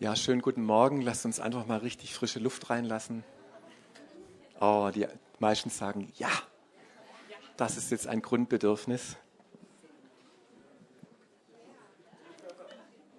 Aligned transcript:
Ja, 0.00 0.16
schönen 0.16 0.42
guten 0.42 0.64
Morgen. 0.64 1.02
Lasst 1.02 1.24
uns 1.24 1.38
einfach 1.38 1.66
mal 1.66 1.78
richtig 1.78 2.14
frische 2.14 2.40
Luft 2.40 2.68
reinlassen. 2.68 3.22
Oh, 4.60 4.90
die 4.92 5.06
meisten 5.38 5.70
sagen, 5.70 6.12
ja, 6.16 6.30
das 7.56 7.76
ist 7.76 7.92
jetzt 7.92 8.08
ein 8.08 8.20
Grundbedürfnis. 8.20 9.16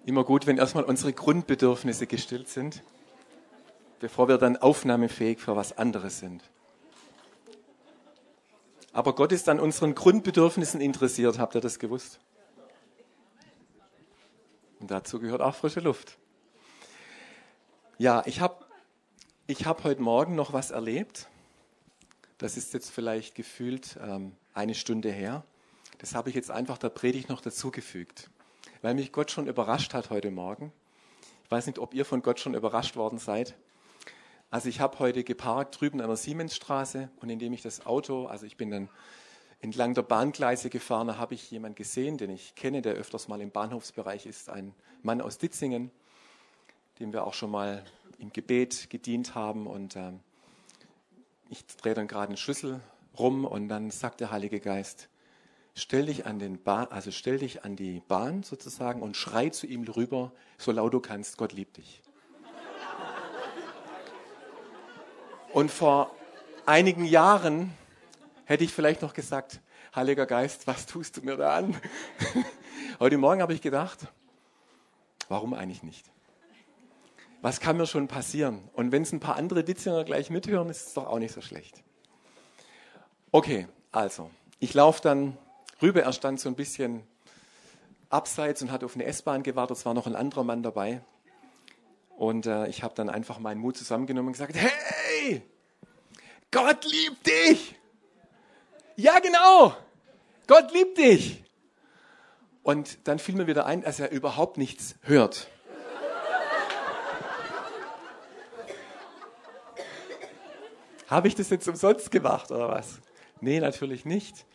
Immer 0.04 0.22
gut, 0.22 0.46
wenn 0.46 0.58
erstmal 0.58 0.84
unsere 0.84 1.14
Grundbedürfnisse 1.14 2.06
gestillt 2.06 2.50
sind, 2.50 2.82
bevor 3.98 4.28
wir 4.28 4.36
dann 4.36 4.58
aufnahmefähig 4.58 5.40
für 5.40 5.56
was 5.56 5.78
anderes 5.78 6.18
sind. 6.18 6.42
Aber 8.92 9.14
Gott 9.14 9.32
ist 9.32 9.48
an 9.48 9.60
unseren 9.60 9.94
Grundbedürfnissen 9.94 10.82
interessiert, 10.82 11.38
habt 11.38 11.54
ihr 11.54 11.62
das 11.62 11.78
gewusst? 11.78 12.20
Und 14.78 14.90
dazu 14.90 15.18
gehört 15.18 15.40
auch 15.40 15.54
frische 15.54 15.80
Luft. 15.80 16.18
Ja, 17.98 18.22
ich 18.26 18.40
habe 18.40 18.66
ich 19.46 19.64
hab 19.64 19.82
heute 19.82 20.02
Morgen 20.02 20.34
noch 20.34 20.52
was 20.52 20.70
erlebt. 20.70 21.30
Das 22.36 22.58
ist 22.58 22.74
jetzt 22.74 22.90
vielleicht 22.90 23.34
gefühlt 23.34 23.98
ähm, 24.02 24.32
eine 24.52 24.74
Stunde 24.74 25.10
her. 25.10 25.44
Das 25.96 26.14
habe 26.14 26.28
ich 26.28 26.34
jetzt 26.34 26.50
einfach 26.50 26.76
der 26.76 26.90
Predigt 26.90 27.30
noch 27.30 27.40
dazugefügt, 27.40 28.28
weil 28.82 28.92
mich 28.92 29.12
Gott 29.12 29.30
schon 29.30 29.46
überrascht 29.46 29.94
hat 29.94 30.10
heute 30.10 30.30
Morgen. 30.30 30.74
Ich 31.44 31.50
weiß 31.50 31.68
nicht, 31.68 31.78
ob 31.78 31.94
ihr 31.94 32.04
von 32.04 32.20
Gott 32.20 32.38
schon 32.38 32.52
überrascht 32.52 32.96
worden 32.96 33.18
seid. 33.18 33.54
Also 34.50 34.68
ich 34.68 34.80
habe 34.80 34.98
heute 34.98 35.24
geparkt 35.24 35.80
drüben 35.80 36.02
an 36.02 36.08
der 36.08 36.18
Siemensstraße 36.18 37.08
und 37.22 37.30
indem 37.30 37.54
ich 37.54 37.62
das 37.62 37.86
Auto, 37.86 38.26
also 38.26 38.44
ich 38.44 38.58
bin 38.58 38.70
dann 38.70 38.90
entlang 39.60 39.94
der 39.94 40.02
Bahngleise 40.02 40.68
gefahren, 40.68 41.06
da 41.06 41.16
habe 41.16 41.32
ich 41.32 41.50
jemanden 41.50 41.76
gesehen, 41.76 42.18
den 42.18 42.28
ich 42.28 42.56
kenne, 42.56 42.82
der 42.82 42.92
öfters 42.92 43.26
mal 43.26 43.40
im 43.40 43.50
Bahnhofsbereich 43.50 44.26
ist, 44.26 44.50
ein 44.50 44.74
Mann 45.02 45.22
aus 45.22 45.38
Ditzingen, 45.38 45.90
dem 46.98 47.12
wir 47.12 47.26
auch 47.26 47.34
schon 47.34 47.50
mal 47.50 47.84
im 48.18 48.32
Gebet 48.32 48.88
gedient 48.90 49.34
haben 49.34 49.66
und 49.66 49.96
ähm, 49.96 50.20
ich 51.48 51.66
drehe 51.66 51.94
dann 51.94 52.08
gerade 52.08 52.28
einen 52.28 52.36
Schlüssel 52.36 52.80
rum 53.18 53.44
und 53.44 53.68
dann 53.68 53.90
sagt 53.90 54.20
der 54.20 54.30
Heilige 54.30 54.60
Geist, 54.60 55.08
stell 55.74 56.06
dich 56.06 56.26
an 56.26 56.38
den 56.38 56.62
Bahn, 56.62 56.88
also 56.88 57.10
stell 57.10 57.38
dich 57.38 57.64
an 57.64 57.76
die 57.76 58.00
Bahn 58.08 58.42
sozusagen 58.42 59.02
und 59.02 59.16
schrei 59.16 59.50
zu 59.50 59.66
ihm 59.66 59.84
rüber, 59.84 60.32
so 60.58 60.72
laut 60.72 60.94
du 60.94 61.00
kannst, 61.00 61.36
Gott 61.36 61.52
liebt 61.52 61.76
dich. 61.76 62.02
Und 65.52 65.70
vor 65.70 66.14
einigen 66.66 67.04
Jahren 67.04 67.72
hätte 68.44 68.64
ich 68.64 68.72
vielleicht 68.72 69.02
noch 69.02 69.14
gesagt, 69.14 69.60
Heiliger 69.94 70.26
Geist, 70.26 70.66
was 70.66 70.84
tust 70.84 71.16
du 71.16 71.22
mir 71.22 71.36
da 71.36 71.56
an? 71.56 71.74
Heute 73.00 73.16
Morgen 73.16 73.40
habe 73.40 73.54
ich 73.54 73.62
gedacht, 73.62 73.98
warum 75.28 75.54
eigentlich 75.54 75.82
nicht? 75.82 76.04
Was 77.42 77.60
kann 77.60 77.76
mir 77.76 77.86
schon 77.86 78.08
passieren? 78.08 78.68
Und 78.72 78.92
wenn 78.92 79.02
es 79.02 79.12
ein 79.12 79.20
paar 79.20 79.36
andere 79.36 79.62
Ditzinger 79.62 80.04
gleich 80.04 80.30
mithören, 80.30 80.68
ist 80.70 80.88
es 80.88 80.94
doch 80.94 81.06
auch 81.06 81.18
nicht 81.18 81.32
so 81.32 81.40
schlecht. 81.40 81.82
Okay, 83.30 83.68
also, 83.92 84.30
ich 84.58 84.74
laufe 84.74 85.02
dann 85.02 85.36
rüber. 85.82 86.02
Er 86.02 86.12
stand 86.12 86.40
so 86.40 86.48
ein 86.48 86.56
bisschen 86.56 87.02
abseits 88.08 88.62
und 88.62 88.70
hat 88.70 88.84
auf 88.84 88.94
eine 88.94 89.04
S-Bahn 89.04 89.42
gewartet. 89.42 89.76
Es 89.76 89.86
war 89.86 89.94
noch 89.94 90.06
ein 90.06 90.16
anderer 90.16 90.44
Mann 90.44 90.62
dabei. 90.62 91.02
Und 92.16 92.46
äh, 92.46 92.66
ich 92.68 92.82
habe 92.82 92.94
dann 92.94 93.10
einfach 93.10 93.38
meinen 93.38 93.60
Mut 93.60 93.76
zusammengenommen 93.76 94.28
und 94.28 94.32
gesagt, 94.32 94.54
hey, 94.56 95.42
Gott 96.50 96.84
liebt 96.84 97.26
dich. 97.26 97.74
Ja, 98.96 99.18
genau. 99.18 99.76
Gott 100.46 100.72
liebt 100.72 100.96
dich. 100.96 101.44
Und 102.62 103.06
dann 103.06 103.18
fiel 103.18 103.34
mir 103.34 103.46
wieder 103.46 103.66
ein, 103.66 103.82
dass 103.82 104.00
er 104.00 104.10
überhaupt 104.10 104.56
nichts 104.56 104.96
hört. 105.02 105.48
Habe 111.06 111.28
ich 111.28 111.34
das 111.34 111.50
jetzt 111.50 111.68
umsonst 111.68 112.10
gemacht 112.10 112.50
oder 112.50 112.68
was? 112.68 113.00
Nee, 113.40 113.60
natürlich 113.60 114.04
nicht. 114.04 114.46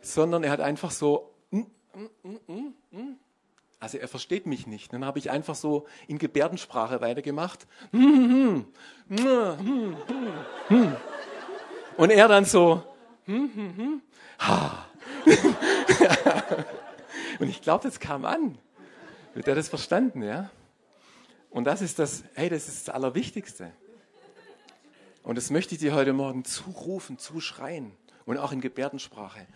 Sondern 0.00 0.44
er 0.44 0.50
hat 0.50 0.60
einfach 0.60 0.90
so, 0.90 1.34
mm, 1.50 1.62
mm, 1.92 2.74
mm, 2.90 3.16
also 3.80 3.98
er 3.98 4.08
versteht 4.08 4.46
mich 4.46 4.66
nicht. 4.66 4.92
Dann 4.92 5.04
habe 5.04 5.18
ich 5.18 5.30
einfach 5.30 5.54
so 5.54 5.86
in 6.08 6.18
Gebärdensprache 6.18 7.00
weitergemacht. 7.00 7.66
Und 7.92 8.66
er 12.10 12.28
dann 12.28 12.44
so, 12.44 12.82
Und 17.38 17.48
ich 17.48 17.62
glaube, 17.62 17.84
das 17.84 18.00
kam 18.00 18.24
an. 18.24 18.58
Wird 19.34 19.48
er 19.48 19.54
das 19.54 19.68
verstanden, 19.68 20.22
ja? 20.22 20.50
Und 21.50 21.64
das 21.64 21.82
ist 21.82 21.98
das, 21.98 22.24
hey, 22.34 22.48
das 22.48 22.68
ist 22.68 22.88
das 22.88 22.94
Allerwichtigste. 22.94 23.72
Und 25.24 25.36
das 25.36 25.50
möchte 25.50 25.74
ich 25.74 25.80
dir 25.80 25.94
heute 25.94 26.12
Morgen 26.12 26.44
zurufen, 26.44 27.18
zuschreien 27.18 27.92
und 28.26 28.36
auch 28.36 28.52
in 28.52 28.60
Gebärdensprache. 28.60 29.46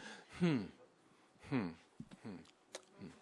Hm, 0.41 0.69
hm, 1.51 1.75
hm, 2.23 2.39
hm. 2.99 3.13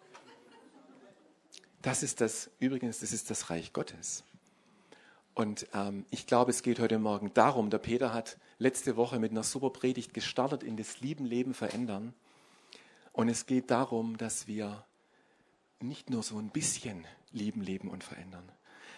Das 1.81 2.03
ist 2.03 2.21
das, 2.21 2.49
übrigens, 2.59 2.99
das 2.99 3.11
ist 3.11 3.29
das 3.29 3.49
Reich 3.49 3.73
Gottes. 3.73 4.23
Und 5.33 5.67
ähm, 5.73 6.05
ich 6.09 6.25
glaube, 6.25 6.51
es 6.51 6.63
geht 6.63 6.79
heute 6.79 6.99
Morgen 6.99 7.33
darum, 7.33 7.69
der 7.69 7.79
Peter 7.79 8.13
hat 8.13 8.37
letzte 8.59 8.95
Woche 8.95 9.19
mit 9.19 9.31
einer 9.31 9.43
super 9.43 9.69
Predigt 9.69 10.13
gestartet 10.13 10.63
in 10.63 10.77
das 10.77 11.01
Lieben, 11.01 11.25
Leben, 11.25 11.53
Verändern. 11.53 12.13
Und 13.11 13.27
es 13.27 13.45
geht 13.45 13.71
darum, 13.71 14.17
dass 14.17 14.47
wir 14.47 14.85
nicht 15.81 16.09
nur 16.09 16.23
so 16.23 16.39
ein 16.39 16.49
bisschen 16.49 17.05
lieben, 17.33 17.61
leben 17.61 17.89
und 17.89 18.05
verändern, 18.05 18.49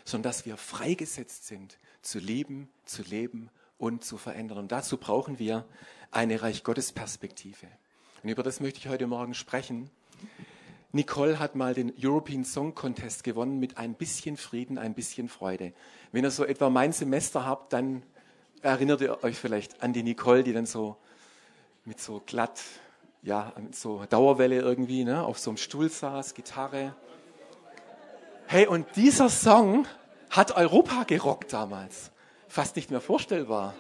sondern 0.06 0.30
dass 0.30 0.46
wir 0.46 0.58
freigesetzt 0.58 1.48
sind, 1.48 1.78
zu 2.02 2.20
lieben, 2.20 2.70
zu 2.86 3.04
leben 3.04 3.50
und 3.78 4.04
zu 4.04 4.18
verändern. 4.18 4.58
Und 4.58 4.72
dazu 4.72 4.98
brauchen 4.98 5.40
wir 5.40 5.66
eine 6.12 6.42
Reich 6.42 6.64
Gottes 6.64 6.92
Perspektive. 6.92 7.68
Und 8.24 8.30
über 8.30 8.44
das 8.44 8.60
möchte 8.60 8.80
ich 8.80 8.88
heute 8.88 9.08
Morgen 9.08 9.34
sprechen. 9.34 9.90
Nicole 10.92 11.40
hat 11.40 11.56
mal 11.56 11.74
den 11.74 11.94
European 12.02 12.44
Song 12.44 12.74
Contest 12.74 13.24
gewonnen 13.24 13.60
mit 13.60 13.78
ein 13.78 13.94
bisschen 13.94 14.38
Frieden, 14.38 14.78
ein 14.78 14.96
bisschen 14.96 15.30
Freude. 15.30 15.74
Wenn 16.12 16.24
ihr 16.24 16.32
so 16.32 16.44
etwa 16.44 16.70
mein 16.70 16.94
Semester 16.94 17.46
habt, 17.46 17.74
dann 17.74 18.02
erinnert 18.62 19.02
ihr 19.02 19.24
euch 19.24 19.38
vielleicht 19.38 19.84
an 19.84 19.94
die 19.94 20.04
Nicole, 20.04 20.44
die 20.44 20.52
dann 20.52 20.66
so 20.66 20.98
mit 21.86 22.02
so 22.02 22.22
glatt, 22.26 22.62
ja, 23.22 23.54
mit 23.58 23.76
so 23.76 24.04
Dauerwelle 24.06 24.60
irgendwie, 24.60 25.04
ne, 25.04 25.24
auf 25.24 25.38
so 25.38 25.52
einem 25.52 25.58
Stuhl 25.58 25.90
saß, 25.90 26.34
Gitarre. 26.34 26.96
Hey, 28.52 28.66
und 28.66 28.96
dieser 28.96 29.30
Song 29.30 29.86
hat 30.32 30.58
Europa 30.58 31.04
gerockt 31.04 31.54
damals. 31.54 32.10
Fast 32.48 32.78
nicht 32.78 32.90
mehr 32.90 33.00
vorstellbar. 33.00 33.76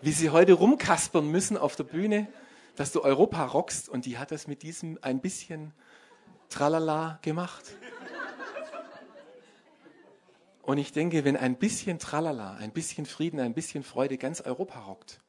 Wie 0.00 0.12
sie 0.12 0.30
heute 0.30 0.54
rumkaspern 0.54 1.30
müssen 1.30 1.58
auf 1.58 1.76
der 1.76 1.84
Bühne, 1.84 2.26
dass 2.76 2.92
du 2.92 3.04
Europa 3.04 3.44
rockst. 3.44 3.90
Und 3.90 4.06
die 4.06 4.16
hat 4.16 4.30
das 4.30 4.46
mit 4.46 4.62
diesem 4.62 4.98
ein 5.02 5.20
bisschen 5.20 5.74
Tralala 6.48 7.18
gemacht. 7.20 7.76
Und 10.62 10.78
ich 10.78 10.92
denke, 10.92 11.26
wenn 11.26 11.36
ein 11.36 11.56
bisschen 11.56 11.98
Tralala, 11.98 12.54
ein 12.54 12.72
bisschen 12.72 13.04
Frieden, 13.04 13.38
ein 13.38 13.52
bisschen 13.52 13.82
Freude 13.82 14.16
ganz 14.16 14.40
Europa 14.40 14.80
rockt, 14.80 15.20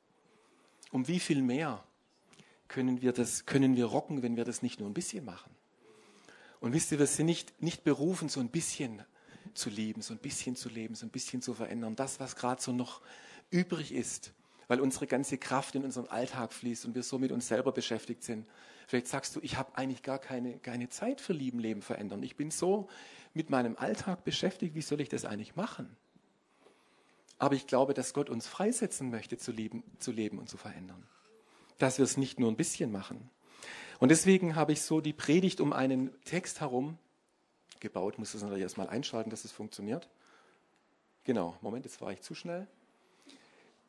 um 0.93 1.09
wie 1.09 1.19
viel 1.19 1.41
mehr 1.41 1.83
können 2.69 3.01
wir 3.01 3.11
das, 3.11 3.45
können 3.45 3.75
wir 3.75 3.87
rocken, 3.87 4.23
wenn 4.23 4.37
wir 4.37 4.45
das 4.45 4.61
nicht 4.61 4.79
nur 4.79 4.89
ein 4.89 4.93
bisschen 4.93 5.25
machen? 5.25 5.53
Und 6.61 6.73
wisst 6.73 6.91
ihr, 6.91 6.99
wir 6.99 7.07
sind 7.07 7.25
nicht, 7.25 7.61
nicht 7.61 7.83
berufen, 7.83 8.29
so 8.29 8.39
ein 8.39 8.49
bisschen 8.49 9.03
zu 9.53 9.69
lieben, 9.69 10.01
so 10.01 10.13
ein 10.13 10.19
bisschen 10.19 10.55
zu 10.55 10.69
leben, 10.69 10.95
so 10.95 11.05
ein 11.05 11.09
bisschen 11.09 11.41
zu 11.41 11.53
verändern. 11.53 11.95
Das, 11.95 12.19
was 12.19 12.35
gerade 12.35 12.61
so 12.61 12.71
noch 12.71 13.01
übrig 13.49 13.91
ist, 13.91 14.31
weil 14.67 14.79
unsere 14.79 15.07
ganze 15.07 15.37
Kraft 15.37 15.75
in 15.75 15.83
unseren 15.83 16.07
Alltag 16.07 16.53
fließt 16.53 16.85
und 16.85 16.95
wir 16.95 17.03
so 17.03 17.17
mit 17.17 17.31
uns 17.31 17.47
selber 17.47 17.71
beschäftigt 17.71 18.23
sind. 18.23 18.45
Vielleicht 18.87 19.07
sagst 19.07 19.35
du, 19.35 19.39
ich 19.41 19.57
habe 19.57 19.75
eigentlich 19.75 20.03
gar 20.03 20.19
keine, 20.19 20.59
keine 20.59 20.87
Zeit 20.87 21.19
für 21.19 21.33
Lieben, 21.33 21.59
Leben, 21.59 21.81
Verändern. 21.81 22.21
Ich 22.23 22.35
bin 22.35 22.51
so 22.51 22.87
mit 23.33 23.49
meinem 23.49 23.75
Alltag 23.75 24.23
beschäftigt, 24.23 24.75
wie 24.75 24.81
soll 24.81 25.01
ich 25.01 25.09
das 25.09 25.25
eigentlich 25.25 25.55
machen? 25.55 25.97
Aber 27.39 27.55
ich 27.55 27.65
glaube, 27.65 27.95
dass 27.95 28.13
Gott 28.13 28.29
uns 28.29 28.47
freisetzen 28.47 29.09
möchte, 29.09 29.35
zu 29.35 29.51
leben, 29.51 29.83
zu 29.97 30.11
leben 30.11 30.37
und 30.37 30.47
zu 30.47 30.57
verändern. 30.57 31.03
Dass 31.79 31.97
wir 31.97 32.05
es 32.05 32.17
nicht 32.17 32.39
nur 32.39 32.51
ein 32.51 32.55
bisschen 32.55 32.91
machen. 32.91 33.31
Und 34.01 34.09
deswegen 34.09 34.55
habe 34.55 34.73
ich 34.73 34.81
so 34.81 34.99
die 34.99 35.13
Predigt 35.13 35.61
um 35.61 35.73
einen 35.73 36.09
Text 36.23 36.59
herum 36.59 36.97
gebaut. 37.79 38.13
Ich 38.13 38.17
muss 38.17 38.31
das 38.31 38.41
natürlich 38.41 38.63
erstmal 38.63 38.89
einschalten, 38.89 39.29
dass 39.29 39.45
es 39.45 39.51
funktioniert. 39.51 40.09
Genau, 41.23 41.55
Moment, 41.61 41.85
jetzt 41.85 42.01
war 42.01 42.11
ich 42.11 42.19
zu 42.21 42.33
schnell. 42.33 42.65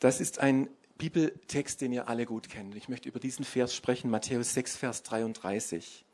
Das 0.00 0.20
ist 0.20 0.38
ein 0.38 0.68
Bibeltext, 0.98 1.80
den 1.80 1.92
ihr 1.92 2.08
alle 2.08 2.26
gut 2.26 2.50
kennt. 2.50 2.74
Ich 2.74 2.90
möchte 2.90 3.08
über 3.08 3.20
diesen 3.20 3.46
Vers 3.46 3.74
sprechen, 3.74 4.10
Matthäus 4.10 4.52
6, 4.52 4.76
Vers 4.76 5.02
33. 5.02 6.04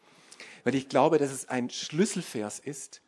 Weil 0.62 0.76
ich 0.76 0.88
glaube, 0.88 1.18
dass 1.18 1.32
es 1.32 1.48
ein 1.48 1.68
Schlüsselvers 1.68 2.60
ist, 2.60 3.02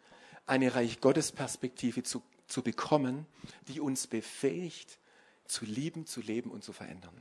eine 0.45 0.75
Reich 0.75 1.01
Gottes 1.01 1.31
Perspektive 1.31 2.03
zu, 2.03 2.21
zu 2.49 2.63
bekommen, 2.63 3.27
die 3.69 3.79
uns 3.79 4.09
befähigt, 4.09 4.99
zu 5.47 5.65
lieben, 5.65 6.05
zu 6.07 6.21
leben 6.21 6.51
und 6.51 6.65
zu 6.65 6.73
verändern. 6.73 7.15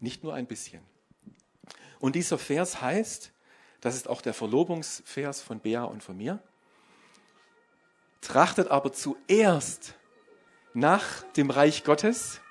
Nicht 0.00 0.22
nur 0.22 0.34
ein 0.34 0.46
bisschen. 0.46 0.82
Und 2.04 2.16
dieser 2.16 2.36
Vers 2.36 2.82
heißt, 2.82 3.32
das 3.80 3.94
ist 3.94 4.10
auch 4.10 4.20
der 4.20 4.34
Verlobungsvers 4.34 5.40
von 5.40 5.58
Bea 5.58 5.84
und 5.84 6.02
von 6.02 6.18
mir, 6.18 6.38
Trachtet 8.20 8.68
aber 8.68 8.92
zuerst 8.92 9.94
nach 10.74 11.22
dem 11.32 11.48
Reich 11.48 11.82
Gottes. 11.82 12.42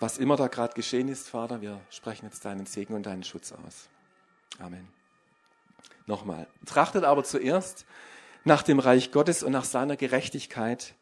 Was 0.00 0.18
immer 0.18 0.34
da 0.34 0.48
gerade 0.48 0.74
geschehen 0.74 1.06
ist, 1.06 1.28
Vater, 1.28 1.60
wir 1.60 1.80
sprechen 1.88 2.26
jetzt 2.26 2.44
deinen 2.44 2.66
Segen 2.66 2.94
und 2.94 3.06
deinen 3.06 3.22
Schutz 3.22 3.52
aus. 3.52 3.88
Amen. 4.58 4.88
Nochmal. 6.06 6.48
Trachtet 6.66 7.04
aber 7.04 7.22
zuerst 7.22 7.86
nach 8.42 8.64
dem 8.64 8.80
Reich 8.80 9.12
Gottes 9.12 9.44
und 9.44 9.52
nach 9.52 9.64
seiner 9.64 9.96
Gerechtigkeit. 9.96 10.94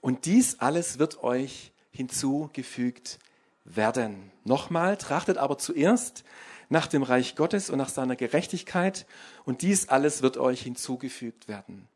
Und 0.00 0.24
dies 0.24 0.58
alles 0.58 0.98
wird 0.98 1.22
euch 1.22 1.70
hinzugefügt 1.92 3.20
werden. 3.74 4.30
Nochmal, 4.44 4.96
trachtet 4.96 5.38
aber 5.38 5.58
zuerst 5.58 6.24
nach 6.68 6.86
dem 6.86 7.02
Reich 7.02 7.36
Gottes 7.36 7.70
und 7.70 7.78
nach 7.78 7.88
seiner 7.88 8.16
Gerechtigkeit. 8.16 9.06
Und 9.44 9.62
dies 9.62 9.88
alles 9.88 10.22
wird 10.22 10.36
euch 10.36 10.62
hinzugefügt 10.62 11.48
werden. 11.48 11.88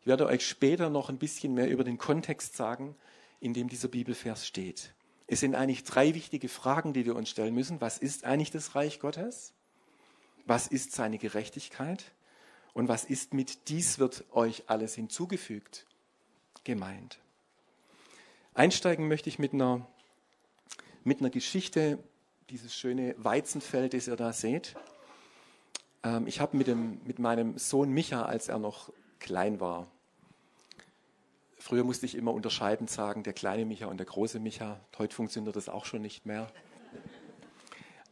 Ich 0.00 0.06
werde 0.06 0.26
euch 0.26 0.46
später 0.46 0.88
noch 0.88 1.08
ein 1.08 1.18
bisschen 1.18 1.54
mehr 1.54 1.68
über 1.68 1.84
den 1.84 1.98
Kontext 1.98 2.56
sagen, 2.56 2.94
in 3.40 3.54
dem 3.54 3.68
dieser 3.68 3.88
Bibelvers 3.88 4.46
steht. 4.46 4.94
Es 5.26 5.40
sind 5.40 5.54
eigentlich 5.54 5.82
drei 5.82 6.14
wichtige 6.14 6.48
Fragen, 6.48 6.92
die 6.92 7.04
wir 7.04 7.16
uns 7.16 7.28
stellen 7.28 7.54
müssen. 7.54 7.80
Was 7.80 7.98
ist 7.98 8.24
eigentlich 8.24 8.52
das 8.52 8.74
Reich 8.74 9.00
Gottes? 9.00 9.52
Was 10.46 10.68
ist 10.68 10.92
seine 10.92 11.18
Gerechtigkeit? 11.18 12.12
Und 12.72 12.88
was 12.88 13.04
ist 13.04 13.34
mit 13.34 13.68
dies 13.68 13.98
wird 13.98 14.24
euch 14.32 14.64
alles 14.68 14.94
hinzugefügt 14.94 15.86
gemeint? 16.62 17.18
Einsteigen 18.54 19.08
möchte 19.08 19.28
ich 19.28 19.38
mit 19.38 19.52
einer, 19.52 19.86
mit 21.06 21.20
einer 21.20 21.30
Geschichte, 21.30 21.98
dieses 22.50 22.74
schöne 22.74 23.14
Weizenfeld, 23.16 23.94
das 23.94 24.08
ihr 24.08 24.16
da 24.16 24.32
seht. 24.32 24.74
Ähm, 26.02 26.26
ich 26.26 26.40
habe 26.40 26.56
mit, 26.56 26.66
mit 27.06 27.20
meinem 27.20 27.58
Sohn 27.58 27.90
Micha, 27.90 28.24
als 28.24 28.48
er 28.48 28.58
noch 28.58 28.92
klein 29.20 29.60
war, 29.60 29.86
früher 31.58 31.84
musste 31.84 32.06
ich 32.06 32.16
immer 32.16 32.34
unterscheidend 32.34 32.90
sagen, 32.90 33.22
der 33.22 33.32
kleine 33.34 33.64
Micha 33.64 33.86
und 33.86 33.98
der 33.98 34.06
große 34.06 34.40
Micha. 34.40 34.80
Heute 34.98 35.14
funktioniert 35.14 35.54
das 35.54 35.68
auch 35.68 35.84
schon 35.84 36.02
nicht 36.02 36.26
mehr. 36.26 36.48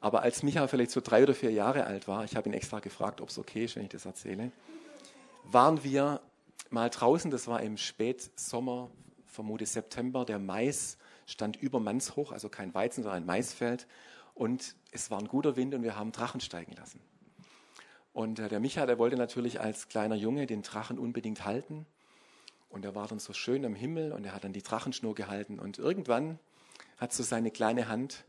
Aber 0.01 0.23
als 0.23 0.45
Micha 0.45 0.69
vielleicht 0.69 0.93
so 0.93 1.01
drei 1.01 1.25
oder 1.25 1.35
vier 1.35 1.51
Jahre 1.51 1.85
alt 1.87 2.07
war, 2.07 2.25
ich 2.25 2.37
habe 2.37 2.49
ihn 2.49 2.53
extra 2.53 2.79
gefragt, 2.79 3.21
ob 3.21 3.29
es 3.29 3.39
okay 3.39 3.65
ist, 3.65 3.75
wenn 3.75 3.85
ich 3.85 3.89
das 3.89 4.07
erzähle, 4.07 4.53
waren 5.45 5.83
wir 5.83 6.21
mal 6.71 6.91
draußen, 6.91 7.31
das 7.33 7.49
war 7.49 7.61
im 7.61 7.77
Spätsommer, 7.77 8.89
vermute 9.27 9.67
September, 9.67 10.25
der 10.25 10.39
Mais 10.39 10.97
stand 11.27 11.57
über 11.57 11.81
Mannshoch, 11.81 12.33
also 12.33 12.49
kein 12.49 12.75
Weizen, 12.75 13.03
sondern 13.03 13.23
ein 13.23 13.27
Maisfeld. 13.27 13.87
Und 14.35 14.75
es 14.91 15.11
war 15.11 15.19
ein 15.19 15.29
guter 15.29 15.57
Wind 15.57 15.75
und 15.75 15.83
wir 15.83 15.97
haben 15.97 16.13
Drachen 16.13 16.41
steigen 16.41 16.73
lassen. 16.73 17.01
Und 18.13 18.39
äh, 18.39 18.49
der 18.49 18.61
Micha, 18.61 18.87
der 18.87 18.99
wollte 18.99 19.17
natürlich 19.17 19.61
als 19.61 19.89
kleiner 19.89 20.15
Junge 20.15 20.47
den 20.47 20.63
Drachen 20.63 20.99
unbedingt 20.99 21.45
halten. 21.45 21.87
Und 22.69 22.85
er 22.85 22.95
war 22.95 23.07
dann 23.07 23.19
so 23.19 23.33
schön 23.33 23.65
am 23.65 23.75
Himmel 23.75 24.13
und 24.13 24.25
er 24.25 24.35
hat 24.35 24.45
dann 24.45 24.53
die 24.53 24.63
Drachenschnur 24.63 25.15
gehalten. 25.15 25.59
Und 25.59 25.79
irgendwann 25.79 26.39
hat 26.97 27.13
so 27.13 27.23
seine 27.23 27.51
kleine 27.51 27.89
Hand 27.89 28.25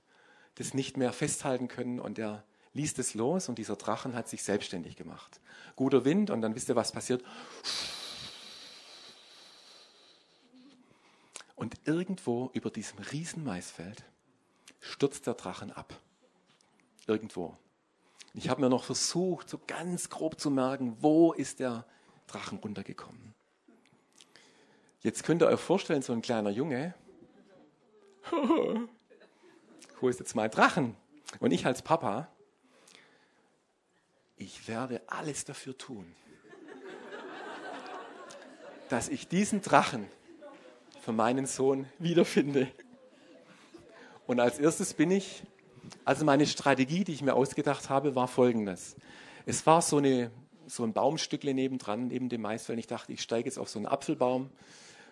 das 0.55 0.73
nicht 0.73 0.97
mehr 0.97 1.13
festhalten 1.13 1.67
können 1.67 1.99
und 1.99 2.17
er 2.17 2.43
ließ 2.73 2.97
es 2.97 3.13
los 3.13 3.49
und 3.49 3.57
dieser 3.57 3.75
Drachen 3.75 4.15
hat 4.15 4.27
sich 4.27 4.43
selbstständig 4.43 4.95
gemacht. 4.95 5.39
Guter 5.75 6.05
Wind 6.05 6.29
und 6.29 6.41
dann 6.41 6.55
wisst 6.55 6.69
ihr, 6.69 6.75
was 6.75 6.91
passiert. 6.91 7.23
Und 11.65 11.79
irgendwo 11.85 12.51
über 12.53 12.69
diesem 12.69 12.99
riesen 12.99 13.43
Maisfeld 13.43 14.03
stürzt 14.81 15.25
der 15.25 15.33
Drachen 15.33 15.71
ab. 15.71 15.99
Irgendwo. 17.07 17.57
Ich 18.35 18.49
habe 18.49 18.61
mir 18.61 18.69
noch 18.69 18.83
versucht, 18.83 19.49
so 19.49 19.59
ganz 19.65 20.11
grob 20.11 20.39
zu 20.39 20.51
merken, 20.51 20.95
wo 20.99 21.33
ist 21.33 21.59
der 21.59 21.83
Drachen 22.27 22.59
runtergekommen. 22.59 23.33
Jetzt 25.01 25.23
könnt 25.23 25.41
ihr 25.41 25.47
euch 25.47 25.59
vorstellen, 25.59 26.03
so 26.03 26.13
ein 26.13 26.21
kleiner 26.21 26.51
Junge, 26.51 26.93
wo 29.99 30.07
ist 30.07 30.19
jetzt 30.19 30.35
mein 30.35 30.51
Drachen? 30.51 30.95
Und 31.39 31.49
ich 31.49 31.65
als 31.65 31.81
Papa, 31.81 32.27
ich 34.35 34.67
werde 34.67 35.01
alles 35.07 35.45
dafür 35.45 35.75
tun, 35.75 36.15
dass 38.89 39.09
ich 39.09 39.27
diesen 39.27 39.63
Drachen 39.63 40.07
für 41.05 41.13
meinen 41.13 41.45
Sohn 41.45 41.85
wiederfinde. 41.99 42.67
Und 44.25 44.39
als 44.39 44.57
erstes 44.57 44.95
bin 44.95 45.11
ich, 45.11 45.43
also 46.03 46.25
meine 46.25 46.47
Strategie, 46.47 47.03
die 47.03 47.13
ich 47.13 47.21
mir 47.21 47.35
ausgedacht 47.35 47.91
habe, 47.91 48.15
war 48.15 48.27
folgendes. 48.27 48.95
Es 49.45 49.67
war 49.67 49.83
so, 49.83 49.97
eine, 49.97 50.31
so 50.65 50.83
ein 50.83 50.93
Baumstückle 50.93 51.53
nebendran, 51.53 52.07
neben 52.07 52.27
dem 52.27 52.41
Maisfeld. 52.41 52.79
Ich 52.79 52.87
dachte, 52.87 53.13
ich 53.13 53.21
steige 53.21 53.47
jetzt 53.47 53.59
auf 53.59 53.69
so 53.69 53.77
einen 53.77 53.85
Apfelbaum, 53.85 54.49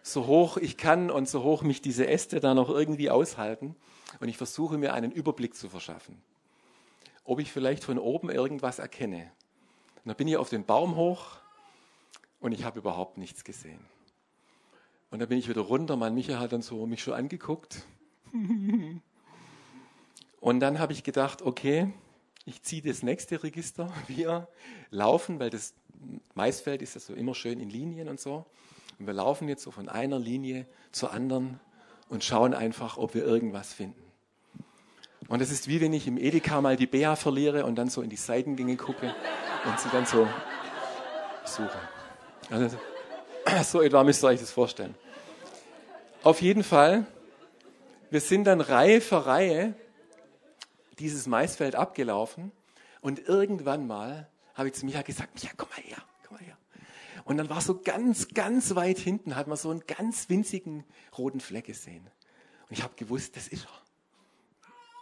so 0.01 0.25
hoch 0.25 0.57
ich 0.57 0.77
kann 0.77 1.11
und 1.11 1.29
so 1.29 1.43
hoch 1.43 1.61
mich 1.61 1.79
diese 1.79 2.07
Äste 2.07 2.39
da 2.39 2.55
noch 2.55 2.71
irgendwie 2.71 3.11
aushalten. 3.11 3.75
Und 4.19 4.29
ich 4.29 4.37
versuche 4.37 4.79
mir 4.79 4.95
einen 4.95 5.11
Überblick 5.11 5.53
zu 5.53 5.69
verschaffen. 5.69 6.19
Ob 7.23 7.39
ich 7.39 7.51
vielleicht 7.51 7.83
von 7.83 7.99
oben 7.99 8.31
irgendwas 8.31 8.79
erkenne. 8.79 9.31
Und 9.97 10.07
dann 10.07 10.15
bin 10.15 10.27
ich 10.27 10.37
auf 10.37 10.49
den 10.49 10.65
Baum 10.65 10.95
hoch 10.95 11.37
und 12.39 12.51
ich 12.51 12.63
habe 12.63 12.79
überhaupt 12.79 13.19
nichts 13.19 13.43
gesehen. 13.43 13.92
Und 15.13 15.19
dann 15.19 15.29
bin 15.29 15.37
ich 15.37 15.47
wieder 15.47 15.61
runter. 15.61 15.95
Mein 15.95 16.15
Micha 16.15 16.39
hat 16.39 16.53
dann 16.53 16.63
so 16.63 16.87
mich 16.87 17.03
schon 17.03 17.13
angeguckt. 17.13 17.83
Und 20.39 20.59
dann 20.59 20.79
habe 20.79 20.91
ich 20.91 21.03
gedacht, 21.03 21.43
okay, 21.43 21.93
ich 22.45 22.63
ziehe 22.63 22.81
das 22.81 23.03
nächste 23.03 23.43
Register. 23.43 23.93
Wir 24.07 24.47
laufen, 24.89 25.39
weil 25.39 25.51
das 25.51 25.75
Maisfeld 26.33 26.81
ist 26.81 26.95
ja 26.95 26.99
so 26.99 27.13
immer 27.13 27.35
schön 27.35 27.59
in 27.59 27.69
Linien 27.69 28.09
und 28.09 28.19
so. 28.19 28.47
Und 28.97 29.05
wir 29.05 29.13
laufen 29.13 29.47
jetzt 29.47 29.61
so 29.61 29.69
von 29.69 29.87
einer 29.87 30.17
Linie 30.17 30.65
zur 30.91 31.13
anderen 31.13 31.59
und 32.09 32.23
schauen 32.23 32.55
einfach, 32.55 32.97
ob 32.97 33.13
wir 33.13 33.23
irgendwas 33.23 33.71
finden. 33.71 34.01
Und 35.27 35.41
es 35.41 35.51
ist 35.51 35.67
wie 35.67 35.79
wenn 35.79 35.93
ich 35.93 36.07
im 36.07 36.17
Edeka 36.17 36.59
mal 36.59 36.75
die 36.75 36.87
Bea 36.87 37.15
verliere 37.15 37.65
und 37.65 37.75
dann 37.75 37.89
so 37.89 38.01
in 38.01 38.09
die 38.09 38.15
Seitengänge 38.15 38.77
gucke 38.77 39.13
und 39.65 39.79
sie 39.79 39.89
dann 39.91 40.07
so 40.07 40.27
suche. 41.45 41.77
Also, 42.49 42.77
so 43.63 43.81
etwa 43.81 44.03
müsst 44.03 44.23
ihr 44.23 44.27
euch 44.27 44.39
das 44.39 44.51
vorstellen. 44.51 44.95
Auf 46.23 46.41
jeden 46.41 46.63
Fall, 46.63 47.05
wir 48.09 48.21
sind 48.21 48.45
dann 48.45 48.61
Reihe 48.61 49.01
für 49.01 49.25
Reihe 49.25 49.75
dieses 50.99 51.27
Maisfeld 51.27 51.75
abgelaufen 51.75 52.51
und 53.01 53.27
irgendwann 53.27 53.87
mal 53.87 54.29
habe 54.53 54.69
ich 54.69 54.75
zu 54.75 54.85
Micha 54.85 55.01
gesagt, 55.01 55.33
Micha, 55.33 55.53
komm 55.57 55.69
mal 55.69 55.81
her, 55.81 55.97
komm 56.27 56.37
mal 56.37 56.43
her. 56.43 56.57
Und 57.25 57.37
dann 57.37 57.49
war 57.49 57.61
so 57.61 57.79
ganz, 57.79 58.29
ganz 58.29 58.75
weit 58.75 58.99
hinten, 58.99 59.35
hat 59.35 59.47
man 59.47 59.57
so 59.57 59.69
einen 59.69 59.85
ganz 59.87 60.29
winzigen 60.29 60.83
roten 61.17 61.39
Fleck 61.39 61.65
gesehen. 61.65 62.07
Und 62.69 62.77
ich 62.77 62.83
habe 62.83 62.93
gewusst, 62.95 63.35
das 63.35 63.47
ist 63.47 63.65
er. 63.65 63.83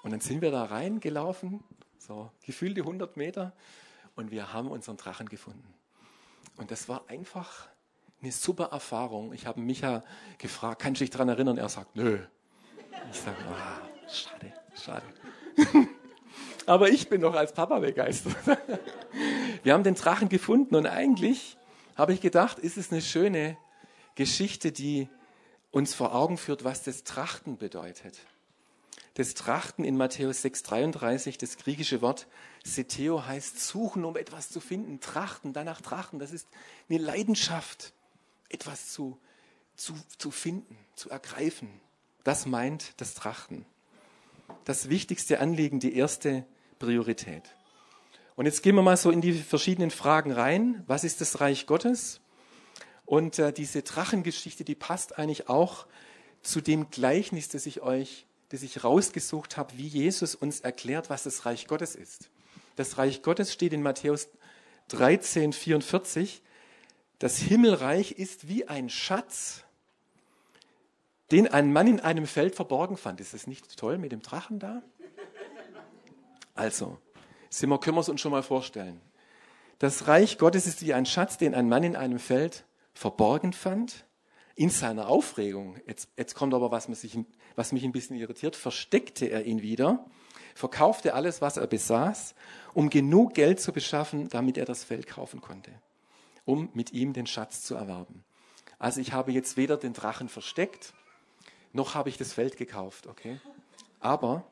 Und 0.03 0.12
dann 0.12 0.21
sind 0.21 0.41
wir 0.41 0.51
da 0.51 0.63
reingelaufen, 0.63 1.63
so 2.00 2.31
gefühlte 2.43 2.81
100 2.81 3.17
Meter, 3.17 3.53
und 4.15 4.31
wir 4.31 4.51
haben 4.51 4.69
unseren 4.69 4.98
Drachen 4.98 5.29
gefunden. 5.29 5.74
Und 6.57 6.71
das 6.71 6.89
war 6.89 7.03
einfach 7.07 7.67
eine 8.21 8.31
super 8.31 8.65
Erfahrung. 8.71 9.33
Ich 9.33 9.45
habe 9.47 9.59
Micha 9.59 10.03
gefragt, 10.37 10.81
kannst 10.81 11.01
du 11.01 11.03
dich 11.03 11.11
daran 11.11 11.29
erinnern? 11.29 11.57
Er 11.57 11.69
sagt, 11.69 11.95
nö. 11.95 12.19
Ich 13.11 13.19
sage, 13.19 13.37
oh, 13.49 14.09
schade, 14.09 14.53
schade. 14.75 15.05
Aber 16.65 16.89
ich 16.89 17.09
bin 17.09 17.21
noch 17.21 17.33
als 17.33 17.53
Papa 17.53 17.79
begeistert. 17.79 18.35
Wir 19.63 19.73
haben 19.73 19.83
den 19.83 19.95
Drachen 19.95 20.29
gefunden 20.29 20.75
und 20.75 20.85
eigentlich 20.85 21.57
habe 21.95 22.13
ich 22.13 22.21
gedacht, 22.21 22.59
ist 22.59 22.77
es 22.77 22.91
eine 22.91 23.01
schöne 23.01 23.57
Geschichte, 24.15 24.71
die 24.71 25.09
uns 25.71 25.93
vor 25.93 26.13
Augen 26.13 26.37
führt, 26.37 26.63
was 26.63 26.83
das 26.83 27.03
Trachten 27.03 27.57
bedeutet. 27.57 28.19
Das 29.15 29.33
Trachten 29.33 29.83
in 29.83 29.97
Matthäus 29.97 30.43
6,33, 30.43 31.37
das 31.39 31.57
griechische 31.57 32.01
Wort 32.01 32.27
Seteo 32.63 33.25
heißt 33.25 33.59
suchen, 33.59 34.05
um 34.05 34.15
etwas 34.15 34.49
zu 34.49 34.59
finden. 34.59 34.99
Trachten, 34.99 35.51
danach 35.51 35.81
trachten. 35.81 36.19
Das 36.19 36.31
ist 36.31 36.47
eine 36.89 36.99
Leidenschaft, 36.99 37.93
etwas 38.53 38.91
zu, 38.91 39.20
zu, 39.75 39.93
zu 40.17 40.31
finden, 40.31 40.77
zu 40.96 41.10
ergreifen. 41.10 41.70
Das 42.24 42.46
meint 42.46 42.93
das 42.98 43.13
Trachten. 43.13 43.65
Das 44.65 44.89
wichtigste 44.89 45.39
Anliegen, 45.39 45.79
die 45.79 45.96
erste 45.96 46.46
Priorität. 46.79 47.55
Und 48.36 48.46
jetzt 48.46 48.63
gehen 48.63 48.75
wir 48.75 48.81
mal 48.81 48.98
so 48.98 49.12
in 49.12 49.22
die 49.22 49.34
verschiedenen 49.34 49.91
Fragen 49.91 50.31
rein. 50.31 50.84
Was 50.88 51.03
ist 51.03 51.22
das 51.22 51.41
Reich 51.41 51.65
Gottes? 51.67 52.22
Und 53.05 53.39
äh, 53.39 53.51
diese 53.51 53.81
Drachengeschichte, 53.81 54.63
die 54.63 54.75
passt 54.75 55.17
eigentlich 55.17 55.50
auch 55.50 55.86
zu 56.41 56.62
dem 56.62 56.89
Gleichnis, 56.89 57.50
das 57.50 57.65
ich 57.65 57.81
euch, 57.81 58.25
das 58.50 58.63
ich 58.63 58.84
rausgesucht 58.84 59.58
habe, 59.58 59.77
wie 59.77 59.88
Jesus 59.88 60.36
uns 60.36 60.62
erklärt, 60.62 61.10
was 61.10 61.24
das 61.24 61.46
Reich 61.46 61.67
Gottes 61.67 61.96
ist. 61.96 62.29
Das 62.75 62.98
Reich 62.98 63.22
Gottes 63.22 63.51
steht 63.53 63.74
in 63.74 63.81
Matthäus 63.81 64.29
13, 64.89 65.53
44. 65.53 66.41
Das 67.21 67.37
Himmelreich 67.37 68.13
ist 68.13 68.47
wie 68.47 68.67
ein 68.67 68.89
Schatz, 68.89 69.63
den 71.29 71.47
ein 71.47 71.71
Mann 71.71 71.85
in 71.85 71.99
einem 71.99 72.25
Feld 72.25 72.55
verborgen 72.55 72.97
fand. 72.97 73.21
Ist 73.21 73.35
das 73.35 73.45
nicht 73.45 73.77
toll 73.77 73.99
mit 73.99 74.11
dem 74.11 74.23
Drachen 74.23 74.57
da? 74.57 74.81
Also, 76.55 76.97
wir, 77.51 77.77
können 77.77 77.95
wir 77.95 78.01
es 78.01 78.09
uns 78.09 78.21
schon 78.21 78.31
mal 78.31 78.41
vorstellen. 78.41 78.99
Das 79.77 80.07
Reich 80.07 80.39
Gottes 80.39 80.65
ist 80.65 80.81
wie 80.81 80.95
ein 80.95 81.05
Schatz, 81.05 81.37
den 81.37 81.53
ein 81.53 81.69
Mann 81.69 81.83
in 81.83 81.95
einem 81.95 82.17
Feld 82.17 82.65
verborgen 82.95 83.53
fand. 83.53 84.07
In 84.55 84.71
seiner 84.71 85.07
Aufregung, 85.07 85.75
jetzt, 85.85 86.09
jetzt 86.17 86.33
kommt 86.33 86.55
aber 86.55 86.71
was, 86.71 86.89
was, 86.89 87.05
was 87.55 87.71
mich 87.71 87.83
ein 87.83 87.91
bisschen 87.91 88.15
irritiert, 88.15 88.55
versteckte 88.55 89.27
er 89.27 89.45
ihn 89.45 89.61
wieder, 89.61 90.07
verkaufte 90.55 91.13
alles, 91.13 91.39
was 91.39 91.57
er 91.57 91.67
besaß, 91.67 92.33
um 92.73 92.89
genug 92.89 93.35
Geld 93.35 93.59
zu 93.59 93.71
beschaffen, 93.73 94.27
damit 94.27 94.57
er 94.57 94.65
das 94.65 94.83
Feld 94.83 95.05
kaufen 95.05 95.39
konnte, 95.39 95.71
um 96.45 96.69
mit 96.74 96.91
ihm 96.91 97.13
den 97.13 97.27
Schatz 97.27 97.63
zu 97.63 97.75
erwerben. 97.75 98.24
Also 98.79 99.00
ich 99.00 99.13
habe 99.13 99.31
jetzt 99.31 99.57
weder 99.57 99.77
den 99.77 99.93
Drachen 99.93 100.27
versteckt, 100.27 100.93
noch 101.71 101.93
habe 101.93 102.10
ich 102.10 102.17
das 102.17 102.33
Feld 102.33 102.57
gekauft, 102.57 103.07
okay? 103.07 103.39
Aber 104.00 104.43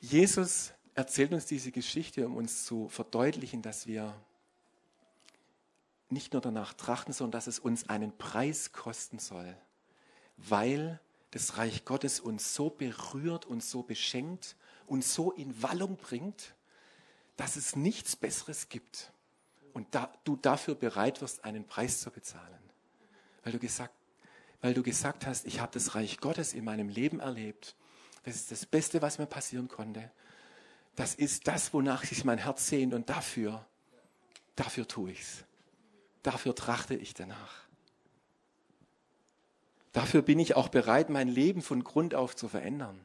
Jesus 0.00 0.74
erzählt 0.94 1.32
uns 1.32 1.46
diese 1.46 1.72
Geschichte, 1.72 2.26
um 2.26 2.36
uns 2.36 2.66
zu 2.66 2.88
verdeutlichen, 2.88 3.62
dass 3.62 3.86
wir 3.86 4.14
nicht 6.10 6.34
nur 6.34 6.42
danach 6.42 6.74
trachten, 6.74 7.14
sondern 7.14 7.32
dass 7.32 7.46
es 7.46 7.58
uns 7.58 7.88
einen 7.88 8.16
Preis 8.16 8.72
kosten 8.72 9.18
soll, 9.18 9.56
weil 10.36 11.00
das 11.30 11.56
Reich 11.56 11.86
Gottes 11.86 12.20
uns 12.20 12.54
so 12.54 12.68
berührt 12.68 13.46
und 13.46 13.64
so 13.64 13.82
beschenkt 13.82 14.54
und 14.86 15.02
so 15.02 15.32
in 15.32 15.62
Wallung 15.62 15.96
bringt, 15.96 16.54
dass 17.36 17.56
es 17.56 17.74
nichts 17.74 18.14
Besseres 18.14 18.68
gibt 18.68 19.13
und 19.74 19.94
da, 19.94 20.10
du 20.24 20.36
dafür 20.36 20.74
bereit 20.74 21.20
wirst, 21.20 21.44
einen 21.44 21.66
Preis 21.66 22.00
zu 22.00 22.10
bezahlen. 22.10 22.58
Weil 23.42 23.52
du 23.52 23.58
gesagt, 23.58 23.92
weil 24.62 24.72
du 24.72 24.82
gesagt 24.82 25.26
hast, 25.26 25.44
ich 25.44 25.60
habe 25.60 25.72
das 25.72 25.94
Reich 25.94 26.18
Gottes 26.18 26.54
in 26.54 26.64
meinem 26.64 26.88
Leben 26.88 27.20
erlebt. 27.20 27.76
Das 28.22 28.36
ist 28.36 28.50
das 28.50 28.64
Beste, 28.64 29.02
was 29.02 29.18
mir 29.18 29.26
passieren 29.26 29.68
konnte. 29.68 30.10
Das 30.94 31.14
ist 31.14 31.48
das, 31.48 31.74
wonach 31.74 32.04
sich 32.04 32.24
mein 32.24 32.38
Herz 32.38 32.68
sehnt 32.68 32.94
und 32.94 33.10
dafür, 33.10 33.66
dafür 34.56 34.88
tue 34.88 35.10
ich 35.10 35.20
es. 35.20 35.44
Dafür 36.22 36.54
trachte 36.54 36.94
ich 36.94 37.12
danach. 37.12 37.64
Dafür 39.92 40.22
bin 40.22 40.38
ich 40.38 40.54
auch 40.56 40.68
bereit, 40.68 41.10
mein 41.10 41.28
Leben 41.28 41.60
von 41.60 41.84
Grund 41.84 42.14
auf 42.14 42.34
zu 42.34 42.48
verändern. 42.48 42.98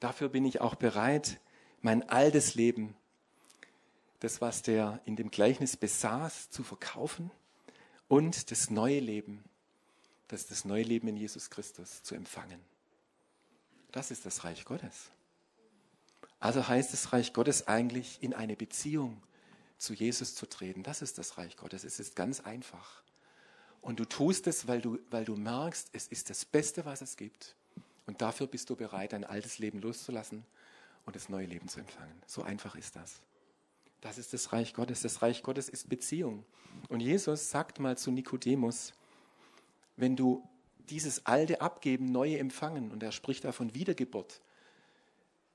Dafür 0.00 0.28
bin 0.28 0.44
ich 0.44 0.60
auch 0.60 0.76
bereit, 0.76 1.40
mein 1.80 2.08
altes 2.08 2.54
Leben, 2.54 2.96
das, 4.20 4.40
was 4.40 4.62
der 4.62 5.00
in 5.04 5.16
dem 5.16 5.30
Gleichnis 5.30 5.76
besaß, 5.76 6.50
zu 6.50 6.62
verkaufen 6.62 7.30
und 8.08 8.50
das 8.50 8.70
neue 8.70 9.00
Leben, 9.00 9.44
das 10.28 10.46
das 10.46 10.64
neue 10.64 10.82
Leben 10.82 11.08
in 11.08 11.16
Jesus 11.16 11.50
Christus 11.50 12.02
zu 12.02 12.14
empfangen. 12.14 12.60
Das 13.92 14.10
ist 14.10 14.26
das 14.26 14.44
Reich 14.44 14.64
Gottes. 14.64 15.10
Also 16.40 16.66
heißt 16.66 16.92
das 16.92 17.12
Reich 17.12 17.32
Gottes 17.32 17.66
eigentlich 17.66 18.18
in 18.22 18.34
eine 18.34 18.56
Beziehung 18.56 19.22
zu 19.78 19.94
Jesus 19.94 20.34
zu 20.34 20.46
treten. 20.46 20.82
Das 20.82 21.02
ist 21.02 21.18
das 21.18 21.38
Reich 21.38 21.56
Gottes. 21.56 21.84
Es 21.84 21.98
ist 21.98 22.16
ganz 22.16 22.40
einfach. 22.40 23.02
Und 23.80 24.00
du 24.00 24.04
tust 24.04 24.46
es, 24.46 24.66
weil 24.66 24.80
du, 24.80 24.98
weil 25.10 25.24
du 25.24 25.36
merkst, 25.36 25.88
es 25.92 26.08
ist 26.08 26.30
das 26.30 26.44
Beste, 26.44 26.84
was 26.84 27.00
es 27.00 27.16
gibt. 27.16 27.54
Und 28.06 28.20
dafür 28.20 28.46
bist 28.46 28.70
du 28.70 28.76
bereit, 28.76 29.12
dein 29.12 29.24
altes 29.24 29.58
Leben 29.58 29.80
loszulassen 29.80 30.44
und 31.06 31.16
das 31.16 31.28
neue 31.28 31.46
Leben 31.46 31.68
zu 31.68 31.80
empfangen. 31.80 32.22
So 32.26 32.42
einfach 32.42 32.74
ist 32.74 32.96
das. 32.96 33.20
Das 34.00 34.18
ist 34.18 34.32
das 34.32 34.52
Reich 34.52 34.74
Gottes. 34.74 35.02
Das 35.02 35.22
Reich 35.22 35.42
Gottes 35.42 35.68
ist 35.68 35.88
Beziehung. 35.88 36.44
Und 36.88 37.00
Jesus 37.00 37.50
sagt 37.50 37.80
mal 37.80 37.98
zu 37.98 38.10
Nikodemus, 38.10 38.92
wenn 39.96 40.14
du 40.14 40.48
dieses 40.88 41.26
Alte 41.26 41.60
abgeben, 41.60 42.06
Neue 42.06 42.38
empfangen, 42.38 42.90
und 42.90 43.02
er 43.02 43.12
spricht 43.12 43.44
da 43.44 43.52
von 43.52 43.74
Wiedergeburt, 43.74 44.40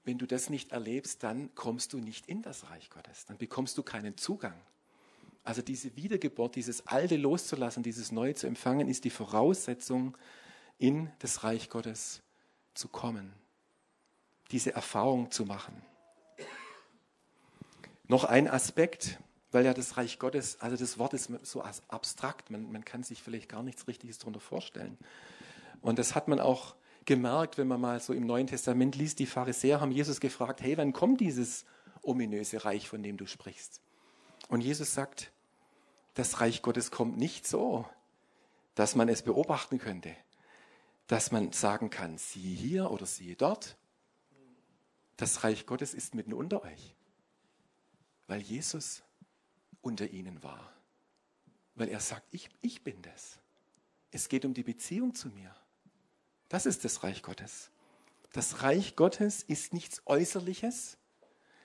wenn 0.03 0.17
du 0.17 0.25
das 0.25 0.49
nicht 0.49 0.71
erlebst, 0.71 1.23
dann 1.23 1.55
kommst 1.55 1.93
du 1.93 1.97
nicht 1.99 2.27
in 2.27 2.41
das 2.41 2.69
Reich 2.69 2.89
Gottes, 2.89 3.25
dann 3.25 3.37
bekommst 3.37 3.77
du 3.77 3.83
keinen 3.83 4.17
Zugang. 4.17 4.59
Also 5.45 5.61
diese 5.61 5.95
Wiedergeburt, 5.95 6.55
dieses 6.55 6.87
Alte 6.87 7.17
loszulassen, 7.17 7.83
dieses 7.83 8.11
Neue 8.11 8.35
zu 8.35 8.47
empfangen, 8.47 8.87
ist 8.89 9.05
die 9.05 9.09
Voraussetzung, 9.09 10.17
in 10.77 11.09
das 11.19 11.43
Reich 11.43 11.69
Gottes 11.69 12.21
zu 12.73 12.87
kommen, 12.89 13.33
diese 14.51 14.73
Erfahrung 14.73 15.31
zu 15.31 15.45
machen. 15.45 15.81
Noch 18.13 18.25
ein 18.25 18.47
Aspekt, 18.47 19.17
weil 19.51 19.65
ja 19.65 19.73
das 19.73 19.97
Reich 19.97 20.19
Gottes, 20.19 20.61
also 20.61 20.77
das 20.77 20.99
Wort 20.99 21.15
ist 21.15 21.31
so 21.41 21.63
abstrakt, 21.63 22.51
man, 22.51 22.71
man 22.71 22.85
kann 22.85 23.01
sich 23.01 23.23
vielleicht 23.23 23.49
gar 23.49 23.63
nichts 23.63 23.87
Richtiges 23.87 24.19
darunter 24.19 24.39
vorstellen. 24.39 24.99
Und 25.81 25.97
das 25.97 26.13
hat 26.13 26.27
man 26.27 26.39
auch 26.39 26.75
gemerkt, 27.05 27.57
wenn 27.57 27.67
man 27.67 27.81
mal 27.81 27.99
so 27.99 28.13
im 28.13 28.27
Neuen 28.27 28.45
Testament 28.45 28.95
liest, 28.95 29.17
die 29.17 29.25
Pharisäer 29.25 29.81
haben 29.81 29.91
Jesus 29.91 30.19
gefragt, 30.19 30.61
hey, 30.61 30.77
wann 30.77 30.93
kommt 30.93 31.21
dieses 31.21 31.65
ominöse 32.03 32.63
Reich, 32.63 32.87
von 32.87 33.01
dem 33.01 33.17
du 33.17 33.25
sprichst? 33.25 33.81
Und 34.47 34.61
Jesus 34.61 34.93
sagt, 34.93 35.31
das 36.13 36.39
Reich 36.39 36.61
Gottes 36.61 36.91
kommt 36.91 37.17
nicht 37.17 37.47
so, 37.47 37.87
dass 38.75 38.93
man 38.93 39.09
es 39.09 39.23
beobachten 39.23 39.79
könnte, 39.79 40.15
dass 41.07 41.31
man 41.31 41.51
sagen 41.51 41.89
kann, 41.89 42.19
siehe 42.19 42.55
hier 42.55 42.91
oder 42.91 43.07
siehe 43.07 43.35
dort. 43.35 43.75
Das 45.17 45.43
Reich 45.43 45.65
Gottes 45.65 45.95
ist 45.95 46.13
mitten 46.13 46.33
unter 46.33 46.61
euch, 46.61 46.95
weil 48.27 48.41
Jesus 48.41 49.03
unter 49.81 50.09
ihnen 50.09 50.41
war, 50.43 50.73
weil 51.75 51.89
er 51.89 51.99
sagt, 51.99 52.27
ich, 52.31 52.49
ich 52.61 52.83
bin 52.83 53.01
das. 53.01 53.39
Es 54.11 54.29
geht 54.29 54.45
um 54.45 54.53
die 54.53 54.63
Beziehung 54.63 55.13
zu 55.15 55.29
mir. 55.29 55.53
Das 56.49 56.65
ist 56.65 56.85
das 56.85 57.03
Reich 57.03 57.23
Gottes. 57.23 57.71
Das 58.31 58.61
Reich 58.61 58.95
Gottes 58.95 59.43
ist 59.43 59.73
nichts 59.73 60.01
Äußerliches. 60.05 60.97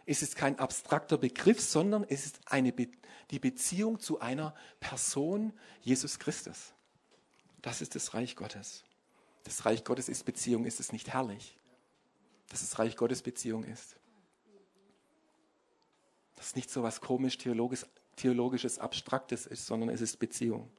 Es 0.07 0.23
ist 0.23 0.37
kein 0.37 0.59
abstrakter 0.59 1.19
Begriff, 1.19 1.61
sondern 1.61 2.05
es 2.05 2.27
ist 2.27 2.41
eine 2.47 2.73
Be 2.73 2.89
die 3.31 3.39
Beziehung 3.39 4.01
zu 4.01 4.21
einer 4.21 4.55
Person, 4.81 5.53
Jesus 5.83 6.19
Christus. 6.19 6.73
Das 7.61 7.83
ist 7.83 7.95
das 7.95 8.15
Reich 8.15 8.37
Gottes. 8.37 8.85
Das 9.45 9.67
Reich 9.67 9.85
Gottes 9.85 10.09
ist 10.09 10.25
Beziehung. 10.25 10.65
Ist 10.65 10.81
es 10.81 10.93
nicht 10.93 11.13
herrlich, 11.13 11.59
dass 12.49 12.61
das 12.61 12.79
Reich 12.79 12.97
Gottes 12.97 13.21
Beziehung 13.21 13.65
ist? 13.65 13.97
Das 16.39 16.47
ist 16.47 16.57
nicht 16.57 16.71
so 16.71 16.85
was 16.85 17.01
komisch 17.01 17.37
theologisch, 17.37 17.85
theologisches, 18.15 18.79
abstraktes 18.79 19.45
ist, 19.45 19.67
sondern 19.67 19.89
es 19.89 20.01
ist 20.01 20.21
Beziehung. 20.21 20.71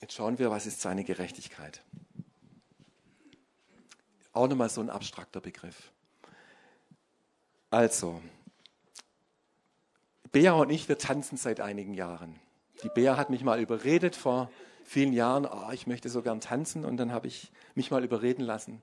Jetzt 0.00 0.14
schauen 0.14 0.40
wir, 0.40 0.50
was 0.50 0.66
ist 0.66 0.80
seine 0.80 1.04
Gerechtigkeit. 1.04 1.80
Auch 4.32 4.48
nochmal 4.48 4.68
so 4.68 4.80
ein 4.80 4.90
abstrakter 4.90 5.40
Begriff. 5.40 5.92
Also, 7.70 8.20
Bea 10.32 10.54
und 10.54 10.70
ich, 10.70 10.88
wir 10.88 10.98
tanzen 10.98 11.36
seit 11.36 11.60
einigen 11.60 11.94
Jahren. 11.94 12.40
Die 12.82 12.88
Bea 12.88 13.16
hat 13.16 13.30
mich 13.30 13.44
mal 13.44 13.60
überredet 13.60 14.16
vor 14.16 14.50
vielen 14.84 15.12
Jahren, 15.12 15.46
oh, 15.46 15.70
ich 15.70 15.86
möchte 15.86 16.08
so 16.08 16.20
gern 16.20 16.40
tanzen 16.40 16.84
und 16.84 16.96
dann 16.96 17.12
habe 17.12 17.28
ich 17.28 17.52
mich 17.76 17.92
mal 17.92 18.02
überreden 18.02 18.42
lassen. 18.42 18.82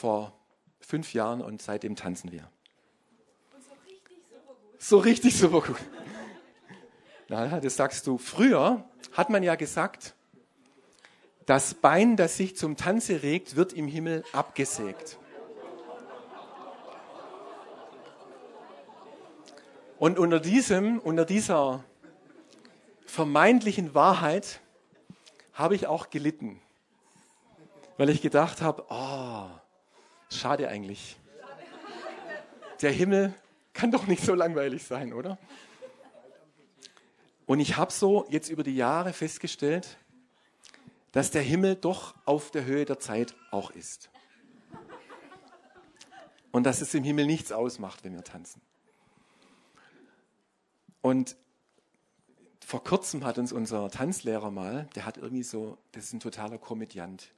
Vor 0.00 0.32
fünf 0.78 1.12
Jahren 1.12 1.42
und 1.42 1.60
seitdem 1.60 1.94
tanzen 1.94 2.32
wir. 2.32 2.50
so 3.58 3.74
richtig 3.84 4.24
super 4.30 4.46
gut. 4.46 4.82
So 4.82 4.98
richtig 4.98 5.36
super 5.36 5.60
gut. 5.60 5.76
Na, 7.28 7.60
das 7.60 7.76
sagst 7.76 8.06
du. 8.06 8.16
Früher 8.16 8.82
hat 9.12 9.28
man 9.28 9.42
ja 9.42 9.56
gesagt, 9.56 10.14
das 11.44 11.74
Bein, 11.74 12.16
das 12.16 12.38
sich 12.38 12.56
zum 12.56 12.78
Tanze 12.78 13.22
regt, 13.22 13.56
wird 13.56 13.74
im 13.74 13.86
Himmel 13.88 14.24
abgesägt. 14.32 15.18
Und 19.98 20.18
unter 20.18 20.40
diesem, 20.40 20.98
unter 20.98 21.26
dieser 21.26 21.84
vermeintlichen 23.04 23.94
Wahrheit 23.94 24.62
habe 25.52 25.74
ich 25.74 25.86
auch 25.88 26.08
gelitten, 26.08 26.58
weil 27.98 28.08
ich 28.08 28.22
gedacht 28.22 28.62
habe, 28.62 28.86
oh, 28.88 29.59
schade 30.30 30.68
eigentlich. 30.68 31.16
Der 32.80 32.92
Himmel 32.92 33.34
kann 33.72 33.90
doch 33.90 34.06
nicht 34.06 34.24
so 34.24 34.34
langweilig 34.34 34.84
sein, 34.84 35.12
oder? 35.12 35.38
Und 37.46 37.60
ich 37.60 37.76
habe 37.76 37.92
so 37.92 38.26
jetzt 38.30 38.48
über 38.48 38.62
die 38.62 38.76
Jahre 38.76 39.12
festgestellt, 39.12 39.98
dass 41.12 41.30
der 41.30 41.42
Himmel 41.42 41.74
doch 41.74 42.14
auf 42.24 42.50
der 42.50 42.64
Höhe 42.64 42.84
der 42.84 43.00
Zeit 43.00 43.34
auch 43.50 43.70
ist. 43.70 44.10
Und 46.52 46.64
dass 46.64 46.80
es 46.80 46.94
im 46.94 47.04
Himmel 47.04 47.26
nichts 47.26 47.52
ausmacht, 47.52 48.04
wenn 48.04 48.14
wir 48.14 48.24
tanzen. 48.24 48.60
Und 51.00 51.36
vor 52.64 52.84
kurzem 52.84 53.24
hat 53.24 53.38
uns 53.38 53.52
unser 53.52 53.90
Tanzlehrer 53.90 54.50
mal, 54.50 54.88
der 54.94 55.04
hat 55.04 55.16
irgendwie 55.16 55.42
so, 55.42 55.78
das 55.92 56.04
ist 56.04 56.12
ein 56.12 56.20
totaler 56.20 56.58
Komödiant. 56.58 57.32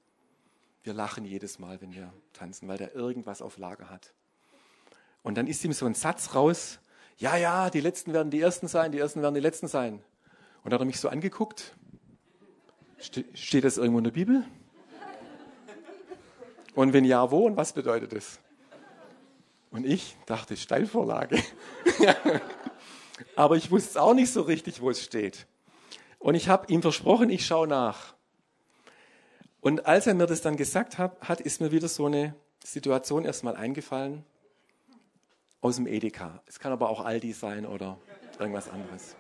Wir 0.83 0.95
lachen 0.95 1.25
jedes 1.25 1.59
Mal, 1.59 1.81
wenn 1.81 1.93
wir 1.93 2.13
tanzen, 2.33 2.67
weil 2.69 2.79
der 2.79 2.95
irgendwas 2.95 3.41
auf 3.41 3.57
Lager 3.57 3.89
hat. 3.89 4.13
Und 5.23 5.37
dann 5.37 5.47
ist 5.47 5.65
ihm 5.65 5.73
so 5.73 5.87
ein 5.87 5.95
Satz 5.95 6.35
raus, 6.35 6.81
ja, 7.19 7.37
ja, 7.37 7.71
die 7.71 7.81
Letzten 7.81 8.13
werden 8.13 8.31
die 8.31 8.41
Ersten 8.41 8.67
sein, 8.67 8.91
die 8.91 8.99
Ersten 8.99 9.23
werden 9.23 9.35
die 9.35 9.41
Letzten 9.41 9.69
sein. 9.69 10.03
Und 10.65 10.73
dann 10.73 10.75
hat 10.75 10.81
er 10.81 10.87
mich 10.87 10.99
so 10.99 11.09
angeguckt. 11.09 11.77
Ste 12.99 13.25
steht 13.35 13.65
das 13.65 13.77
irgendwo 13.77 13.99
in 13.99 14.05
der 14.05 14.11
Bibel? 14.11 14.45
Und 16.75 16.93
wenn 16.93 17.05
ja, 17.05 17.31
wo 17.31 17.47
und 17.47 17.57
was 17.57 17.73
bedeutet 17.73 18.13
es? 18.13 18.41
Und 19.71 19.87
ich 19.87 20.17
dachte, 20.27 20.57
Steilvorlage. 20.57 21.43
Aber 23.37 23.57
ich 23.57 23.71
wusste 23.71 24.03
auch 24.03 24.15
nicht 24.15 24.33
so 24.33 24.43
richtig, 24.43 24.81
wo 24.81 24.91
es 24.91 25.03
steht. 25.03 25.47
Und 26.19 26.35
ich 26.35 26.49
habe 26.49 26.73
ihm 26.73 26.83
versprochen, 26.83 27.31
ich 27.31 27.47
schaue 27.47 27.69
nach. 27.69 28.15
Und 29.63 29.87
als 29.87 30.09
er 30.09 30.15
mir 30.15 30.27
das 30.27 30.43
dann 30.43 30.57
gesagt 30.57 30.99
hat, 30.99 31.41
ist 31.41 31.61
mir 31.61 31.71
wieder 31.71 31.87
so 31.87 32.07
eine 32.07 32.35
Situation 32.65 33.25
erstmal 33.25 33.55
eingefallen 33.55 34.25
aus 35.61 35.77
dem 35.77 35.87
Edeka. 35.87 36.43
Es 36.47 36.59
kann 36.59 36.73
aber 36.73 36.91
auch 36.91 37.05
Aldi 37.05 37.33
sein 37.33 37.65
oder 37.65 37.97
irgendwas 38.41 38.69
anderes. 38.69 39.15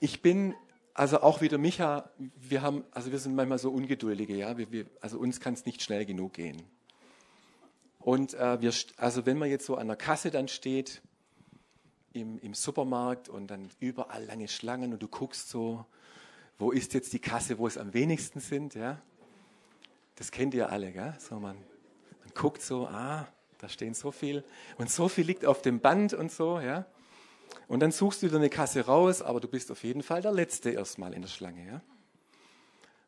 Ich 0.00 0.22
bin 0.22 0.56
also 0.92 1.20
auch 1.20 1.40
wieder 1.40 1.56
Micha, 1.56 2.10
wir 2.18 2.62
haben, 2.62 2.84
also 2.90 3.12
wir 3.12 3.18
sind 3.20 3.36
manchmal 3.36 3.58
so 3.58 3.70
ungeduldige, 3.70 4.34
ja, 4.34 4.58
wir, 4.58 4.72
wir, 4.72 4.86
also 5.00 5.18
uns 5.20 5.38
kann 5.38 5.54
es 5.54 5.64
nicht 5.64 5.80
schnell 5.80 6.04
genug 6.04 6.32
gehen. 6.32 6.62
Und 8.00 8.34
äh, 8.34 8.60
wir, 8.60 8.72
also 8.96 9.24
wenn 9.24 9.38
man 9.38 9.50
jetzt 9.50 9.66
so 9.66 9.76
an 9.76 9.86
der 9.86 9.96
Kasse 9.96 10.32
dann 10.32 10.48
steht 10.48 11.00
im, 12.12 12.40
im 12.40 12.54
Supermarkt 12.54 13.28
und 13.28 13.46
dann 13.46 13.70
überall 13.78 14.24
lange 14.24 14.48
Schlangen 14.48 14.92
und 14.92 15.00
du 15.00 15.06
guckst 15.06 15.48
so, 15.48 15.86
wo 16.58 16.70
ist 16.70 16.94
jetzt 16.94 17.12
die 17.12 17.18
Kasse, 17.18 17.58
wo 17.58 17.66
es 17.66 17.78
am 17.78 17.94
wenigsten 17.94 18.40
sind, 18.40 18.74
ja? 18.74 19.00
Das 20.16 20.30
kennt 20.30 20.54
ihr 20.54 20.70
alle, 20.70 20.92
gell? 20.92 21.14
So 21.18 21.34
man, 21.34 21.56
man 21.56 22.34
guckt 22.34 22.62
so, 22.62 22.86
ah, 22.86 23.26
da 23.58 23.68
stehen 23.68 23.94
so 23.94 24.10
viel 24.10 24.44
und 24.78 24.90
so 24.90 25.08
viel 25.08 25.26
liegt 25.26 25.44
auf 25.44 25.62
dem 25.62 25.80
Band 25.80 26.12
und 26.14 26.30
so, 26.30 26.60
ja? 26.60 26.86
Und 27.66 27.80
dann 27.80 27.92
suchst 27.92 28.22
du 28.22 28.28
dir 28.28 28.36
eine 28.36 28.50
Kasse 28.50 28.84
raus, 28.84 29.22
aber 29.22 29.40
du 29.40 29.48
bist 29.48 29.70
auf 29.70 29.82
jeden 29.84 30.02
Fall 30.02 30.22
der 30.22 30.32
Letzte 30.32 30.70
erstmal 30.70 31.14
in 31.14 31.22
der 31.22 31.28
Schlange. 31.28 31.66
Ja? 31.66 31.80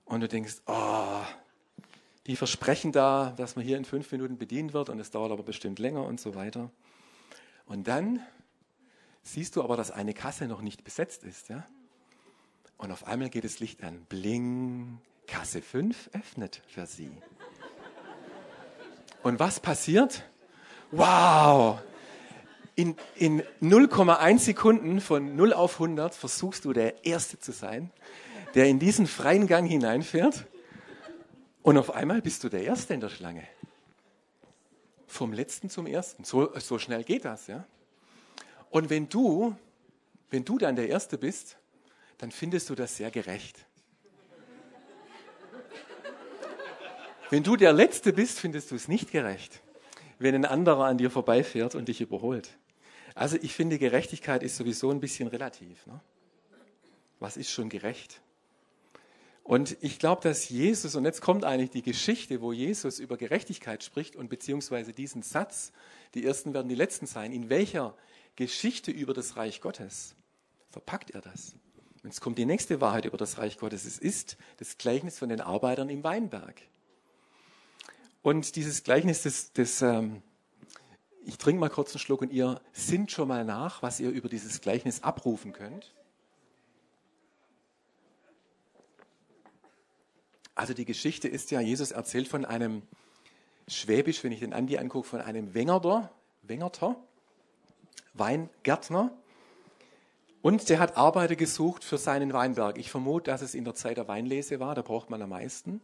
Und 0.04 0.20
du 0.20 0.28
denkst, 0.28 0.56
oh, 0.66 1.22
die 2.26 2.36
versprechen 2.36 2.92
da, 2.92 3.34
dass 3.36 3.56
man 3.56 3.64
hier 3.64 3.76
in 3.76 3.84
fünf 3.84 4.10
Minuten 4.12 4.38
bedient 4.38 4.72
wird 4.72 4.88
und 4.88 4.98
es 4.98 5.10
dauert 5.10 5.32
aber 5.32 5.42
bestimmt 5.42 5.78
länger 5.78 6.04
und 6.04 6.20
so 6.20 6.34
weiter. 6.34 6.70
Und 7.66 7.86
dann 7.86 8.20
siehst 9.22 9.56
du 9.56 9.62
aber, 9.62 9.76
dass 9.76 9.90
eine 9.90 10.14
Kasse 10.14 10.46
noch 10.46 10.62
nicht 10.62 10.84
besetzt 10.84 11.24
ist. 11.24 11.48
Ja? 11.48 11.66
Und 12.78 12.90
auf 12.92 13.06
einmal 13.06 13.30
geht 13.30 13.44
das 13.44 13.60
Licht 13.60 13.82
an. 13.82 14.04
Bling, 14.08 14.98
Kasse 15.26 15.62
5 15.62 16.10
öffnet 16.12 16.62
für 16.66 16.86
sie. 16.86 17.10
Und 19.22 19.40
was 19.40 19.60
passiert? 19.60 20.22
Wow, 20.92 21.80
in, 22.76 22.94
in 23.14 23.42
0,1 23.62 24.38
Sekunden 24.38 25.00
von 25.00 25.34
0 25.34 25.54
auf 25.54 25.80
100 25.80 26.14
versuchst 26.14 26.66
du 26.66 26.74
der 26.74 27.06
Erste 27.06 27.38
zu 27.38 27.50
sein, 27.50 27.90
der 28.54 28.66
in 28.66 28.78
diesen 28.78 29.06
freien 29.06 29.46
Gang 29.46 29.66
hineinfährt. 29.66 30.44
Und 31.62 31.78
auf 31.78 31.94
einmal 31.94 32.20
bist 32.20 32.44
du 32.44 32.50
der 32.50 32.62
Erste 32.62 32.94
in 32.94 33.00
der 33.00 33.08
Schlange. 33.08 33.42
Vom 35.06 35.32
Letzten 35.32 35.70
zum 35.70 35.86
Ersten. 35.86 36.24
So, 36.24 36.52
so 36.58 36.78
schnell 36.78 37.02
geht 37.02 37.24
das, 37.24 37.46
ja. 37.46 37.64
Und 38.68 38.90
wenn 38.90 39.08
du, 39.08 39.56
wenn 40.28 40.44
du 40.44 40.58
dann 40.58 40.76
der 40.76 40.88
Erste 40.88 41.16
bist, 41.16 41.56
dann 42.18 42.30
findest 42.30 42.70
du 42.70 42.74
das 42.74 42.96
sehr 42.96 43.10
gerecht. 43.10 43.66
Wenn 47.30 47.42
du 47.42 47.56
der 47.56 47.72
Letzte 47.72 48.12
bist, 48.12 48.38
findest 48.38 48.70
du 48.70 48.76
es 48.76 48.86
nicht 48.86 49.10
gerecht, 49.10 49.62
wenn 50.18 50.34
ein 50.34 50.44
anderer 50.44 50.84
an 50.84 50.98
dir 50.98 51.10
vorbeifährt 51.10 51.74
und 51.74 51.88
dich 51.88 52.00
überholt. 52.00 52.50
Also 53.14 53.36
ich 53.40 53.54
finde, 53.54 53.78
Gerechtigkeit 53.78 54.42
ist 54.42 54.56
sowieso 54.56 54.90
ein 54.90 55.00
bisschen 55.00 55.26
relativ. 55.26 55.86
Ne? 55.86 56.00
Was 57.18 57.36
ist 57.36 57.50
schon 57.50 57.68
gerecht? 57.68 58.20
Und 59.42 59.76
ich 59.80 59.98
glaube, 59.98 60.22
dass 60.22 60.48
Jesus, 60.48 60.96
und 60.96 61.04
jetzt 61.04 61.20
kommt 61.20 61.44
eigentlich 61.44 61.70
die 61.70 61.82
Geschichte, 61.82 62.40
wo 62.40 62.52
Jesus 62.52 62.98
über 62.98 63.16
Gerechtigkeit 63.16 63.82
spricht 63.84 64.16
und 64.16 64.28
beziehungsweise 64.28 64.92
diesen 64.92 65.22
Satz, 65.22 65.72
die 66.14 66.24
Ersten 66.24 66.52
werden 66.52 66.68
die 66.68 66.74
Letzten 66.74 67.06
sein, 67.06 67.32
in 67.32 67.48
welcher 67.48 67.96
Geschichte 68.34 68.90
über 68.90 69.14
das 69.14 69.36
Reich 69.36 69.60
Gottes 69.60 70.14
verpackt 70.68 71.10
er 71.12 71.22
das? 71.22 71.56
Und 72.06 72.12
jetzt 72.12 72.20
kommt 72.20 72.38
die 72.38 72.46
nächste 72.46 72.80
Wahrheit 72.80 73.04
über 73.04 73.16
das 73.16 73.36
Reich 73.36 73.58
Gottes. 73.58 73.84
Es 73.84 73.98
ist 73.98 74.36
das 74.58 74.78
Gleichnis 74.78 75.18
von 75.18 75.28
den 75.28 75.40
Arbeitern 75.40 75.88
im 75.88 76.04
Weinberg. 76.04 76.62
Und 78.22 78.54
dieses 78.54 78.84
Gleichnis 78.84 79.24
des, 79.24 79.52
des 79.54 79.82
ähm, 79.82 80.22
ich 81.24 81.36
trinke 81.36 81.58
mal 81.58 81.68
kurz 81.68 81.90
einen 81.90 81.98
Schluck 81.98 82.20
und 82.20 82.32
ihr 82.32 82.60
sinnt 82.72 83.10
schon 83.10 83.26
mal 83.26 83.44
nach, 83.44 83.82
was 83.82 83.98
ihr 83.98 84.10
über 84.10 84.28
dieses 84.28 84.60
Gleichnis 84.60 85.02
abrufen 85.02 85.52
könnt. 85.52 85.92
Also 90.54 90.74
die 90.74 90.84
Geschichte 90.84 91.26
ist 91.26 91.50
ja, 91.50 91.60
Jesus 91.60 91.90
erzählt 91.90 92.28
von 92.28 92.44
einem 92.44 92.82
Schwäbisch, 93.66 94.22
wenn 94.22 94.30
ich 94.30 94.38
den 94.38 94.52
Andi 94.52 94.78
angucke, 94.78 95.08
von 95.08 95.20
einem 95.22 95.54
Wengerter, 95.54 96.12
Wengerter, 96.42 96.94
Weingärtner. 98.14 99.10
Und 100.46 100.68
der 100.68 100.78
hat 100.78 100.96
Arbeiter 100.96 101.34
gesucht 101.34 101.82
für 101.82 101.98
seinen 101.98 102.32
Weinberg. 102.32 102.78
Ich 102.78 102.88
vermute, 102.88 103.32
dass 103.32 103.42
es 103.42 103.56
in 103.56 103.64
der 103.64 103.74
Zeit 103.74 103.96
der 103.96 104.06
Weinlese 104.06 104.60
war, 104.60 104.76
da 104.76 104.82
braucht 104.82 105.10
man 105.10 105.20
am 105.20 105.30
meisten. 105.30 105.80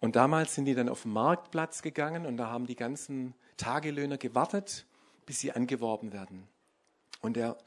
Und 0.00 0.16
damals 0.16 0.56
sind 0.56 0.64
die 0.64 0.74
dann 0.74 0.88
auf 0.88 1.02
den 1.02 1.12
Marktplatz 1.12 1.80
gegangen 1.80 2.26
und 2.26 2.36
da 2.36 2.48
haben 2.48 2.66
die 2.66 2.74
ganzen 2.74 3.32
Tagelöhner 3.58 4.18
gewartet, 4.18 4.86
bis 5.24 5.38
sie 5.38 5.52
angeworben 5.52 6.12
werden. 6.12 6.48
Und 7.20 7.36
der, 7.36 7.58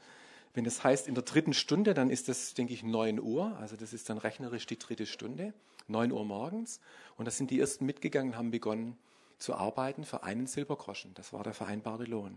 wenn 0.52 0.64
das 0.64 0.84
heißt 0.84 1.08
in 1.08 1.14
der 1.14 1.24
dritten 1.24 1.54
Stunde, 1.54 1.94
dann 1.94 2.10
ist 2.10 2.28
das, 2.28 2.52
denke 2.52 2.74
ich, 2.74 2.82
9 2.82 3.18
Uhr. 3.18 3.56
Also 3.58 3.74
das 3.74 3.94
ist 3.94 4.10
dann 4.10 4.18
rechnerisch 4.18 4.66
die 4.66 4.78
dritte 4.78 5.06
Stunde, 5.06 5.54
9 5.88 6.12
Uhr 6.12 6.26
morgens. 6.26 6.80
Und 7.16 7.24
da 7.24 7.30
sind 7.30 7.50
die 7.50 7.58
ersten 7.58 7.86
mitgegangen, 7.86 8.36
haben 8.36 8.50
begonnen 8.50 8.98
zu 9.38 9.54
arbeiten 9.54 10.04
für 10.04 10.22
einen 10.22 10.48
Silbergroschen. 10.48 11.14
Das 11.14 11.32
war 11.32 11.44
der 11.44 11.54
vereinbarte 11.54 12.04
Lohn. 12.04 12.36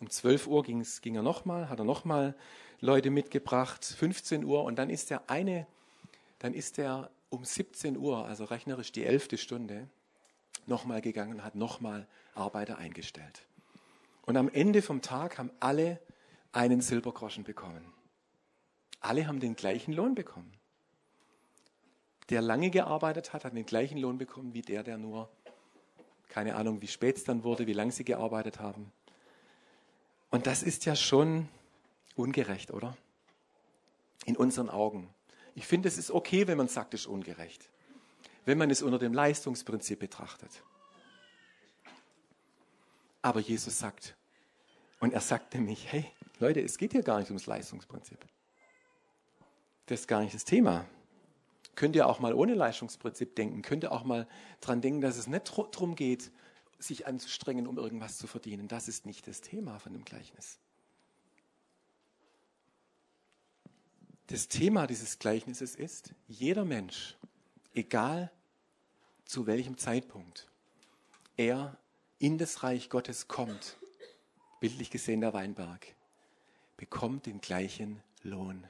Um 0.00 0.10
12 0.10 0.46
Uhr 0.46 0.62
ging 0.62 1.14
er 1.14 1.22
nochmal, 1.22 1.68
hat 1.68 1.80
er 1.80 1.84
nochmal 1.84 2.36
Leute 2.80 3.10
mitgebracht, 3.10 3.84
15 3.84 4.44
Uhr 4.44 4.62
und 4.64 4.76
dann 4.76 4.90
ist 4.90 5.10
der 5.10 5.28
eine, 5.28 5.66
dann 6.38 6.54
ist 6.54 6.78
der 6.78 7.10
um 7.30 7.44
17 7.44 7.96
Uhr, 7.96 8.24
also 8.24 8.44
rechnerisch 8.44 8.92
die 8.92 9.04
elfte 9.04 9.36
Stunde, 9.36 9.88
nochmal 10.66 11.00
gegangen 11.00 11.34
und 11.34 11.44
hat 11.44 11.54
nochmal 11.54 12.06
Arbeiter 12.34 12.78
eingestellt. 12.78 13.42
Und 14.22 14.36
am 14.36 14.48
Ende 14.48 14.82
vom 14.82 15.02
Tag 15.02 15.38
haben 15.38 15.50
alle 15.58 16.00
einen 16.52 16.80
Silbergroschen 16.80 17.44
bekommen. 17.44 17.92
Alle 19.00 19.26
haben 19.26 19.40
den 19.40 19.56
gleichen 19.56 19.92
Lohn 19.92 20.14
bekommen. 20.14 20.52
Der 22.30 22.42
lange 22.42 22.70
gearbeitet 22.70 23.32
hat, 23.32 23.44
hat 23.44 23.56
den 23.56 23.66
gleichen 23.66 23.98
Lohn 23.98 24.18
bekommen 24.18 24.52
wie 24.54 24.62
der, 24.62 24.82
der 24.82 24.98
nur, 24.98 25.30
keine 26.28 26.56
Ahnung, 26.56 26.82
wie 26.82 26.88
spät 26.88 27.16
es 27.16 27.24
dann 27.24 27.42
wurde, 27.42 27.66
wie 27.66 27.72
lange 27.72 27.92
sie 27.92 28.04
gearbeitet 28.04 28.60
haben. 28.60 28.92
Und 30.30 30.46
das 30.46 30.62
ist 30.62 30.84
ja 30.84 30.94
schon 30.94 31.48
ungerecht, 32.14 32.70
oder? 32.70 32.96
In 34.24 34.36
unseren 34.36 34.68
Augen. 34.68 35.08
Ich 35.54 35.66
finde, 35.66 35.88
es 35.88 35.98
ist 35.98 36.10
okay, 36.10 36.46
wenn 36.46 36.58
man 36.58 36.68
sagt, 36.68 36.94
es 36.94 37.02
ist 37.02 37.06
ungerecht 37.06 37.68
wenn 38.48 38.56
man 38.56 38.70
es 38.70 38.80
unter 38.80 38.98
dem 38.98 39.12
Leistungsprinzip 39.12 39.98
betrachtet. 39.98 40.62
Aber 43.20 43.40
Jesus 43.40 43.78
sagt, 43.78 44.16
und 45.00 45.12
er 45.12 45.20
sagt 45.20 45.52
nämlich, 45.52 45.92
hey 45.92 46.06
Leute, 46.40 46.62
es 46.62 46.78
geht 46.78 46.92
hier 46.92 47.02
gar 47.02 47.18
nicht 47.18 47.28
ums 47.28 47.44
Leistungsprinzip. 47.44 48.18
Das 49.84 50.00
ist 50.00 50.08
gar 50.08 50.22
nicht 50.22 50.34
das 50.34 50.46
Thema. 50.46 50.86
Könnt 51.74 51.94
ihr 51.94 52.06
auch 52.06 52.20
mal 52.20 52.32
ohne 52.32 52.54
Leistungsprinzip 52.54 53.36
denken? 53.36 53.60
Könnt 53.60 53.84
ihr 53.84 53.92
auch 53.92 54.04
mal 54.04 54.26
daran 54.62 54.80
denken, 54.80 55.02
dass 55.02 55.18
es 55.18 55.26
nicht 55.26 55.52
darum 55.54 55.94
geht, 55.94 56.30
sich 56.78 57.06
anzustrengen, 57.06 57.66
um 57.66 57.78
irgendwas 57.78 58.18
zu 58.18 58.26
verdienen? 58.26 58.68
Das 58.68 58.88
ist 58.88 59.06
nicht 59.06 59.26
das 59.26 59.40
Thema 59.40 59.78
von 59.78 59.92
dem 59.92 60.04
Gleichnis. 60.04 60.58
Das 64.28 64.48
Thema 64.48 64.86
dieses 64.86 65.18
Gleichnisses 65.18 65.74
ist, 65.74 66.12
jeder 66.26 66.64
Mensch, 66.64 67.16
egal 67.72 68.30
zu 69.24 69.46
welchem 69.46 69.78
Zeitpunkt 69.78 70.48
er 71.36 71.78
in 72.18 72.36
das 72.36 72.62
Reich 72.62 72.90
Gottes 72.90 73.28
kommt, 73.28 73.78
bildlich 74.60 74.90
gesehen 74.90 75.20
der 75.20 75.32
Weinberg, 75.32 75.94
bekommt 76.76 77.26
den 77.26 77.40
gleichen 77.40 78.02
Lohn, 78.22 78.66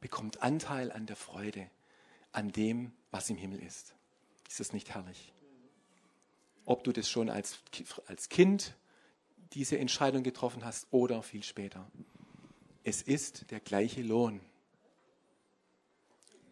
bekommt 0.00 0.42
Anteil 0.42 0.92
an 0.92 1.06
der 1.06 1.16
Freude, 1.16 1.70
an 2.32 2.52
dem, 2.52 2.92
was 3.10 3.30
im 3.30 3.36
Himmel 3.36 3.62
ist. 3.62 3.94
Ist 4.48 4.60
das 4.60 4.72
nicht 4.72 4.94
herrlich? 4.94 5.32
Ob 6.70 6.84
du 6.84 6.92
das 6.92 7.10
schon 7.10 7.30
als, 7.30 7.58
als 8.06 8.28
Kind 8.28 8.76
diese 9.54 9.76
Entscheidung 9.76 10.22
getroffen 10.22 10.64
hast 10.64 10.86
oder 10.92 11.20
viel 11.20 11.42
später. 11.42 11.90
Es 12.84 13.02
ist 13.02 13.50
der 13.50 13.58
gleiche 13.58 14.02
Lohn. 14.02 14.40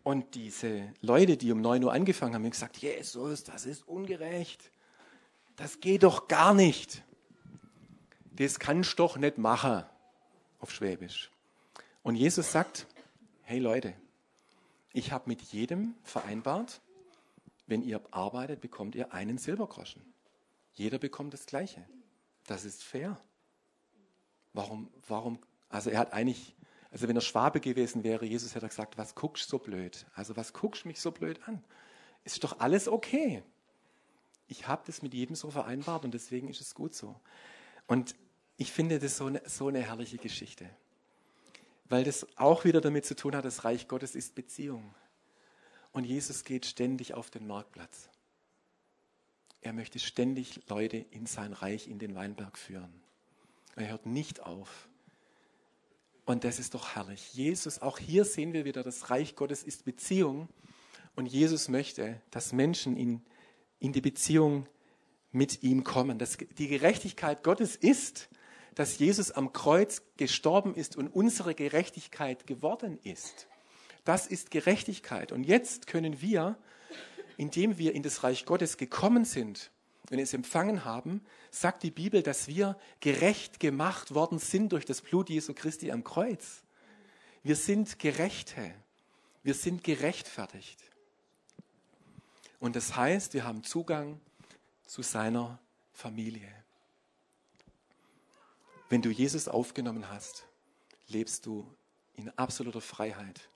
Und 0.02 0.34
diese 0.34 0.92
Leute, 1.02 1.36
die 1.36 1.52
um 1.52 1.60
9 1.60 1.84
Uhr 1.84 1.92
angefangen 1.92 2.34
haben, 2.34 2.42
haben 2.42 2.50
gesagt, 2.50 2.78
Jesus, 2.78 3.44
das 3.44 3.64
ist 3.64 3.86
ungerecht. 3.86 4.72
Das 5.54 5.78
geht 5.78 6.02
doch 6.02 6.26
gar 6.26 6.52
nicht. 6.52 7.04
Das 8.32 8.58
kannst 8.58 8.94
du 8.94 8.96
doch 8.96 9.18
nicht 9.18 9.38
machen. 9.38 9.84
Auf 10.58 10.72
Schwäbisch. 10.72 11.30
Und 12.02 12.16
Jesus 12.16 12.50
sagt, 12.50 12.88
hey 13.42 13.60
Leute, 13.60 13.94
ich 14.92 15.12
habe 15.12 15.28
mit 15.28 15.42
jedem 15.42 15.94
vereinbart, 16.02 16.80
wenn 17.68 17.82
ihr 17.82 18.00
arbeitet, 18.10 18.60
bekommt 18.60 18.94
ihr 18.94 19.12
einen 19.12 19.38
Silbergroschen. 19.38 20.02
Jeder 20.72 20.98
bekommt 20.98 21.34
das 21.34 21.46
Gleiche. 21.46 21.84
Das 22.46 22.64
ist 22.64 22.82
fair. 22.82 23.20
Warum, 24.54 24.90
warum, 25.06 25.38
also 25.68 25.90
er 25.90 25.98
hat 25.98 26.12
eigentlich, 26.12 26.56
also 26.90 27.06
wenn 27.08 27.16
er 27.16 27.20
Schwabe 27.20 27.60
gewesen 27.60 28.04
wäre, 28.04 28.24
Jesus 28.24 28.54
hätte 28.54 28.66
gesagt, 28.66 28.96
was 28.96 29.14
guckst 29.14 29.52
du 29.52 29.58
so 29.58 29.58
blöd? 29.58 30.06
Also 30.14 30.36
was 30.36 30.52
guckst 30.52 30.84
du 30.84 30.88
mich 30.88 31.00
so 31.00 31.12
blöd 31.12 31.40
an? 31.46 31.62
Ist 32.24 32.42
doch 32.42 32.58
alles 32.60 32.88
okay. 32.88 33.42
Ich 34.46 34.66
habe 34.66 34.82
das 34.86 35.02
mit 35.02 35.12
jedem 35.12 35.36
so 35.36 35.50
vereinbart 35.50 36.04
und 36.04 36.14
deswegen 36.14 36.48
ist 36.48 36.62
es 36.62 36.74
gut 36.74 36.94
so. 36.94 37.20
Und 37.86 38.14
ich 38.56 38.72
finde 38.72 38.98
das 38.98 39.18
so 39.18 39.26
eine, 39.26 39.42
so 39.44 39.68
eine 39.68 39.80
herrliche 39.80 40.16
Geschichte, 40.16 40.68
weil 41.84 42.04
das 42.04 42.26
auch 42.36 42.64
wieder 42.64 42.80
damit 42.80 43.04
zu 43.04 43.14
tun 43.14 43.36
hat, 43.36 43.44
das 43.44 43.64
Reich 43.64 43.88
Gottes 43.88 44.14
ist 44.14 44.34
Beziehung. 44.34 44.94
Und 45.92 46.04
Jesus 46.04 46.44
geht 46.44 46.66
ständig 46.66 47.14
auf 47.14 47.30
den 47.30 47.46
Marktplatz. 47.46 48.08
Er 49.60 49.72
möchte 49.72 49.98
ständig 49.98 50.68
Leute 50.68 50.98
in 50.98 51.26
sein 51.26 51.52
Reich, 51.52 51.88
in 51.88 51.98
den 51.98 52.14
Weinberg 52.14 52.56
führen. 52.58 53.02
Er 53.76 53.88
hört 53.88 54.06
nicht 54.06 54.40
auf. 54.40 54.88
Und 56.24 56.44
das 56.44 56.58
ist 56.58 56.74
doch 56.74 56.94
herrlich. 56.94 57.34
Jesus, 57.34 57.80
auch 57.80 57.98
hier 57.98 58.24
sehen 58.24 58.52
wir 58.52 58.64
wieder, 58.64 58.82
das 58.82 59.10
Reich 59.10 59.34
Gottes 59.34 59.62
ist 59.62 59.84
Beziehung. 59.84 60.48
Und 61.16 61.26
Jesus 61.26 61.68
möchte, 61.68 62.20
dass 62.30 62.52
Menschen 62.52 62.96
in, 62.96 63.22
in 63.80 63.92
die 63.92 64.00
Beziehung 64.00 64.66
mit 65.32 65.62
ihm 65.62 65.84
kommen. 65.84 66.18
Dass 66.18 66.36
die 66.36 66.68
Gerechtigkeit 66.68 67.42
Gottes 67.42 67.76
ist, 67.76 68.28
dass 68.74 68.98
Jesus 68.98 69.32
am 69.32 69.52
Kreuz 69.52 70.02
gestorben 70.16 70.74
ist 70.74 70.96
und 70.96 71.08
unsere 71.08 71.54
Gerechtigkeit 71.54 72.46
geworden 72.46 72.98
ist. 73.02 73.47
Das 74.08 74.26
ist 74.26 74.50
Gerechtigkeit. 74.50 75.32
Und 75.32 75.44
jetzt 75.44 75.86
können 75.86 76.22
wir, 76.22 76.56
indem 77.36 77.76
wir 77.76 77.94
in 77.94 78.02
das 78.02 78.24
Reich 78.24 78.46
Gottes 78.46 78.78
gekommen 78.78 79.26
sind, 79.26 79.70
und 80.10 80.18
es 80.18 80.32
empfangen 80.32 80.86
haben, 80.86 81.20
sagt 81.50 81.82
die 81.82 81.90
Bibel, 81.90 82.22
dass 82.22 82.48
wir 82.48 82.78
gerecht 83.00 83.60
gemacht 83.60 84.14
worden 84.14 84.38
sind 84.38 84.72
durch 84.72 84.86
das 84.86 85.02
Blut 85.02 85.28
Jesu 85.28 85.52
Christi 85.52 85.92
am 85.92 86.04
Kreuz. 86.04 86.62
Wir 87.42 87.54
sind 87.54 87.98
Gerechte. 87.98 88.74
Wir 89.42 89.52
sind 89.52 89.84
gerechtfertigt. 89.84 90.82
Und 92.60 92.76
das 92.76 92.96
heißt, 92.96 93.34
wir 93.34 93.44
haben 93.44 93.62
Zugang 93.62 94.22
zu 94.86 95.02
seiner 95.02 95.60
Familie. 95.92 96.48
Wenn 98.88 99.02
du 99.02 99.10
Jesus 99.10 99.48
aufgenommen 99.48 100.08
hast, 100.08 100.46
lebst 101.08 101.44
du 101.44 101.70
in 102.14 102.30
absoluter 102.38 102.80
Freiheit 102.80 103.50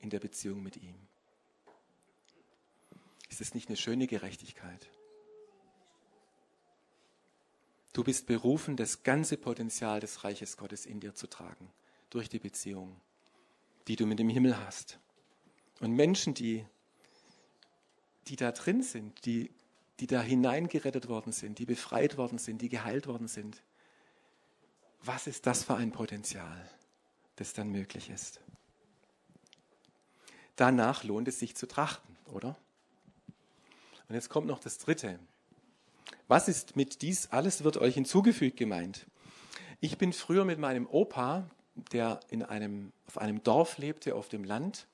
in 0.00 0.10
der 0.10 0.20
Beziehung 0.20 0.62
mit 0.62 0.76
ihm. 0.76 0.94
Ist 3.28 3.40
es 3.40 3.54
nicht 3.54 3.68
eine 3.68 3.76
schöne 3.76 4.06
Gerechtigkeit? 4.06 4.88
Du 7.92 8.04
bist 8.04 8.26
berufen, 8.26 8.76
das 8.76 9.02
ganze 9.02 9.36
Potenzial 9.36 10.00
des 10.00 10.22
Reiches 10.22 10.56
Gottes 10.56 10.84
in 10.84 11.00
dir 11.00 11.14
zu 11.14 11.26
tragen, 11.26 11.72
durch 12.10 12.28
die 12.28 12.38
Beziehung, 12.38 13.00
die 13.88 13.96
du 13.96 14.06
mit 14.06 14.18
dem 14.18 14.28
Himmel 14.28 14.58
hast. 14.58 14.98
Und 15.80 15.92
Menschen, 15.92 16.34
die, 16.34 16.66
die 18.28 18.36
da 18.36 18.52
drin 18.52 18.82
sind, 18.82 19.24
die, 19.24 19.50
die 20.00 20.06
da 20.06 20.20
hineingerettet 20.20 21.08
worden 21.08 21.32
sind, 21.32 21.58
die 21.58 21.66
befreit 21.66 22.16
worden 22.18 22.38
sind, 22.38 22.60
die 22.60 22.68
geheilt 22.68 23.06
worden 23.06 23.28
sind, 23.28 23.62
was 25.02 25.26
ist 25.26 25.46
das 25.46 25.64
für 25.64 25.76
ein 25.76 25.92
Potenzial, 25.92 26.68
das 27.36 27.52
dann 27.52 27.70
möglich 27.70 28.10
ist? 28.10 28.40
Danach 30.56 31.04
lohnt 31.04 31.28
es 31.28 31.38
sich 31.38 31.54
zu 31.54 31.66
trachten, 31.66 32.16
oder? 32.32 32.56
Und 34.08 34.14
jetzt 34.14 34.30
kommt 34.30 34.46
noch 34.46 34.58
das 34.58 34.78
Dritte. 34.78 35.18
Was 36.28 36.48
ist 36.48 36.76
mit 36.76 37.02
dies 37.02 37.28
alles 37.30 37.64
wird 37.64 37.76
euch 37.76 37.94
hinzugefügt 37.94 38.56
gemeint? 38.56 39.06
Ich 39.80 39.98
bin 39.98 40.12
früher 40.12 40.44
mit 40.44 40.58
meinem 40.58 40.86
Opa, 40.86 41.48
der 41.92 42.20
in 42.30 42.42
einem, 42.42 42.92
auf 43.06 43.18
einem 43.18 43.42
Dorf 43.42 43.78
lebte, 43.78 44.14
auf 44.14 44.28
dem 44.28 44.44
Land, 44.44 44.86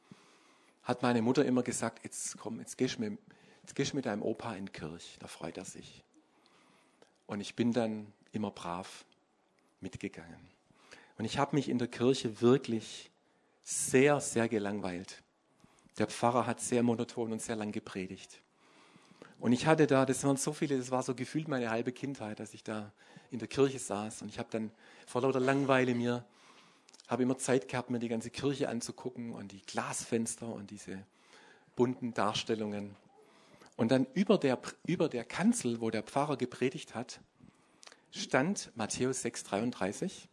hat 0.83 1.03
meine 1.03 1.23
Mutter 1.23 1.45
immer 1.45 1.63
gesagt, 1.63 2.03
jetzt 2.05 2.37
komm, 2.39 2.59
jetzt 2.59 2.77
gehst 2.77 2.97
du 2.97 3.03
mit, 3.03 3.19
jetzt 3.63 3.77
gehst 3.77 3.95
mit 3.95 4.07
deinem 4.07 4.23
Opa 4.23 4.55
in 4.57 4.67
die 4.67 4.73
Kirche, 4.73 5.19
da 5.21 5.29
freut 5.29 5.57
er 5.57 5.65
sich. 5.65 6.03
Und 7.27 7.41
ich 7.41 7.55
bin 7.55 7.73
dann 7.73 8.13
immer 8.33 8.51
brav 8.51 9.05
mitgegangen. 9.81 10.51
Und 11.19 11.25
ich 11.25 11.39
habe 11.39 11.55
mich 11.55 11.69
in 11.69 11.79
der 11.79 11.89
Kirche 11.89 12.41
wirklich 12.41 13.11
sehr, 13.63 14.21
sehr 14.21 14.49
gelangweilt. 14.49 15.23
Der 15.99 16.07
Pfarrer 16.07 16.47
hat 16.47 16.61
sehr 16.61 16.83
monoton 16.83 17.33
und 17.33 17.43
sehr 17.43 17.57
lang 17.57 17.73
gepredigt. 17.73 18.41
Und 19.39 19.53
ich 19.53 19.67
hatte 19.67 19.87
da, 19.87 20.07
das 20.07 20.23
waren 20.25 20.37
so 20.37 20.53
viele, 20.53 20.79
das 20.79 20.91
war 20.91 21.03
so 21.03 21.15
gefühlt 21.15 21.49
meine 21.49 21.71
halbe 21.71 21.93
Kindheit, 21.93 22.39
dass 22.39 22.55
ich 22.55 22.63
da 22.63 22.93
in 23.31 23.39
der 23.39 23.49
Kirche 23.49 23.79
saß. 23.79 24.23
Und 24.23 24.29
ich 24.29 24.39
habe 24.39 24.49
dann 24.51 24.71
vor 25.07 25.23
lauter 25.23 25.41
Langeweile 25.41 25.95
mir, 25.95 26.25
habe 27.09 27.25
immer 27.25 27.37
Zeit 27.37 27.69
gehabt, 27.69 27.91
mir 27.91 27.99
die 27.99 28.09
ganze 28.09 28.31
Kirche 28.31 28.69
anzugucken 28.69 29.33
und 29.33 29.53
die 29.53 29.61
Glasfenster 29.63 30.47
und 30.47 30.71
diese 30.71 31.05
bunten 31.75 32.15
Darstellungen. 32.15 32.95
Und 33.77 33.91
dann 33.91 34.07
über 34.15 34.39
der, 34.39 34.61
über 34.87 35.09
der 35.09 35.25
Kanzel, 35.25 35.81
wo 35.81 35.91
der 35.91 36.03
Pfarrer 36.03 36.37
gepredigt 36.37 36.95
hat, 36.95 37.21
stand 38.13 38.71
Matthäus 38.77 39.25
6,33 39.25 40.29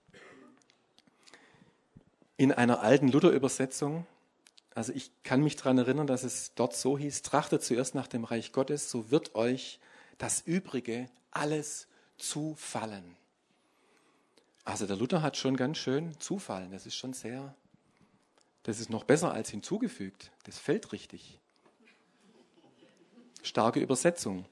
in 2.37 2.51
einer 2.51 2.81
alten 2.81 3.07
Luther-Übersetzung 3.07 4.05
also 4.79 4.93
ich 4.93 5.11
kann 5.23 5.43
mich 5.43 5.57
daran 5.57 5.77
erinnern, 5.77 6.07
dass 6.07 6.23
es 6.23 6.53
dort 6.55 6.73
so 6.73 6.97
hieß, 6.97 7.21
trachtet 7.21 7.61
zuerst 7.65 7.95
nach 7.95 8.07
dem 8.07 8.23
Reich 8.23 8.53
Gottes, 8.53 8.89
so 8.89 9.11
wird 9.11 9.35
euch 9.35 9.77
das 10.17 10.39
Übrige 10.39 11.09
alles 11.31 11.89
zufallen. 12.17 13.17
Also 14.63 14.87
der 14.87 14.95
Luther 14.95 15.21
hat 15.21 15.35
schon 15.35 15.57
ganz 15.57 15.79
schön 15.79 16.17
zufallen. 16.21 16.71
Das 16.71 16.85
ist 16.85 16.95
schon 16.95 17.11
sehr, 17.11 17.53
das 18.63 18.79
ist 18.79 18.89
noch 18.89 19.03
besser 19.03 19.33
als 19.33 19.49
hinzugefügt. 19.49 20.31
Das 20.45 20.57
fällt 20.57 20.93
richtig. 20.93 21.41
Starke 23.43 23.81
Übersetzung. 23.81 24.45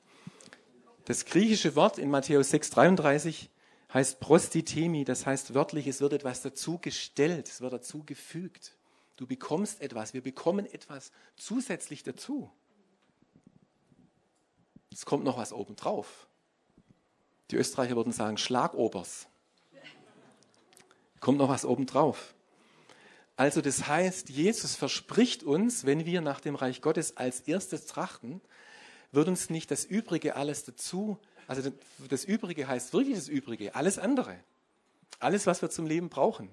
Das 1.05 1.23
griechische 1.23 1.77
Wort 1.77 1.97
in 1.97 2.09
Matthäus 2.09 2.53
6,33 2.53 3.47
heißt 3.93 4.19
prostitemi, 4.19 5.05
das 5.05 5.25
heißt 5.25 5.53
wörtlich, 5.53 5.87
es 5.87 6.01
wird 6.01 6.11
etwas 6.11 6.41
dazu 6.41 6.79
gestellt, 6.79 7.47
es 7.47 7.61
wird 7.61 7.71
dazu 7.71 8.03
gefügt. 8.03 8.76
Du 9.17 9.27
bekommst 9.27 9.81
etwas, 9.81 10.13
wir 10.13 10.21
bekommen 10.21 10.65
etwas 10.65 11.11
zusätzlich 11.35 12.03
dazu. 12.03 12.49
Es 14.91 15.05
kommt 15.05 15.23
noch 15.23 15.37
was 15.37 15.51
obendrauf. 15.51 16.27
Die 17.51 17.55
Österreicher 17.55 17.95
würden 17.95 18.13
sagen 18.13 18.37
Schlagobers. 18.37 19.27
Kommt 21.19 21.39
noch 21.39 21.49
was 21.49 21.65
obendrauf. 21.65 22.35
Also 23.35 23.61
das 23.61 23.87
heißt, 23.87 24.29
Jesus 24.29 24.75
verspricht 24.75 25.43
uns, 25.43 25.85
wenn 25.85 26.05
wir 26.05 26.21
nach 26.21 26.39
dem 26.39 26.55
Reich 26.55 26.81
Gottes 26.81 27.17
als 27.17 27.41
erstes 27.41 27.85
trachten, 27.85 28.41
wird 29.11 29.27
uns 29.27 29.49
nicht 29.49 29.71
das 29.71 29.85
Übrige 29.85 30.35
alles 30.35 30.63
dazu, 30.63 31.19
also 31.47 31.71
das 32.09 32.25
Übrige 32.25 32.67
heißt 32.67 32.93
wirklich 32.93 33.15
das 33.15 33.29
Übrige, 33.29 33.73
alles 33.73 33.99
andere, 33.99 34.37
alles, 35.19 35.47
was 35.47 35.61
wir 35.61 35.69
zum 35.69 35.85
Leben 35.85 36.09
brauchen, 36.09 36.49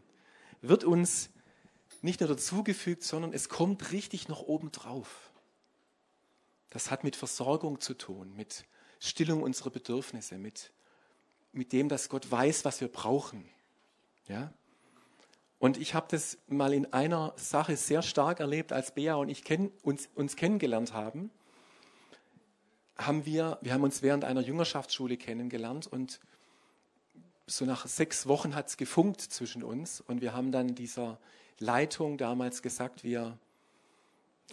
wird 0.61 0.85
uns 0.85 1.31
nicht 2.05 2.21
nur 2.21 2.29
dazugefügt, 2.29 3.03
sondern 3.03 3.33
es 3.33 3.49
kommt 3.49 3.91
richtig 3.91 4.29
noch 4.29 4.43
oben 4.43 4.71
drauf. 4.71 5.33
Das 6.69 6.91
hat 6.91 7.03
mit 7.03 7.17
Versorgung 7.17 7.81
zu 7.81 7.95
tun, 7.95 8.37
mit 8.37 8.67
Stillung 9.01 9.43
unserer 9.43 9.71
Bedürfnisse, 9.71 10.37
mit, 10.37 10.71
mit 11.53 11.73
dem, 11.73 11.89
dass 11.89 12.11
Gott 12.11 12.31
weiß, 12.31 12.67
was 12.67 12.83
wir 12.83 12.89
brauchen. 12.89 13.49
Ja? 14.29 14.53
Und 15.59 15.79
ich 15.79 15.95
habe 15.95 16.07
das 16.11 16.37
mal 16.47 16.75
in 16.75 16.93
einer 16.93 17.33
Sache 17.37 17.75
sehr 17.75 18.03
stark 18.03 18.39
erlebt, 18.39 18.71
als 18.71 18.93
Bea 18.93 19.15
und 19.15 19.31
ich 19.31 19.43
kenn, 19.43 19.71
uns, 19.83 20.11
uns 20.15 20.37
kennengelernt 20.37 20.93
haben. 20.93 21.31
Haben 22.99 23.25
wir, 23.25 23.59
wir 23.63 23.73
haben 23.73 23.83
uns 23.83 24.03
während 24.03 24.25
einer 24.25 24.43
Jüngerschaftsschule 24.43 25.17
kennengelernt 25.17 25.87
und 25.87 26.21
so 27.47 27.65
nach 27.65 27.87
sechs 27.87 28.27
Wochen 28.27 28.55
hat 28.55 28.69
es 28.69 28.77
gefunkt 28.77 29.23
zwischen 29.23 29.63
uns 29.63 30.03
und 30.03 30.21
wir 30.21 30.35
haben 30.35 30.53
dann 30.53 30.75
dieser 30.75 31.19
Leitung 31.59 32.19
damals 32.19 32.63
gesagt, 32.63 33.05
wir, 33.05 33.39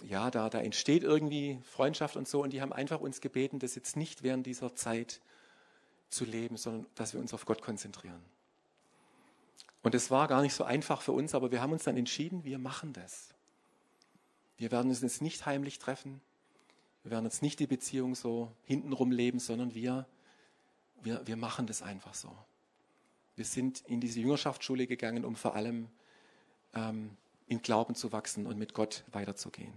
ja, 0.04 0.30
da, 0.30 0.48
da 0.48 0.60
entsteht 0.60 1.02
irgendwie 1.02 1.58
Freundschaft 1.64 2.16
und 2.16 2.28
so 2.28 2.42
und 2.42 2.52
die 2.52 2.60
haben 2.60 2.72
einfach 2.72 3.00
uns 3.00 3.20
gebeten, 3.20 3.58
das 3.58 3.74
jetzt 3.74 3.96
nicht 3.96 4.22
während 4.22 4.46
dieser 4.46 4.74
Zeit 4.74 5.20
zu 6.08 6.24
leben, 6.24 6.56
sondern 6.56 6.86
dass 6.94 7.14
wir 7.14 7.20
uns 7.20 7.34
auf 7.34 7.46
Gott 7.46 7.62
konzentrieren. 7.62 8.22
Und 9.82 9.94
es 9.94 10.10
war 10.10 10.28
gar 10.28 10.42
nicht 10.42 10.54
so 10.54 10.64
einfach 10.64 11.02
für 11.02 11.12
uns, 11.12 11.34
aber 11.34 11.50
wir 11.50 11.60
haben 11.60 11.72
uns 11.72 11.84
dann 11.84 11.96
entschieden, 11.96 12.44
wir 12.44 12.58
machen 12.58 12.92
das. 12.92 13.34
Wir 14.56 14.70
werden 14.70 14.88
uns 14.88 15.00
jetzt 15.02 15.22
nicht 15.22 15.44
heimlich 15.44 15.78
treffen. 15.80 16.20
Wir 17.02 17.10
werden 17.10 17.24
uns 17.24 17.42
nicht 17.42 17.58
die 17.58 17.66
Beziehung 17.66 18.14
so 18.14 18.52
hintenrum 18.64 19.10
leben, 19.10 19.40
sondern 19.40 19.74
wir, 19.74 20.06
wir, 21.02 21.26
wir 21.26 21.36
machen 21.36 21.66
das 21.66 21.82
einfach 21.82 22.14
so. 22.14 22.30
Wir 23.34 23.44
sind 23.44 23.80
in 23.86 24.00
diese 24.00 24.20
Jüngerschaftsschule 24.20 24.86
gegangen, 24.86 25.24
um 25.24 25.34
vor 25.34 25.56
allem 25.56 25.88
ähm, 26.74 27.16
im 27.46 27.62
Glauben 27.62 27.94
zu 27.94 28.12
wachsen 28.12 28.46
und 28.46 28.58
mit 28.58 28.74
Gott 28.74 29.04
weiterzugehen. 29.12 29.74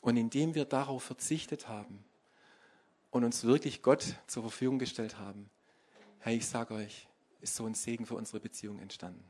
Und 0.00 0.16
indem 0.16 0.54
wir 0.54 0.64
darauf 0.64 1.02
verzichtet 1.02 1.68
haben 1.68 2.04
und 3.10 3.24
uns 3.24 3.44
wirklich 3.44 3.82
Gott 3.82 4.16
zur 4.26 4.42
Verfügung 4.42 4.78
gestellt 4.78 5.18
haben, 5.18 5.48
hey, 6.18 6.36
ich 6.36 6.46
sage 6.46 6.74
euch, 6.74 7.08
ist 7.40 7.56
so 7.56 7.66
ein 7.66 7.74
Segen 7.74 8.06
für 8.06 8.14
unsere 8.14 8.40
Beziehung 8.40 8.78
entstanden. 8.78 9.24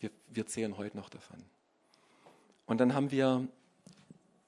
Wir, 0.00 0.10
wir 0.28 0.46
zehren 0.46 0.76
heute 0.76 0.96
noch 0.96 1.08
davon. 1.08 1.42
Und 2.66 2.78
dann 2.78 2.94
haben 2.94 3.10
wir, 3.10 3.46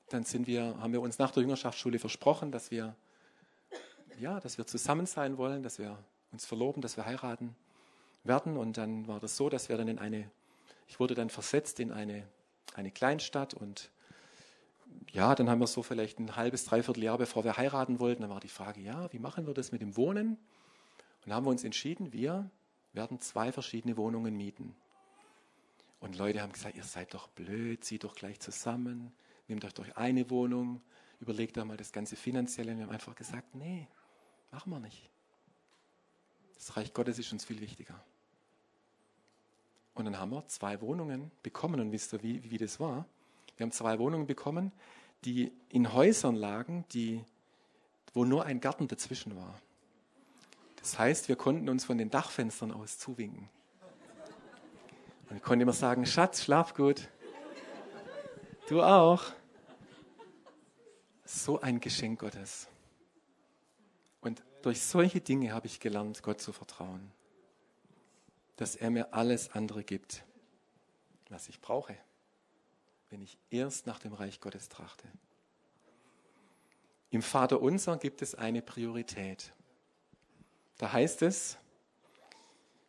dann 0.09 0.25
sind 0.25 0.47
wir, 0.47 0.77
haben 0.81 0.93
wir 0.93 1.01
uns 1.01 1.19
nach 1.19 1.31
der 1.31 1.43
Jüngerschaftsschule 1.43 1.99
versprochen, 1.99 2.51
dass 2.51 2.71
wir, 2.71 2.97
ja, 4.19 4.41
dass 4.41 4.59
wir 4.59 4.67
zusammen 4.67 5.07
sein 5.07 5.39
wollen, 5.39 5.63
dass 5.63 5.79
wir 5.79 5.99
uns 6.33 6.45
verloben, 6.45 6.83
dass 6.83 6.97
wir 6.97 7.05
heiraten 7.05 7.55
werden. 8.25 8.57
Und 8.57 8.77
dann 8.77 9.07
war 9.07 9.21
das 9.21 9.37
so, 9.37 9.49
dass 9.49 9.69
wir 9.69 9.77
dann 9.77 9.89
in 9.89 9.99
eine, 9.99 10.31
ich 10.87 11.01
wurde 11.01 11.15
dann 11.15 11.31
versetzt 11.31 11.81
in 11.81 11.93
eine, 11.93 12.27
eine 12.75 12.91
Kleinstadt 12.91 13.55
und 13.55 13.91
ja, 15.13 15.35
dann 15.35 15.49
haben 15.49 15.61
wir 15.61 15.67
so 15.67 15.83
vielleicht 15.83 16.19
ein 16.19 16.37
halbes, 16.37 16.65
dreiviertel 16.65 17.03
Jahr, 17.03 17.19
bevor 17.19 17.45
wir 17.45 17.57
heiraten 17.57 18.01
wollten, 18.01 18.23
dann 18.23 18.31
war 18.31 18.41
die 18.41 18.49
Frage, 18.49 18.81
ja, 18.81 19.13
wie 19.13 19.19
machen 19.19 19.47
wir 19.47 19.55
das 19.55 19.73
mit 19.73 19.81
dem 19.81 19.97
Wohnen? 19.97 20.29
Und 20.29 20.39
dann 21.27 21.35
haben 21.35 21.47
wir 21.47 21.51
uns 21.51 21.65
entschieden, 21.65 22.13
wir 22.13 22.51
werden 22.93 23.21
zwei 23.21 23.53
verschiedene 23.53 23.97
Wohnungen 23.97 24.37
mieten. 24.37 24.77
Und 26.01 26.19
Leute 26.19 26.43
haben 26.43 26.53
gesagt, 26.53 26.77
ihr 26.77 26.85
seid 26.85 27.15
doch 27.15 27.29
blöd, 27.29 27.85
zieht 27.85 28.05
doch 28.05 28.15
gleich 28.15 28.41
zusammen, 28.41 29.13
nehmt 29.49 29.65
euch 29.65 29.75
doch 29.75 29.89
eine 29.97 30.31
Wohnung, 30.31 30.83
überlegt 31.21 31.57
da 31.57 31.65
mal 31.65 31.77
das 31.77 31.93
ganze 31.93 32.17
Finanzielle. 32.17 32.73
Und 32.73 32.79
wir 32.79 32.87
haben 32.87 32.93
einfach 32.93 33.15
gesagt, 33.15 33.55
nee, 33.55 33.89
machen 34.51 34.71
wir 34.71 34.81
nicht. 34.81 35.11
Das 36.55 36.77
Reich 36.77 36.93
Gottes 36.93 37.19
ist 37.19 37.33
uns 37.33 37.45
viel 37.45 37.61
wichtiger. 37.61 38.03
Und 39.97 40.05
dann 40.05 40.19
haben 40.19 40.31
wir 40.31 40.47
zwei 40.47 40.81
Wohnungen 40.83 41.31
bekommen 41.43 41.81
und 41.81 41.91
wisst 41.91 42.13
ihr, 42.13 42.23
wie, 42.23 42.51
wie 42.51 42.59
das 42.59 42.79
war? 42.79 43.07
Wir 43.57 43.65
haben 43.65 43.73
zwei 43.73 43.99
Wohnungen 43.99 44.27
bekommen, 44.27 44.71
die 45.25 45.51
in 45.71 45.95
Häusern 45.95 46.37
lagen, 46.37 46.85
die, 46.93 47.25
wo 48.13 48.27
nur 48.27 48.45
ein 48.45 48.61
Garten 48.61 48.89
dazwischen 48.89 49.35
war. 49.37 49.59
Das 50.77 50.99
heißt, 50.99 51.29
wir 51.29 51.37
konnten 51.37 51.71
uns 51.71 51.87
von 51.87 51.97
den 51.97 52.11
Dachfenstern 52.11 52.73
aus 52.73 52.99
zuwinken. 52.99 53.49
Und 55.31 55.39
ich 55.39 55.43
konnte 55.43 55.63
immer 55.63 55.73
sagen, 55.73 56.05
Schatz, 56.05 56.45
schlaf 56.45 56.75
gut. 56.75 57.09
Du 58.69 58.83
auch. 58.83 59.25
So 61.25 61.59
ein 61.61 61.81
Geschenk 61.81 62.21
Gottes. 62.21 62.69
Und 64.21 64.43
durch 64.61 64.83
solche 64.83 65.23
Dinge 65.23 65.53
habe 65.53 65.67
ich 65.67 65.81
gelernt, 65.81 66.23
Gott 66.23 66.43
zu 66.43 66.53
vertrauen. 66.53 67.16
Dass 68.57 68.77
er 68.77 68.91
mir 68.91 69.15
alles 69.15 69.51
andere 69.51 69.85
gibt, 69.85 70.25
was 71.29 71.49
ich 71.49 71.61
brauche 71.61 71.97
wenn 73.11 73.23
ich 73.23 73.39
erst 73.51 73.87
nach 73.87 73.99
dem 73.99 74.13
Reich 74.13 74.41
Gottes 74.41 74.69
trachte. 74.69 75.07
Im 77.11 77.23
Vater 77.23 77.63
unser 77.63 77.97
gibt 77.97 78.21
es 78.23 78.35
eine 78.35 78.63
Priorität. 78.63 79.53
Da 80.79 80.93
heißt 80.93 81.23
es, 81.23 81.57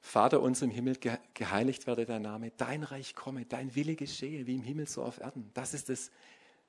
Vater 0.01 0.41
unser 0.41 0.65
im 0.65 0.71
Himmel, 0.71 0.97
geheiligt 1.33 1.85
werde 1.85 2.05
dein 2.05 2.21
Name, 2.21 2.51
dein 2.57 2.83
Reich 2.83 3.13
komme, 3.13 3.45
dein 3.45 3.75
Wille 3.75 3.95
geschehe, 3.95 4.47
wie 4.47 4.55
im 4.55 4.63
Himmel 4.63 4.87
so 4.87 5.03
auf 5.03 5.19
Erden. 5.19 5.51
Das 5.53 5.73
ist 5.73 5.89
das 5.89 6.11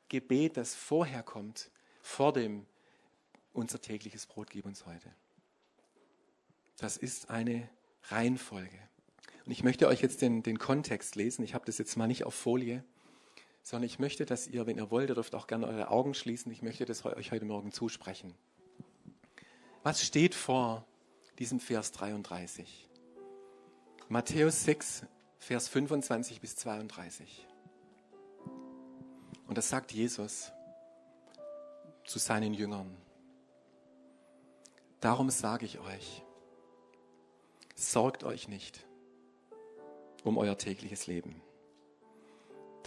Gebet, 0.08 0.56
das 0.56 0.74
vorher 0.74 1.22
kommt, 1.22 1.70
vor 2.02 2.32
dem 2.32 2.66
unser 3.52 3.80
tägliches 3.80 4.26
Brot 4.26 4.50
gib 4.50 4.66
uns 4.66 4.86
heute. 4.86 5.12
Das 6.76 6.96
ist 6.96 7.30
eine 7.30 7.68
Reihenfolge. 8.04 8.87
Und 9.48 9.52
ich 9.52 9.64
möchte 9.64 9.88
euch 9.88 10.02
jetzt 10.02 10.22
den, 10.22 10.44
den 10.44 10.60
Kontext 10.60 11.16
lesen. 11.16 11.42
Ich 11.42 11.54
habe 11.54 11.64
das 11.64 11.78
jetzt 11.78 11.96
mal 11.96 12.06
nicht 12.06 12.24
auf 12.24 12.34
Folie 12.34 12.84
sondern 13.68 13.84
ich 13.84 13.98
möchte, 13.98 14.24
dass 14.24 14.46
ihr, 14.46 14.66
wenn 14.66 14.78
ihr 14.78 14.90
wollt, 14.90 15.10
ihr 15.10 15.14
dürft 15.14 15.34
auch 15.34 15.46
gerne 15.46 15.66
eure 15.66 15.90
Augen 15.90 16.14
schließen, 16.14 16.50
ich 16.50 16.62
möchte 16.62 16.86
das 16.86 17.04
euch 17.04 17.32
heute 17.32 17.44
Morgen 17.44 17.70
zusprechen. 17.70 18.34
Was 19.82 20.02
steht 20.02 20.34
vor 20.34 20.86
diesem 21.38 21.60
Vers 21.60 21.92
33? 21.92 22.88
Matthäus 24.08 24.64
6, 24.64 25.04
Vers 25.38 25.68
25 25.68 26.40
bis 26.40 26.56
32. 26.56 27.46
Und 29.46 29.58
das 29.58 29.68
sagt 29.68 29.92
Jesus 29.92 30.50
zu 32.06 32.18
seinen 32.18 32.54
Jüngern. 32.54 32.96
Darum 35.00 35.28
sage 35.28 35.66
ich 35.66 35.78
euch, 35.78 36.22
sorgt 37.74 38.24
euch 38.24 38.48
nicht 38.48 38.87
um 40.24 40.38
euer 40.38 40.58
tägliches 40.58 41.06
Leben 41.06 41.42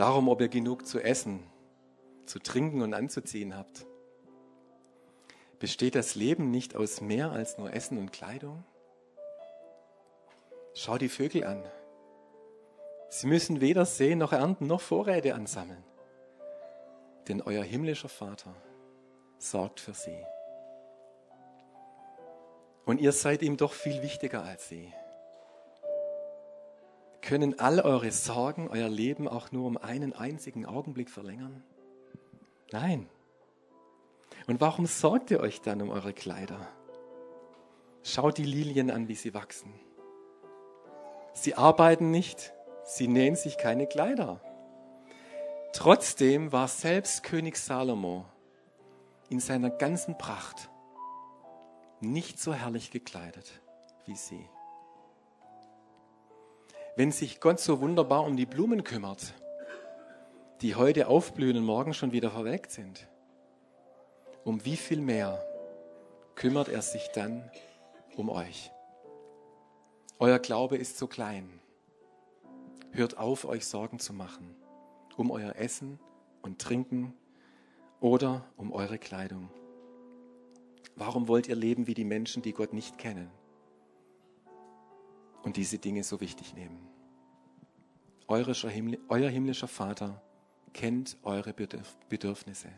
darum, 0.01 0.29
ob 0.29 0.41
ihr 0.41 0.49
genug 0.49 0.87
zu 0.87 0.99
essen, 0.99 1.43
zu 2.25 2.39
trinken 2.39 2.81
und 2.81 2.95
anzuziehen 2.95 3.55
habt. 3.55 3.85
Besteht 5.59 5.93
das 5.93 6.15
Leben 6.15 6.49
nicht 6.49 6.75
aus 6.75 7.01
mehr 7.01 7.31
als 7.31 7.59
nur 7.59 7.71
Essen 7.71 7.99
und 7.99 8.11
Kleidung? 8.11 8.63
Schau 10.73 10.97
die 10.97 11.09
Vögel 11.09 11.43
an. 11.43 11.63
Sie 13.09 13.27
müssen 13.27 13.61
weder 13.61 13.85
sehen 13.85 14.17
noch 14.17 14.33
ernten 14.33 14.65
noch 14.65 14.81
Vorräte 14.81 15.35
ansammeln. 15.35 15.83
Denn 17.27 17.41
euer 17.41 17.63
himmlischer 17.63 18.09
Vater 18.09 18.55
sorgt 19.37 19.79
für 19.79 19.93
sie. 19.93 20.17
Und 22.85 22.99
ihr 22.99 23.11
seid 23.11 23.43
ihm 23.43 23.57
doch 23.57 23.73
viel 23.73 24.01
wichtiger 24.01 24.43
als 24.43 24.67
sie 24.67 24.91
können 27.21 27.59
all 27.59 27.79
eure 27.79 28.11
Sorgen 28.11 28.67
euer 28.69 28.89
Leben 28.89 29.27
auch 29.27 29.51
nur 29.51 29.67
um 29.67 29.77
einen 29.77 30.13
einzigen 30.13 30.65
Augenblick 30.65 31.09
verlängern? 31.09 31.63
Nein. 32.71 33.07
Und 34.47 34.61
warum 34.61 34.85
sorgt 34.85 35.31
ihr 35.31 35.39
euch 35.39 35.61
dann 35.61 35.81
um 35.81 35.89
eure 35.89 36.13
Kleider? 36.13 36.67
Schaut 38.03 38.37
die 38.37 38.45
Lilien 38.45 38.89
an, 38.89 39.07
wie 39.07 39.15
sie 39.15 39.33
wachsen. 39.33 39.73
Sie 41.33 41.55
arbeiten 41.55 42.11
nicht, 42.11 42.53
sie 42.83 43.07
nähen 43.07 43.35
sich 43.35 43.57
keine 43.57 43.87
Kleider. 43.87 44.41
Trotzdem 45.73 46.51
war 46.51 46.67
selbst 46.67 47.23
König 47.23 47.57
Salomo 47.57 48.25
in 49.29 49.39
seiner 49.39 49.69
ganzen 49.69 50.17
Pracht 50.17 50.69
nicht 52.01 52.39
so 52.39 52.53
herrlich 52.53 52.91
gekleidet 52.91 53.61
wie 54.05 54.15
sie. 54.15 54.49
Wenn 56.95 57.11
sich 57.11 57.39
Gott 57.39 57.59
so 57.59 57.79
wunderbar 57.79 58.25
um 58.25 58.35
die 58.35 58.45
Blumen 58.45 58.83
kümmert, 58.83 59.33
die 60.61 60.75
heute 60.75 61.07
aufblühen 61.07 61.57
und 61.57 61.63
morgen 61.63 61.93
schon 61.93 62.11
wieder 62.11 62.31
verwelkt 62.31 62.71
sind, 62.71 63.07
um 64.43 64.65
wie 64.65 64.77
viel 64.77 65.01
mehr 65.01 65.43
kümmert 66.35 66.69
er 66.69 66.81
sich 66.81 67.07
dann 67.13 67.49
um 68.15 68.29
euch? 68.29 68.71
Euer 70.19 70.39
Glaube 70.39 70.77
ist 70.77 70.97
so 70.97 71.07
klein. 71.07 71.59
Hört 72.91 73.17
auf, 73.17 73.45
euch 73.45 73.65
Sorgen 73.65 73.99
zu 73.99 74.13
machen 74.13 74.55
um 75.21 75.31
euer 75.31 75.55
Essen 75.55 75.99
und 76.41 76.59
Trinken 76.59 77.13
oder 77.99 78.43
um 78.57 78.73
eure 78.73 78.97
Kleidung. 78.97 79.49
Warum 80.95 81.27
wollt 81.27 81.47
ihr 81.47 81.55
leben 81.55 81.87
wie 81.87 81.93
die 81.93 82.03
Menschen, 82.03 82.41
die 82.41 82.53
Gott 82.53 82.73
nicht 82.73 82.97
kennen? 82.97 83.29
Und 85.43 85.57
diese 85.57 85.77
Dinge 85.77 86.03
so 86.03 86.21
wichtig 86.21 86.53
nehmen. 86.53 86.87
Euer 88.27 89.29
himmlischer 89.29 89.67
Vater 89.67 90.21
kennt 90.73 91.17
eure 91.23 91.53
Bedürfnisse. 91.53 92.69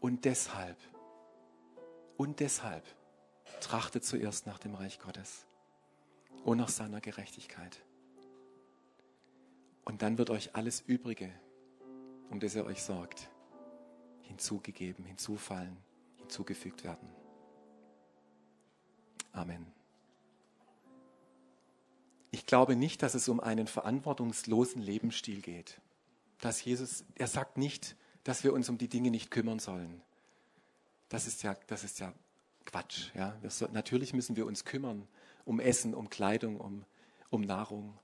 Und 0.00 0.24
deshalb, 0.24 0.76
und 2.16 2.40
deshalb 2.40 2.84
trachtet 3.60 4.04
zuerst 4.04 4.46
nach 4.46 4.58
dem 4.58 4.74
Reich 4.74 5.00
Gottes 5.00 5.46
und 6.44 6.58
nach 6.58 6.68
seiner 6.68 7.00
Gerechtigkeit. 7.00 7.82
Und 9.84 10.02
dann 10.02 10.18
wird 10.18 10.30
euch 10.30 10.54
alles 10.54 10.80
Übrige, 10.80 11.32
um 12.30 12.40
das 12.40 12.54
er 12.54 12.66
euch 12.66 12.82
sorgt, 12.82 13.30
hinzugegeben, 14.22 15.04
hinzufallen, 15.04 15.76
hinzugefügt 16.18 16.84
werden. 16.84 17.08
Amen. 19.32 19.73
Ich 22.34 22.46
glaube 22.46 22.74
nicht, 22.74 23.04
dass 23.04 23.14
es 23.14 23.28
um 23.28 23.38
einen 23.38 23.68
verantwortungslosen 23.68 24.82
Lebensstil 24.82 25.40
geht. 25.40 25.80
Dass 26.40 26.64
Jesus, 26.64 27.04
er 27.14 27.28
sagt 27.28 27.58
nicht, 27.58 27.94
dass 28.24 28.42
wir 28.42 28.52
uns 28.52 28.68
um 28.68 28.76
die 28.76 28.88
Dinge 28.88 29.12
nicht 29.12 29.30
kümmern 29.30 29.60
sollen. 29.60 30.02
Das 31.10 31.28
ist 31.28 31.44
ja, 31.44 31.56
das 31.68 31.84
ist 31.84 32.00
ja 32.00 32.12
Quatsch. 32.64 33.14
Ja? 33.14 33.36
So, 33.48 33.68
natürlich 33.70 34.14
müssen 34.14 34.34
wir 34.34 34.46
uns 34.46 34.64
kümmern 34.64 35.06
um 35.44 35.60
Essen, 35.60 35.94
um 35.94 36.10
Kleidung, 36.10 36.58
um, 36.58 36.84
um 37.30 37.42
Nahrung, 37.42 37.96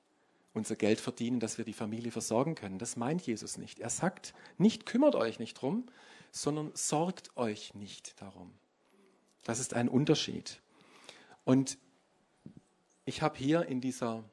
unser 0.54 0.76
Geld 0.76 1.00
verdienen, 1.00 1.40
dass 1.40 1.58
wir 1.58 1.64
die 1.64 1.72
Familie 1.72 2.12
versorgen 2.12 2.54
können. 2.54 2.78
Das 2.78 2.94
meint 2.94 3.22
Jesus 3.22 3.58
nicht. 3.58 3.80
Er 3.80 3.90
sagt 3.90 4.32
nicht, 4.58 4.86
kümmert 4.86 5.16
euch 5.16 5.40
nicht 5.40 5.54
drum, 5.54 5.86
sondern 6.30 6.70
sorgt 6.74 7.36
euch 7.36 7.74
nicht 7.74 8.22
darum. 8.22 8.52
Das 9.42 9.58
ist 9.58 9.74
ein 9.74 9.88
Unterschied. 9.88 10.60
Und 11.42 11.78
ich 13.04 13.22
habe 13.22 13.36
hier 13.38 13.66
in 13.66 13.80
dieser, 13.80 14.24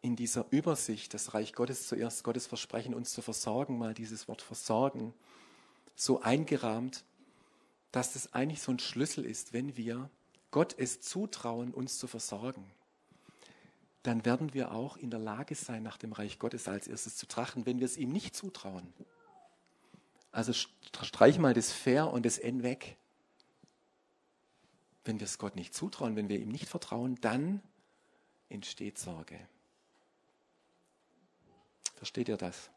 in 0.00 0.16
dieser 0.16 0.46
Übersicht, 0.50 1.14
das 1.14 1.34
Reich 1.34 1.52
Gottes 1.52 1.88
zuerst, 1.88 2.24
Gottes 2.24 2.46
Versprechen, 2.46 2.94
uns 2.94 3.12
zu 3.12 3.22
versorgen, 3.22 3.78
mal 3.78 3.94
dieses 3.94 4.28
Wort 4.28 4.42
versorgen, 4.42 5.14
so 5.94 6.20
eingerahmt, 6.20 7.04
dass 7.92 8.14
das 8.14 8.32
eigentlich 8.32 8.62
so 8.62 8.72
ein 8.72 8.78
Schlüssel 8.78 9.24
ist, 9.24 9.52
wenn 9.52 9.76
wir 9.76 10.10
Gott 10.50 10.74
es 10.78 11.00
zutrauen, 11.00 11.72
uns 11.72 11.98
zu 11.98 12.06
versorgen, 12.06 12.70
dann 14.02 14.24
werden 14.24 14.52
wir 14.52 14.72
auch 14.72 14.96
in 14.96 15.10
der 15.10 15.20
Lage 15.20 15.54
sein, 15.54 15.82
nach 15.82 15.96
dem 15.96 16.12
Reich 16.12 16.38
Gottes 16.38 16.68
als 16.68 16.88
erstes 16.88 17.16
zu 17.16 17.26
trachten, 17.26 17.66
wenn 17.66 17.78
wir 17.78 17.86
es 17.86 17.96
ihm 17.96 18.10
nicht 18.10 18.34
zutrauen. 18.34 18.92
Also 20.32 20.52
streich 20.52 21.38
mal 21.38 21.54
das 21.54 21.72
Fair 21.72 22.10
und 22.10 22.24
das 22.24 22.38
N 22.38 22.62
weg. 22.62 22.96
Wenn 25.04 25.18
wir 25.18 25.24
es 25.24 25.38
Gott 25.38 25.56
nicht 25.56 25.74
zutrauen, 25.74 26.16
wenn 26.16 26.28
wir 26.28 26.38
ihm 26.38 26.50
nicht 26.50 26.68
vertrauen, 26.68 27.16
dann 27.20 27.62
entsteht 28.48 28.98
Sorge. 28.98 29.38
Versteht 31.94 32.28
ihr 32.28 32.36
das? 32.36 32.70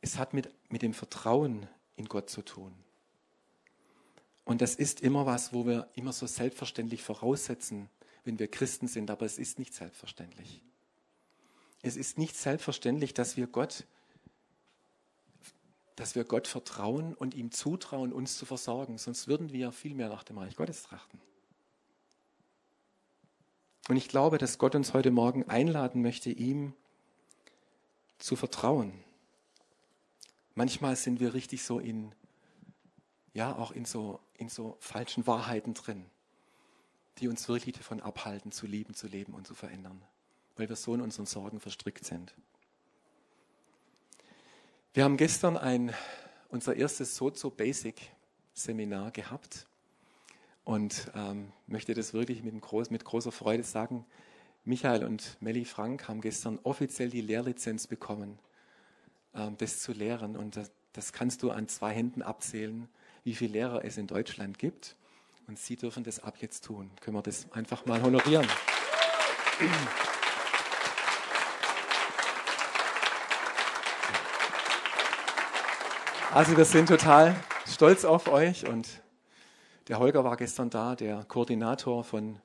Es 0.00 0.18
hat 0.18 0.34
mit, 0.34 0.52
mit 0.70 0.82
dem 0.82 0.94
Vertrauen 0.94 1.66
in 1.96 2.06
Gott 2.06 2.28
zu 2.28 2.42
tun. 2.42 2.74
Und 4.44 4.60
das 4.60 4.74
ist 4.74 5.00
immer 5.00 5.24
was, 5.24 5.52
wo 5.52 5.66
wir 5.66 5.88
immer 5.94 6.12
so 6.12 6.26
selbstverständlich 6.26 7.02
voraussetzen, 7.02 7.88
wenn 8.24 8.38
wir 8.38 8.50
Christen 8.50 8.88
sind, 8.88 9.10
aber 9.10 9.24
es 9.24 9.38
ist 9.38 9.58
nicht 9.58 9.74
selbstverständlich. 9.74 10.62
Es 11.82 11.96
ist 11.96 12.18
nicht 12.18 12.36
selbstverständlich, 12.36 13.14
dass 13.14 13.36
wir 13.36 13.46
Gott 13.46 13.84
dass 15.96 16.14
wir 16.14 16.24
Gott 16.24 16.48
vertrauen 16.48 17.14
und 17.14 17.34
ihm 17.34 17.50
zutrauen, 17.50 18.12
uns 18.12 18.36
zu 18.36 18.46
versorgen. 18.46 18.98
Sonst 18.98 19.28
würden 19.28 19.52
wir 19.52 19.72
viel 19.72 19.94
mehr 19.94 20.08
nach 20.08 20.24
dem 20.24 20.38
Reich 20.38 20.56
Gottes 20.56 20.82
trachten. 20.82 21.20
Und 23.88 23.96
ich 23.96 24.08
glaube, 24.08 24.38
dass 24.38 24.58
Gott 24.58 24.74
uns 24.74 24.94
heute 24.94 25.10
Morgen 25.10 25.48
einladen 25.48 26.02
möchte, 26.02 26.30
ihm 26.30 26.72
zu 28.18 28.34
vertrauen. 28.34 28.92
Manchmal 30.54 30.96
sind 30.96 31.20
wir 31.20 31.34
richtig 31.34 31.64
so 31.64 31.78
in, 31.78 32.14
ja, 33.34 33.54
auch 33.54 33.72
in 33.72 33.84
so, 33.84 34.20
in 34.34 34.48
so 34.48 34.76
falschen 34.80 35.26
Wahrheiten 35.26 35.74
drin, 35.74 36.06
die 37.18 37.28
uns 37.28 37.48
wirklich 37.48 37.76
davon 37.76 38.00
abhalten, 38.00 38.52
zu 38.52 38.66
lieben, 38.66 38.94
zu 38.94 39.06
leben 39.06 39.34
und 39.34 39.46
zu 39.46 39.54
verändern, 39.54 40.00
weil 40.56 40.68
wir 40.68 40.76
so 40.76 40.94
in 40.94 41.02
unseren 41.02 41.26
Sorgen 41.26 41.60
verstrickt 41.60 42.04
sind. 42.04 42.34
Wir 44.94 45.02
haben 45.02 45.16
gestern 45.16 45.56
ein, 45.56 45.92
unser 46.50 46.76
erstes 46.76 47.16
Sozo 47.16 47.50
Basic 47.50 48.00
Seminar 48.52 49.10
gehabt 49.10 49.66
und 50.62 51.10
ähm, 51.16 51.50
möchte 51.66 51.94
das 51.94 52.14
wirklich 52.14 52.44
mit, 52.44 52.60
groß, 52.60 52.90
mit 52.90 53.04
großer 53.04 53.32
Freude 53.32 53.64
sagen. 53.64 54.06
Michael 54.62 55.02
und 55.02 55.36
Melly 55.40 55.64
Frank 55.64 56.06
haben 56.06 56.20
gestern 56.20 56.60
offiziell 56.62 57.10
die 57.10 57.22
Lehrlizenz 57.22 57.88
bekommen, 57.88 58.38
ähm, 59.34 59.56
das 59.58 59.80
zu 59.80 59.90
lehren. 59.90 60.36
Und 60.36 60.54
das, 60.54 60.70
das 60.92 61.12
kannst 61.12 61.42
du 61.42 61.50
an 61.50 61.66
zwei 61.66 61.92
Händen 61.92 62.22
abzählen, 62.22 62.88
wie 63.24 63.34
viele 63.34 63.54
Lehrer 63.54 63.84
es 63.84 63.96
in 63.96 64.06
Deutschland 64.06 64.60
gibt. 64.60 64.94
Und 65.48 65.58
sie 65.58 65.74
dürfen 65.74 66.04
das 66.04 66.20
ab 66.20 66.36
jetzt 66.38 66.66
tun. 66.66 66.92
Können 67.00 67.16
wir 67.16 67.22
das 67.22 67.50
einfach 67.50 67.84
mal 67.84 68.00
honorieren? 68.00 68.46
Also 76.34 76.56
wir 76.56 76.64
sind 76.64 76.88
total 76.88 77.36
stolz 77.64 78.04
auf 78.04 78.26
euch 78.26 78.66
und 78.66 78.88
der 79.86 80.00
Holger 80.00 80.24
war 80.24 80.36
gestern 80.36 80.68
da, 80.68 80.96
der 80.96 81.22
Koordinator 81.22 82.02
von 82.02 82.40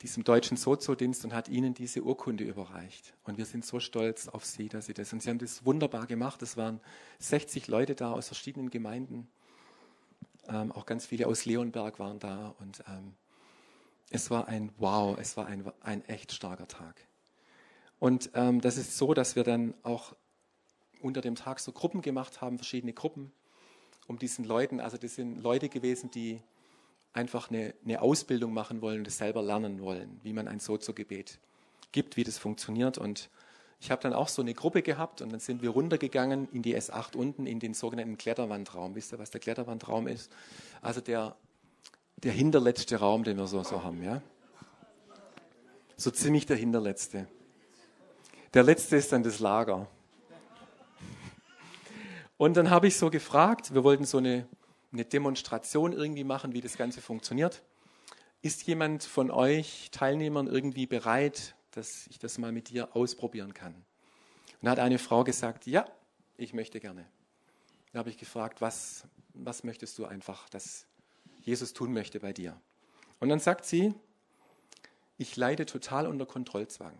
diesem 0.00 0.24
deutschen 0.24 0.56
Sozodienst 0.56 1.22
und 1.26 1.34
hat 1.34 1.50
Ihnen 1.50 1.74
diese 1.74 2.00
Urkunde 2.00 2.44
überreicht. 2.44 3.12
Und 3.24 3.36
wir 3.36 3.44
sind 3.44 3.66
so 3.66 3.78
stolz 3.78 4.28
auf 4.28 4.46
Sie, 4.46 4.70
dass 4.70 4.86
Sie 4.86 4.94
das, 4.94 5.12
und 5.12 5.20
Sie 5.20 5.28
haben 5.28 5.38
das 5.38 5.66
wunderbar 5.66 6.06
gemacht. 6.06 6.40
Es 6.40 6.56
waren 6.56 6.80
60 7.18 7.68
Leute 7.68 7.94
da 7.94 8.10
aus 8.10 8.28
verschiedenen 8.28 8.70
Gemeinden. 8.70 9.28
Ähm, 10.48 10.72
auch 10.72 10.86
ganz 10.86 11.04
viele 11.04 11.26
aus 11.26 11.44
Leonberg 11.44 11.98
waren 11.98 12.18
da 12.18 12.54
und 12.58 12.82
ähm, 12.88 13.12
es 14.08 14.30
war 14.30 14.48
ein 14.48 14.72
Wow, 14.78 15.18
es 15.20 15.36
war 15.36 15.44
ein, 15.44 15.70
ein 15.82 16.02
echt 16.06 16.32
starker 16.32 16.68
Tag. 16.68 17.06
Und 17.98 18.30
ähm, 18.32 18.62
das 18.62 18.78
ist 18.78 18.96
so, 18.96 19.12
dass 19.12 19.36
wir 19.36 19.44
dann 19.44 19.74
auch 19.82 20.14
unter 21.00 21.20
dem 21.20 21.34
Tag 21.34 21.60
so 21.60 21.72
Gruppen 21.72 22.02
gemacht 22.02 22.40
haben, 22.40 22.58
verschiedene 22.58 22.92
Gruppen, 22.92 23.32
um 24.06 24.18
diesen 24.18 24.44
Leuten, 24.44 24.80
also 24.80 24.96
das 24.96 25.14
sind 25.14 25.42
Leute 25.42 25.68
gewesen, 25.68 26.10
die 26.10 26.40
einfach 27.12 27.50
eine, 27.50 27.74
eine 27.84 28.02
Ausbildung 28.02 28.52
machen 28.52 28.82
wollen 28.82 28.98
und 28.98 29.06
das 29.06 29.18
selber 29.18 29.42
lernen 29.42 29.80
wollen, 29.80 30.20
wie 30.22 30.32
man 30.32 30.48
ein 30.48 30.60
Sozo-Gebet 30.60 31.38
gibt, 31.92 32.16
wie 32.16 32.24
das 32.24 32.38
funktioniert. 32.38 32.98
Und 32.98 33.30
ich 33.80 33.90
habe 33.90 34.02
dann 34.02 34.12
auch 34.12 34.28
so 34.28 34.42
eine 34.42 34.52
Gruppe 34.52 34.82
gehabt 34.82 35.22
und 35.22 35.30
dann 35.30 35.40
sind 35.40 35.62
wir 35.62 35.70
runtergegangen 35.70 36.48
in 36.50 36.62
die 36.62 36.76
S8 36.76 37.16
unten 37.16 37.46
in 37.46 37.60
den 37.60 37.72
sogenannten 37.72 38.18
Kletterwandraum. 38.18 38.94
Wisst 38.94 39.12
ihr, 39.12 39.18
was 39.18 39.30
der 39.30 39.40
Kletterwandraum 39.40 40.08
ist? 40.08 40.30
Also 40.82 41.00
der, 41.00 41.36
der 42.16 42.32
hinterletzte 42.32 42.96
Raum, 42.96 43.22
den 43.22 43.36
wir 43.36 43.46
so, 43.46 43.62
so 43.62 43.84
haben. 43.84 44.02
Ja? 44.02 44.20
So 45.96 46.10
ziemlich 46.10 46.46
der 46.46 46.56
hinterletzte. 46.56 47.28
Der 48.54 48.62
letzte 48.64 48.96
ist 48.96 49.12
dann 49.12 49.22
das 49.22 49.38
Lager. 49.38 49.86
Und 52.36 52.56
dann 52.56 52.70
habe 52.70 52.88
ich 52.88 52.96
so 52.96 53.10
gefragt, 53.10 53.74
wir 53.74 53.84
wollten 53.84 54.04
so 54.04 54.18
eine, 54.18 54.48
eine 54.92 55.04
Demonstration 55.04 55.92
irgendwie 55.92 56.24
machen, 56.24 56.52
wie 56.52 56.60
das 56.60 56.76
Ganze 56.76 57.00
funktioniert. 57.00 57.62
Ist 58.42 58.64
jemand 58.64 59.04
von 59.04 59.30
euch 59.30 59.88
Teilnehmern 59.92 60.46
irgendwie 60.46 60.86
bereit, 60.86 61.54
dass 61.70 62.06
ich 62.08 62.18
das 62.18 62.38
mal 62.38 62.52
mit 62.52 62.70
dir 62.70 62.94
ausprobieren 62.96 63.54
kann? 63.54 63.74
Und 64.60 64.68
hat 64.68 64.78
eine 64.78 64.98
Frau 64.98 65.24
gesagt, 65.24 65.66
ja, 65.66 65.86
ich 66.36 66.52
möchte 66.52 66.80
gerne. 66.80 67.06
Da 67.92 68.00
habe 68.00 68.10
ich 68.10 68.18
gefragt, 68.18 68.60
was, 68.60 69.06
was 69.32 69.62
möchtest 69.62 69.98
du 69.98 70.04
einfach, 70.04 70.48
dass 70.48 70.86
Jesus 71.40 71.72
tun 71.72 71.92
möchte 71.92 72.18
bei 72.18 72.32
dir? 72.32 72.60
Und 73.20 73.28
dann 73.28 73.38
sagt 73.38 73.64
sie, 73.64 73.94
ich 75.16 75.36
leide 75.36 75.64
total 75.64 76.08
unter 76.08 76.26
Kontrollzwang. 76.26 76.98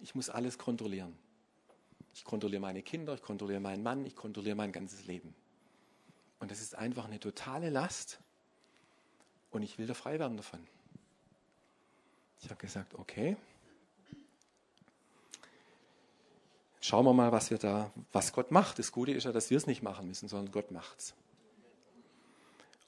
Ich 0.00 0.14
muss 0.14 0.28
alles 0.28 0.58
kontrollieren. 0.58 1.16
Ich 2.14 2.24
kontrolliere 2.24 2.60
meine 2.60 2.82
Kinder, 2.82 3.14
ich 3.14 3.22
kontrolliere 3.22 3.60
meinen 3.60 3.82
Mann, 3.82 4.04
ich 4.04 4.16
kontrolliere 4.16 4.56
mein 4.56 4.72
ganzes 4.72 5.06
Leben. 5.06 5.34
Und 6.38 6.50
das 6.50 6.60
ist 6.60 6.74
einfach 6.74 7.04
eine 7.04 7.20
totale 7.20 7.70
Last. 7.70 8.18
Und 9.50 9.62
ich 9.62 9.78
will 9.78 9.86
da 9.86 9.94
frei 9.94 10.18
werden 10.18 10.36
davon. 10.36 10.60
Ich 12.42 12.48
habe 12.48 12.60
gesagt, 12.60 12.94
okay. 12.94 13.36
Schauen 16.80 17.04
wir 17.04 17.12
mal, 17.12 17.30
was 17.30 17.50
wir 17.50 17.58
da, 17.58 17.92
was 18.12 18.32
Gott 18.32 18.50
macht. 18.50 18.78
Das 18.78 18.90
Gute 18.90 19.12
ist 19.12 19.24
ja, 19.24 19.32
dass 19.32 19.50
wir 19.50 19.56
es 19.56 19.66
nicht 19.66 19.82
machen 19.82 20.06
müssen, 20.06 20.28
sondern 20.28 20.50
Gott 20.50 20.70
macht's. 20.70 21.14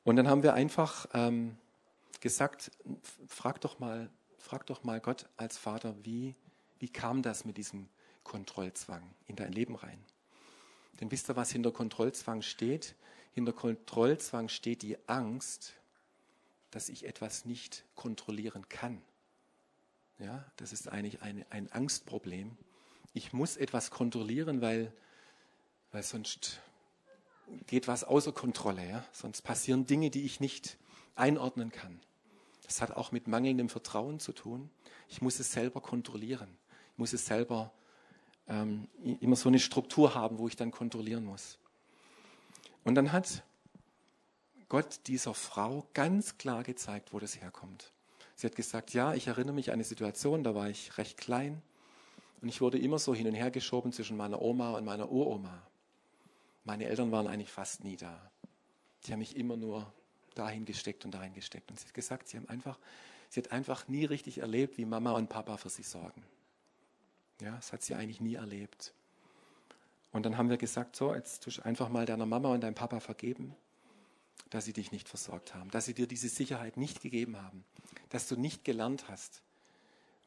Und 0.05 0.17
dann 0.17 0.29
haben 0.29 0.43
wir 0.43 0.55
einfach 0.55 1.07
ähm, 1.13 1.57
gesagt, 2.21 2.71
frag 3.27 3.61
doch 3.61 3.79
mal, 3.79 4.09
frag 4.39 4.67
doch 4.67 4.83
mal 4.83 5.01
Gott 5.01 5.27
als 5.37 5.59
Vater, 5.59 5.95
wie, 6.03 6.35
wie 6.79 6.89
kam 6.89 7.23
das 7.23 7.45
mit 7.45 7.59
diesem 7.59 7.89
Kontrollzwang 8.25 9.03
in 9.27 9.37
dein 9.37 9.53
Leben 9.53 9.75
rein. 9.75 9.99
Denn 11.01 11.11
wisst 11.11 11.29
ihr, 11.29 11.37
was 11.37 11.51
hinter 11.51 11.73
Kontrollzwang 11.73 12.43
steht? 12.43 12.95
Hinter 13.33 13.53
Kontrollzwang 13.53 14.49
steht 14.49 14.83
die 14.83 14.97
Angst, 15.09 15.75
dass 16.71 16.89
ich 16.89 17.07
etwas 17.07 17.45
nicht 17.45 17.85
kontrollieren 17.95 18.69
kann. 18.69 19.03
Ja, 20.19 20.45
das 20.57 20.73
ist 20.73 20.89
eigentlich 20.89 21.23
eine, 21.23 21.47
ein 21.51 21.71
Angstproblem. 21.73 22.57
Ich 23.15 23.33
muss 23.33 23.57
etwas 23.57 23.91
kontrollieren, 23.91 24.61
weil, 24.61 24.93
weil 25.91 26.03
sonst 26.03 26.61
geht 27.67 27.89
was 27.89 28.05
außer 28.05 28.33
Kontrolle. 28.33 28.89
Ja? 28.89 29.05
Sonst 29.13 29.43
passieren 29.43 29.87
Dinge, 29.87 30.11
die 30.11 30.23
ich 30.23 30.41
nicht 30.41 30.79
einordnen 31.15 31.73
kann. 31.73 32.01
Das 32.65 32.81
hat 32.81 32.93
auch 32.93 33.13
mit 33.13 33.27
mangelndem 33.27 33.69
Vertrauen 33.69 34.21
zu 34.21 34.33
tun. 34.33 34.71
Ich 35.09 35.21
muss 35.21 35.41
es 35.41 35.53
selber 35.53 35.81
kontrollieren. 35.81 36.57
Ich 36.93 36.99
muss 36.99 37.13
es 37.13 37.27
selber 37.27 37.73
ähm, 38.49 38.89
immer 39.21 39.37
so 39.37 39.49
eine 39.49 39.59
Struktur 39.59 40.15
haben, 40.15 40.39
wo 40.39 40.49
ich 40.49 40.57
dann 40.57 40.71
kontrollieren 40.71 41.25
muss. 41.25 41.59
Und 42.85 42.95
dann 42.95 43.13
hat 43.13 43.43
Gott 44.69 45.01
dieser 45.07 45.35
Frau 45.35 45.87
ganz 45.95 46.39
klar 46.39 46.63
gezeigt, 46.63 47.13
wo 47.13 47.19
das 47.19 47.41
herkommt. 47.41 47.93
Sie 48.35 48.47
hat 48.47 48.57
gesagt, 48.57 48.93
ja, 48.95 49.15
ich 49.15 49.27
erinnere 49.27 49.55
mich 49.55 49.69
an 49.71 49.75
eine 49.75 49.85
Situation, 49.85 50.43
da 50.43 50.55
war 50.55 50.69
ich 50.69 50.99
recht 50.99 51.19
klein 51.19 51.63
und 52.41 52.49
ich 52.49 52.61
wurde 52.61 52.79
immer 52.79 52.99
so 52.99 53.15
hin 53.15 53.27
und 53.27 53.35
her 53.35 53.51
geschoben 53.51 53.93
zwischen 53.93 54.17
meiner 54.17 54.43
Oma 54.43 54.73
und 54.73 54.85
meiner 54.85 55.11
Uroma. 55.11 55.63
Meine 56.65 56.87
Eltern 56.87 57.13
waren 57.13 57.27
eigentlich 57.27 57.51
fast 57.51 57.85
nie 57.85 57.97
da. 57.97 58.31
Die 59.05 59.13
haben 59.13 59.19
mich 59.19 59.37
immer 59.37 59.57
nur 59.57 59.93
dahin 60.35 60.65
gesteckt 60.65 61.05
und 61.05 61.13
dahin 61.13 61.35
gesteckt. 61.35 61.71
Und 61.71 61.79
sie 61.79 61.87
hat 61.87 61.95
gesagt, 61.95 62.29
sie 62.29 62.37
haben 62.37 62.49
einfach, 62.49 62.79
sie 63.29 63.41
hat 63.41 63.53
einfach 63.53 63.89
nie 63.89 64.05
richtig 64.05 64.39
erlebt, 64.39 64.79
wie 64.79 64.85
Mama 64.85 65.13
und 65.13 65.29
Papa 65.29 65.57
für 65.57 65.69
sie 65.69 65.83
sorgen. 65.83 66.23
Ja, 67.43 67.57
das 67.57 67.73
hat 67.73 67.83
sie 67.83 67.95
eigentlich 67.95 68.21
nie 68.21 68.37
erlebt. 68.37 68.95
Und 70.13 70.25
dann 70.25 70.37
haben 70.39 70.49
wir 70.49 70.59
gesagt, 70.59 70.95
so, 70.95 71.13
jetzt 71.13 71.43
tust 71.43 71.61
einfach 71.65 71.89
mal 71.89 72.07
deiner 72.07 72.27
Mama 72.27 72.53
und 72.53 72.61
deinem 72.61 72.77
Papa 72.77 73.01
vergeben, 73.01 73.57
dass 74.51 74.67
sie 74.67 74.73
dich 74.73 74.93
nicht 74.93 75.09
versorgt 75.09 75.55
haben, 75.55 75.71
dass 75.71 75.87
sie 75.87 75.95
dir 75.95 76.07
diese 76.07 76.29
Sicherheit 76.29 76.77
nicht 76.77 77.01
gegeben 77.01 77.37
haben, 77.43 77.65
dass 78.11 78.29
du 78.29 78.37
nicht 78.37 78.65
gelernt 78.65 79.09
hast, 79.09 79.43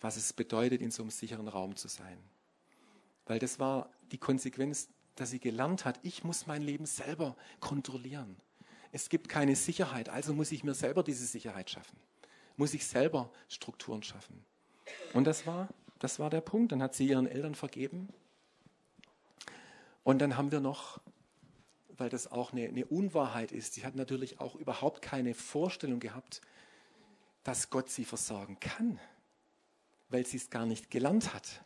was 0.02 0.18
es 0.18 0.34
bedeutet, 0.34 0.82
in 0.82 0.92
so 0.92 1.04
einem 1.04 1.12
sicheren 1.12 1.48
Raum 1.48 1.78
zu 1.78 1.88
sein. 1.88 2.18
Weil 3.28 3.40
das 3.40 3.60
war 3.60 3.90
die 4.12 4.18
Konsequenz, 4.18 4.90
dass 5.16 5.30
sie 5.30 5.40
gelernt 5.40 5.86
hat, 5.86 6.00
ich 6.04 6.26
muss 6.26 6.48
mein 6.48 6.64
Leben 6.64 6.86
selber 6.86 7.38
kontrollieren. 7.62 8.36
Es 8.92 9.08
gibt 9.08 9.30
keine 9.30 9.56
Sicherheit, 9.56 10.10
also 10.10 10.34
muss 10.34 10.52
ich 10.52 10.66
mir 10.66 10.74
selber 10.74 11.02
diese 11.02 11.26
Sicherheit 11.26 11.70
schaffen. 11.70 11.98
Muss 12.58 12.74
ich 12.74 12.86
selber 12.86 13.32
Strukturen 13.48 14.04
schaffen. 14.04 14.44
Und 15.14 15.26
das 15.26 15.48
war, 15.48 15.70
das 16.00 16.20
war 16.20 16.30
der 16.30 16.42
Punkt. 16.42 16.72
Dann 16.72 16.82
hat 16.82 16.96
sie 16.96 17.08
ihren 17.08 17.28
Eltern 17.28 17.56
vergeben. 17.56 18.10
Und 20.04 20.20
dann 20.20 20.38
haben 20.38 20.52
wir 20.52 20.60
noch, 20.60 21.02
weil 21.98 22.10
das 22.10 22.32
auch 22.32 22.54
eine, 22.54 22.68
eine 22.68 22.86
Unwahrheit 22.86 23.52
ist, 23.52 23.74
sie 23.74 23.86
hat 23.86 23.96
natürlich 23.96 24.40
auch 24.40 24.56
überhaupt 24.56 25.02
keine 25.02 25.34
Vorstellung 25.34 26.00
gehabt, 26.00 26.42
dass 27.44 27.70
Gott 27.70 27.90
sie 27.90 28.06
versorgen 28.06 28.60
kann, 28.60 29.00
weil 30.10 30.26
sie 30.26 30.38
es 30.38 30.50
gar 30.50 30.66
nicht 30.66 30.92
gelernt 30.92 31.34
hat. 31.34 31.64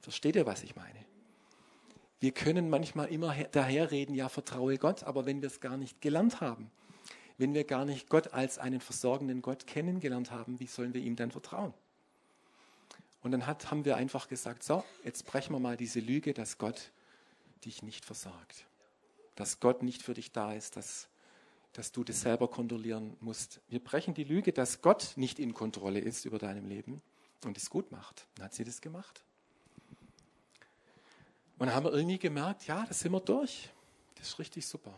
Versteht 0.00 0.36
ihr, 0.36 0.46
was 0.46 0.62
ich 0.62 0.76
meine? 0.76 1.04
Wir 2.18 2.32
können 2.32 2.70
manchmal 2.70 3.08
immer 3.08 3.34
daherreden, 3.52 4.14
ja, 4.14 4.28
vertraue 4.28 4.78
Gott, 4.78 5.04
aber 5.04 5.26
wenn 5.26 5.42
wir 5.42 5.48
es 5.48 5.60
gar 5.60 5.76
nicht 5.76 6.00
gelernt 6.00 6.40
haben, 6.40 6.70
wenn 7.38 7.54
wir 7.54 7.64
gar 7.64 7.84
nicht 7.84 8.08
Gott 8.08 8.32
als 8.32 8.58
einen 8.58 8.80
versorgenden 8.80 9.42
Gott 9.42 9.66
kennengelernt 9.66 10.30
haben, 10.30 10.58
wie 10.58 10.66
sollen 10.66 10.94
wir 10.94 11.02
ihm 11.02 11.16
dann 11.16 11.30
vertrauen? 11.30 11.74
Und 13.26 13.32
dann 13.32 13.48
hat, 13.48 13.72
haben 13.72 13.84
wir 13.84 13.96
einfach 13.96 14.28
gesagt, 14.28 14.62
so, 14.62 14.84
jetzt 15.02 15.26
brechen 15.26 15.52
wir 15.52 15.58
mal 15.58 15.76
diese 15.76 15.98
Lüge, 15.98 16.32
dass 16.32 16.58
Gott 16.58 16.92
dich 17.64 17.82
nicht 17.82 18.04
versorgt. 18.04 18.66
Dass 19.34 19.58
Gott 19.58 19.82
nicht 19.82 20.00
für 20.00 20.14
dich 20.14 20.30
da 20.30 20.52
ist, 20.52 20.76
dass, 20.76 21.08
dass 21.72 21.90
du 21.90 22.04
das 22.04 22.20
selber 22.20 22.46
kontrollieren 22.46 23.16
musst. 23.18 23.60
Wir 23.68 23.80
brechen 23.82 24.14
die 24.14 24.22
Lüge, 24.22 24.52
dass 24.52 24.80
Gott 24.80 25.14
nicht 25.16 25.40
in 25.40 25.54
Kontrolle 25.54 25.98
ist 25.98 26.24
über 26.24 26.38
deinem 26.38 26.68
Leben 26.68 27.02
und 27.44 27.56
es 27.56 27.68
gut 27.68 27.90
macht. 27.90 28.28
Dann 28.36 28.44
hat 28.44 28.54
sie 28.54 28.62
das 28.62 28.80
gemacht. 28.80 29.24
Und 31.58 31.66
dann 31.66 31.74
haben 31.74 31.86
wir 31.86 31.94
irgendwie 31.94 32.18
gemerkt, 32.18 32.68
ja, 32.68 32.86
das 32.86 33.00
sind 33.00 33.10
wir 33.10 33.18
durch. 33.18 33.70
Das 34.14 34.28
ist 34.28 34.38
richtig 34.38 34.68
super. 34.68 34.94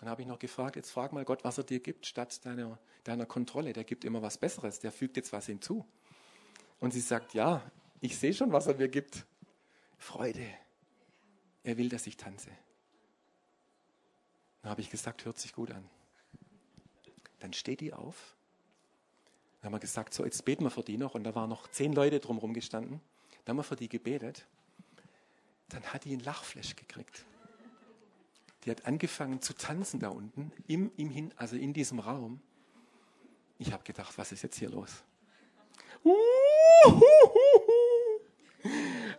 Dann 0.00 0.08
habe 0.08 0.22
ich 0.22 0.26
noch 0.26 0.40
gefragt, 0.40 0.74
jetzt 0.74 0.90
frag 0.90 1.12
mal 1.12 1.24
Gott, 1.24 1.44
was 1.44 1.58
er 1.58 1.64
dir 1.64 1.78
gibt 1.78 2.06
statt 2.06 2.44
deiner, 2.44 2.76
deiner 3.04 3.24
Kontrolle. 3.24 3.72
Der 3.72 3.84
gibt 3.84 4.04
immer 4.04 4.20
was 4.20 4.36
Besseres, 4.36 4.80
der 4.80 4.90
fügt 4.90 5.16
jetzt 5.16 5.32
was 5.32 5.46
hinzu. 5.46 5.86
Und 6.80 6.92
sie 6.92 7.00
sagt, 7.00 7.34
ja, 7.34 7.62
ich 8.00 8.16
sehe 8.16 8.32
schon, 8.32 8.52
was 8.52 8.66
er 8.66 8.74
mir 8.74 8.88
gibt. 8.88 9.26
Freude. 9.96 10.46
Er 11.64 11.76
will, 11.76 11.88
dass 11.88 12.06
ich 12.06 12.16
tanze. 12.16 12.50
Dann 14.62 14.70
habe 14.70 14.80
ich 14.80 14.90
gesagt, 14.90 15.24
hört 15.24 15.38
sich 15.38 15.52
gut 15.52 15.70
an. 15.70 15.88
Dann 17.40 17.52
steht 17.52 17.80
die 17.80 17.92
auf. 17.92 18.36
Dann 19.60 19.66
haben 19.66 19.74
wir 19.74 19.80
gesagt, 19.80 20.14
so 20.14 20.24
jetzt 20.24 20.44
beten 20.44 20.64
wir 20.64 20.70
für 20.70 20.82
die 20.82 20.98
noch. 20.98 21.14
Und 21.14 21.24
da 21.24 21.34
waren 21.34 21.50
noch 21.50 21.68
zehn 21.68 21.92
Leute 21.92 22.20
drumherum 22.20 22.54
gestanden. 22.54 23.00
Dann 23.44 23.54
haben 23.54 23.58
wir 23.58 23.64
für 23.64 23.76
die 23.76 23.88
gebetet 23.88 24.46
dann 25.68 25.82
hat 25.84 26.04
die 26.04 26.12
einen 26.12 26.20
Lachflash 26.20 26.76
gekriegt. 26.76 27.24
Die 28.64 28.70
hat 28.70 28.86
angefangen 28.86 29.40
zu 29.40 29.54
tanzen 29.54 30.00
da 30.00 30.08
unten, 30.08 30.52
im, 30.66 30.90
im 30.96 31.10
Hin, 31.10 31.32
also 31.36 31.56
in 31.56 31.72
diesem 31.72 32.00
Raum. 32.00 32.40
Ich 33.58 33.72
habe 33.72 33.84
gedacht, 33.84 34.16
was 34.18 34.32
ist 34.32 34.42
jetzt 34.42 34.58
hier 34.58 34.70
los? 34.70 35.02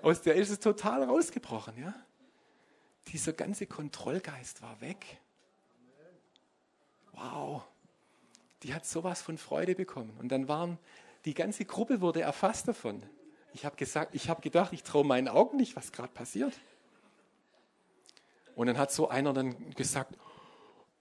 Aus 0.01 0.21
der 0.21 0.35
ist 0.35 0.49
es 0.49 0.59
total 0.59 1.03
rausgebrochen, 1.03 1.77
ja. 1.77 1.93
Dieser 3.07 3.33
ganze 3.33 3.65
Kontrollgeist 3.65 4.61
war 4.61 4.79
weg. 4.81 5.19
Wow. 7.13 7.63
Die 8.63 8.73
hat 8.73 8.85
sowas 8.85 9.21
von 9.21 9.37
Freude 9.37 9.75
bekommen. 9.75 10.15
Und 10.19 10.29
dann 10.29 10.47
waren, 10.47 10.77
die 11.25 11.33
ganze 11.33 11.65
Gruppe 11.65 12.01
wurde 12.01 12.21
erfasst 12.21 12.67
davon. 12.67 13.03
Ich 13.53 13.65
habe 13.65 13.75
gesagt, 13.75 14.13
ich 14.15 14.29
habe 14.29 14.41
gedacht, 14.41 14.73
ich 14.73 14.83
traue 14.83 15.05
meinen 15.05 15.27
Augen 15.27 15.57
nicht, 15.57 15.75
was 15.75 15.91
gerade 15.91 16.13
passiert. 16.13 16.53
Und 18.55 18.67
dann 18.67 18.77
hat 18.77 18.91
so 18.91 19.09
einer 19.09 19.33
dann 19.33 19.71
gesagt, 19.71 20.15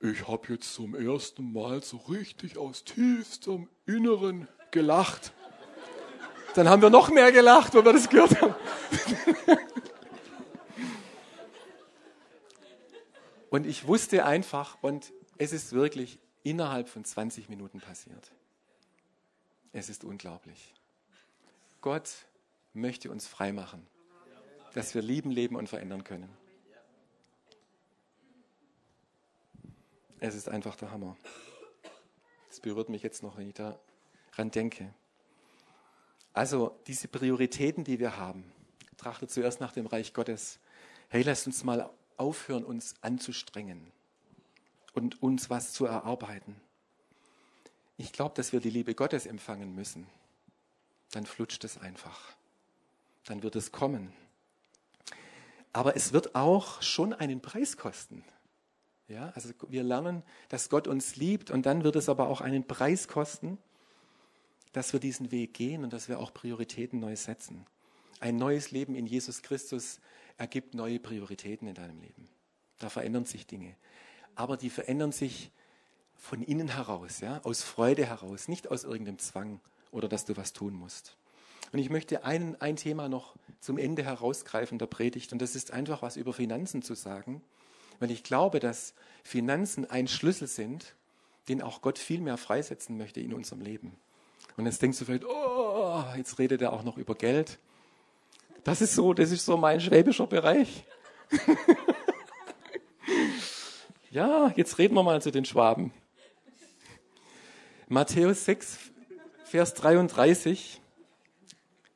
ich 0.01 0.29
habe 0.29 0.53
jetzt 0.53 0.73
zum 0.75 0.95
ersten 0.95 1.53
Mal 1.53 1.83
so 1.83 1.97
richtig 1.97 2.57
aus 2.57 2.85
tiefstem 2.85 3.69
Inneren 3.85 4.47
gelacht. 4.71 5.33
Dann 6.55 6.69
haben 6.69 6.83
wir 6.83 6.91
noch 6.91 7.11
mehr 7.11 7.31
gelacht, 7.33 7.75
wo 7.75 7.85
wir 7.85 7.93
das 7.93 8.09
gehört 8.09 8.41
haben. 8.41 8.55
Und 13.51 13.67
ich 13.67 13.87
wusste 13.87 14.25
einfach, 14.25 14.77
und 14.83 15.13
es 15.39 15.53
ist 15.53 15.73
wirklich 15.73 16.19
innerhalb 16.43 16.89
von 16.89 17.05
20 17.05 17.49
Minuten 17.49 17.81
passiert. 17.81 18.33
Es 19.73 19.89
ist 19.89 20.05
unglaublich. 20.05 20.75
Gott 21.81 22.11
möchte 22.75 23.11
uns 23.11 23.27
frei 23.27 23.53
machen, 23.53 23.87
dass 24.75 24.95
wir 24.95 25.03
lieben, 25.03 25.31
leben 25.31 25.57
und 25.57 25.69
verändern 25.69 26.05
können. 26.05 26.29
Es 30.21 30.35
ist 30.35 30.49
einfach 30.49 30.75
der 30.77 30.91
Hammer. 30.91 31.17
Das 32.49 32.61
berührt 32.61 32.89
mich 32.89 33.03
jetzt 33.03 33.23
noch, 33.23 33.37
wenn 33.37 33.49
ich 33.49 33.55
daran 33.55 34.51
denke. 34.51 34.93
Also 36.33 36.79
diese 36.87 37.09
Prioritäten, 37.09 37.85
die 37.85 37.99
wir 37.99 38.17
haben, 38.17 38.45
trachtet 38.97 39.31
zuerst 39.31 39.61
nach 39.61 39.73
dem 39.73 39.87
Reich 39.87 40.13
Gottes. 40.13 40.59
Hey, 41.09 41.23
lasst 41.23 41.47
uns 41.47 41.65
mal 41.65 41.91
aufhören, 42.17 42.65
uns 42.65 42.95
anzustrengen 43.01 43.93
und 44.93 45.23
uns 45.23 45.51
was 45.51 45.73
zu 45.73 45.87
erarbeiten. 45.87 46.57
Ich 47.97 48.13
glaube, 48.13 48.35
dass 48.35 48.53
wir 48.53 48.61
die 48.61 48.71
Liebe 48.71 48.95
Gottes 48.95 49.27
empfangen 49.27 49.75
müssen. 49.75 50.07
Dann 51.11 51.27
flutscht 51.27 51.65
es 51.65 51.79
einfach 51.79 52.37
dann 53.29 53.43
wird 53.43 53.57
es 53.57 53.73
kommen. 53.73 54.13
Aber 55.73 55.97
es 55.97 56.13
wird 56.13 56.35
auch 56.35 56.83
schon 56.83 57.13
einen 57.13 57.41
Preis 57.41 57.77
kosten. 57.77 58.25
Ja, 59.07 59.33
also 59.35 59.51
wir 59.69 59.83
lernen, 59.83 60.23
dass 60.49 60.69
Gott 60.69 60.87
uns 60.87 61.17
liebt 61.17 61.51
und 61.51 61.65
dann 61.67 61.85
wird 61.85 61.97
es 61.97 62.09
aber 62.09 62.29
auch 62.29 62.41
einen 62.41 62.67
Preis 62.67 63.09
kosten, 63.09 63.59
dass 64.79 64.93
wir 64.93 65.01
diesen 65.01 65.33
Weg 65.33 65.55
gehen 65.55 65.83
und 65.83 65.93
dass 65.93 66.09
wir 66.09 66.21
auch 66.21 66.33
Prioritäten 66.33 67.01
neu 67.01 67.17
setzen. 67.17 67.67
Ein 68.21 68.37
neues 68.37 68.71
Leben 68.71 68.95
in 68.95 69.07
Jesus 69.07 69.43
Christus 69.43 69.99
ergibt 70.37 70.73
neue 70.73 71.01
Prioritäten 71.01 71.67
in 71.67 71.75
deinem 71.75 72.01
Leben. 72.01 72.29
Da 72.79 72.89
verändern 72.89 73.25
sich 73.25 73.45
Dinge. 73.49 73.75
Aber 74.37 74.57
die 74.57 74.71
verändern 74.71 75.11
sich 75.11 75.51
von 76.15 76.43
innen 76.43 76.69
heraus, 76.69 77.19
ja, 77.19 77.41
aus 77.43 77.65
Freude 77.65 78.07
heraus, 78.07 78.47
nicht 78.47 78.71
aus 78.71 78.85
irgendeinem 78.85 79.19
Zwang 79.19 79.59
oder 79.91 80.09
dass 80.09 80.27
du 80.27 80.37
was 80.37 80.53
tun 80.53 80.75
musst. 80.75 81.17
Und 81.73 81.81
ich 81.81 81.91
möchte 81.91 82.23
ein, 82.23 82.55
ein 82.61 82.77
Thema 82.77 83.09
noch 83.09 83.35
zum 83.59 83.79
Ende 83.79 84.05
herausgreifen 84.05 84.79
der 84.79 84.87
Predigt, 84.87 85.33
und 85.33 85.43
das 85.43 85.57
ist 85.57 85.73
einfach 85.73 86.03
was 86.03 86.17
über 86.17 86.33
Finanzen 86.33 86.83
zu 86.83 86.95
sagen, 86.95 87.43
weil 87.99 88.13
ich 88.13 88.23
glaube, 88.23 88.61
dass 88.61 88.95
Finanzen 89.25 89.91
ein 89.91 90.07
Schlüssel 90.07 90.47
sind, 90.47 90.95
den 91.49 91.63
auch 91.63 91.83
Gott 91.83 91.99
viel 91.99 92.21
mehr 92.21 92.37
freisetzen 92.37 92.97
möchte 92.97 93.21
in 93.21 93.35
unserem 93.35 93.61
Leben. 93.61 93.99
Und 94.59 94.67
jetzt 94.67 94.83
denkst 94.83 94.99
du 94.99 95.05
vielleicht, 95.05 95.25
oh, 95.25 96.03
jetzt 96.17 96.41
redet 96.41 96.61
er 96.61 96.73
auch 96.73 96.83
noch 96.83 96.99
über 96.99 97.15
Geld. 97.15 97.61
Das 98.65 98.81
ist 98.81 98.93
so, 98.97 99.15
das 99.15 99.31
ist 99.31 99.47
so 99.47 99.57
mein 99.57 99.81
schwäbischer 99.81 100.27
Bereich. 100.27 100.85
ja, 104.11 104.53
jetzt 104.57 104.79
reden 104.79 104.97
wir 104.97 105.05
mal 105.05 105.23
zu 105.23 105.31
den 105.31 105.45
Schwaben. 105.45 105.93
Matthäus 107.87 108.47
6, 108.47 108.79
Vers 109.45 109.75
33 109.75 110.83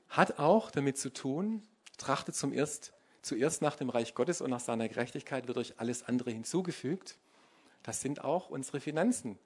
hat 0.09 0.39
auch 0.39 0.71
damit 0.71 0.99
zu 0.99 1.13
tun, 1.13 1.67
trachtet 1.99 2.37
zum 2.37 2.53
erst, 2.53 2.93
zuerst 3.23 3.61
nach 3.61 3.75
dem 3.75 3.91
Reich 3.91 4.15
Gottes 4.15 4.41
und 4.41 4.51
nach 4.51 4.61
seiner 4.61 4.89
Gerechtigkeit 4.89 5.49
wird 5.49 5.59
euch 5.59 5.81
alles 5.81 6.05
andere 6.05 6.31
hinzugefügt. 6.31 7.19
Das 7.83 8.01
sind 8.01 8.23
auch 8.23 8.51
unsere 8.51 8.79
Finanzen 8.79 9.37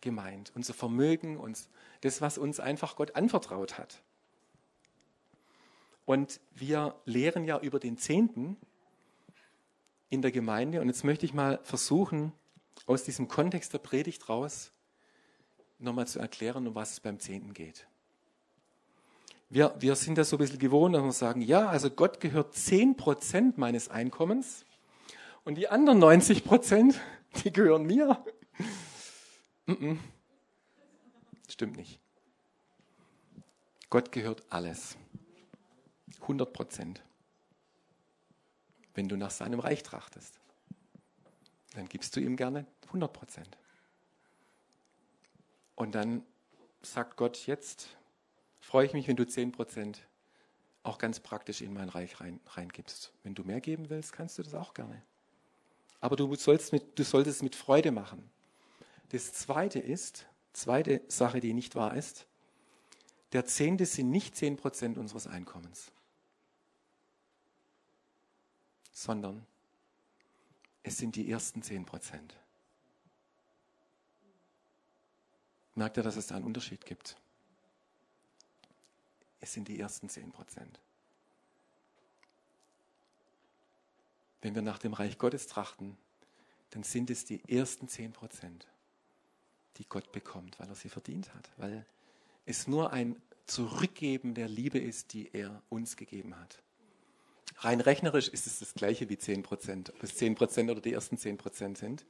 gemeint, 0.00 0.52
unser 0.54 0.74
Vermögen, 0.74 1.36
uns, 1.36 1.68
das, 2.00 2.20
was 2.20 2.38
uns 2.38 2.60
einfach 2.60 2.96
Gott 2.96 3.16
anvertraut 3.16 3.78
hat. 3.78 4.02
Und 6.06 6.40
wir 6.54 6.96
lehren 7.04 7.44
ja 7.44 7.58
über 7.60 7.78
den 7.78 7.96
Zehnten 7.96 8.56
in 10.08 10.22
der 10.22 10.32
Gemeinde. 10.32 10.80
Und 10.80 10.88
jetzt 10.88 11.04
möchte 11.04 11.24
ich 11.24 11.34
mal 11.34 11.60
versuchen, 11.62 12.32
aus 12.86 13.04
diesem 13.04 13.28
Kontext 13.28 13.72
der 13.72 13.78
Predigt 13.78 14.28
raus 14.28 14.72
nochmal 15.78 16.08
zu 16.08 16.18
erklären, 16.18 16.66
um 16.66 16.74
was 16.74 16.92
es 16.92 17.00
beim 17.00 17.20
Zehnten 17.20 17.54
geht 17.54 17.86
wir, 19.50 19.74
wir 19.80 19.96
sind 19.96 20.16
das 20.16 20.30
so 20.30 20.36
ein 20.36 20.38
bisschen 20.38 20.60
gewohnt, 20.60 20.94
dass 20.94 21.02
wir 21.02 21.12
sagen, 21.12 21.42
ja, 21.42 21.68
also 21.68 21.90
Gott 21.90 22.20
gehört 22.20 22.54
10 22.54 22.96
Prozent 22.96 23.58
meines 23.58 23.88
Einkommens 23.88 24.64
und 25.44 25.56
die 25.56 25.68
anderen 25.68 25.98
90 25.98 26.44
Prozent, 26.44 27.00
die 27.44 27.52
gehören 27.52 27.84
mir. 27.84 28.24
Stimmt 31.48 31.76
nicht. 31.76 32.00
Gott 33.88 34.12
gehört 34.12 34.44
alles. 34.50 34.96
100 36.22 36.52
Prozent. 36.52 37.02
Wenn 38.94 39.08
du 39.08 39.16
nach 39.16 39.30
seinem 39.30 39.60
Reich 39.60 39.82
trachtest, 39.82 40.38
dann 41.74 41.88
gibst 41.88 42.14
du 42.16 42.20
ihm 42.20 42.36
gerne 42.36 42.66
100 42.86 43.12
Prozent. 43.12 43.56
Und 45.74 45.94
dann 45.94 46.22
sagt 46.82 47.16
Gott 47.16 47.46
jetzt, 47.46 47.88
freue 48.58 48.86
ich 48.86 48.92
mich, 48.92 49.08
wenn 49.08 49.16
du 49.16 49.22
10% 49.22 49.96
auch 50.82 50.98
ganz 50.98 51.20
praktisch 51.20 51.60
in 51.60 51.72
mein 51.72 51.88
Reich 51.88 52.20
rein, 52.20 52.40
reingibst. 52.46 53.12
Wenn 53.22 53.34
du 53.34 53.44
mehr 53.44 53.60
geben 53.60 53.90
willst, 53.90 54.12
kannst 54.12 54.38
du 54.38 54.42
das 54.42 54.54
auch 54.54 54.74
gerne. 54.74 55.02
Aber 56.00 56.16
du 56.16 56.34
sollst, 56.34 56.72
mit, 56.72 56.98
du 56.98 57.04
solltest 57.04 57.38
es 57.38 57.42
mit 57.42 57.54
Freude 57.54 57.92
machen. 57.92 58.30
Das 59.10 59.32
zweite 59.32 59.78
ist, 59.78 60.26
zweite 60.52 61.02
Sache, 61.08 61.40
die 61.40 61.52
nicht 61.52 61.74
wahr 61.74 61.96
ist, 61.96 62.26
der 63.32 63.44
Zehnte 63.44 63.86
sind 63.86 64.10
nicht 64.10 64.34
10% 64.34 64.98
unseres 64.98 65.26
Einkommens, 65.26 65.92
sondern 68.92 69.46
es 70.82 70.96
sind 70.96 71.14
die 71.16 71.30
ersten 71.30 71.60
10%. 71.62 72.18
Merkt 75.74 75.96
ihr, 75.96 76.02
dass 76.02 76.16
es 76.16 76.26
da 76.26 76.36
einen 76.36 76.44
Unterschied 76.44 76.84
gibt? 76.84 77.16
Es 79.40 79.52
sind 79.52 79.68
die 79.68 79.78
ersten 79.78 80.08
10% 80.08 80.78
Wenn 84.42 84.54
wir 84.54 84.62
nach 84.62 84.78
dem 84.78 84.92
Reich 84.92 85.18
Gottes 85.18 85.46
trachten, 85.46 85.96
dann 86.70 86.82
sind 86.82 87.10
es 87.10 87.24
die 87.24 87.42
ersten 87.48 87.88
10 87.88 88.12
die 89.76 89.88
Gott 89.88 90.12
bekommt, 90.12 90.58
weil 90.60 90.68
er 90.68 90.74
sie 90.74 90.88
verdient 90.88 91.34
hat, 91.34 91.50
weil 91.56 91.86
es 92.46 92.66
nur 92.66 92.92
ein 92.92 93.20
Zurückgeben 93.46 94.34
der 94.34 94.48
Liebe 94.48 94.78
ist, 94.78 95.12
die 95.12 95.30
er 95.32 95.62
uns 95.68 95.96
gegeben 95.96 96.38
hat. 96.38 96.62
Rein 97.58 97.80
rechnerisch 97.80 98.28
ist 98.28 98.46
es 98.46 98.60
das 98.60 98.74
gleiche 98.74 99.08
wie 99.08 99.18
10 99.18 99.42
Prozent, 99.42 99.90
ob 99.90 100.02
es 100.02 100.14
10 100.16 100.34
Prozent 100.34 100.70
oder 100.70 100.80
die 100.80 100.92
ersten 100.92 101.18
10 101.18 101.36
Prozent 101.36 101.78
sind. 101.78 102.06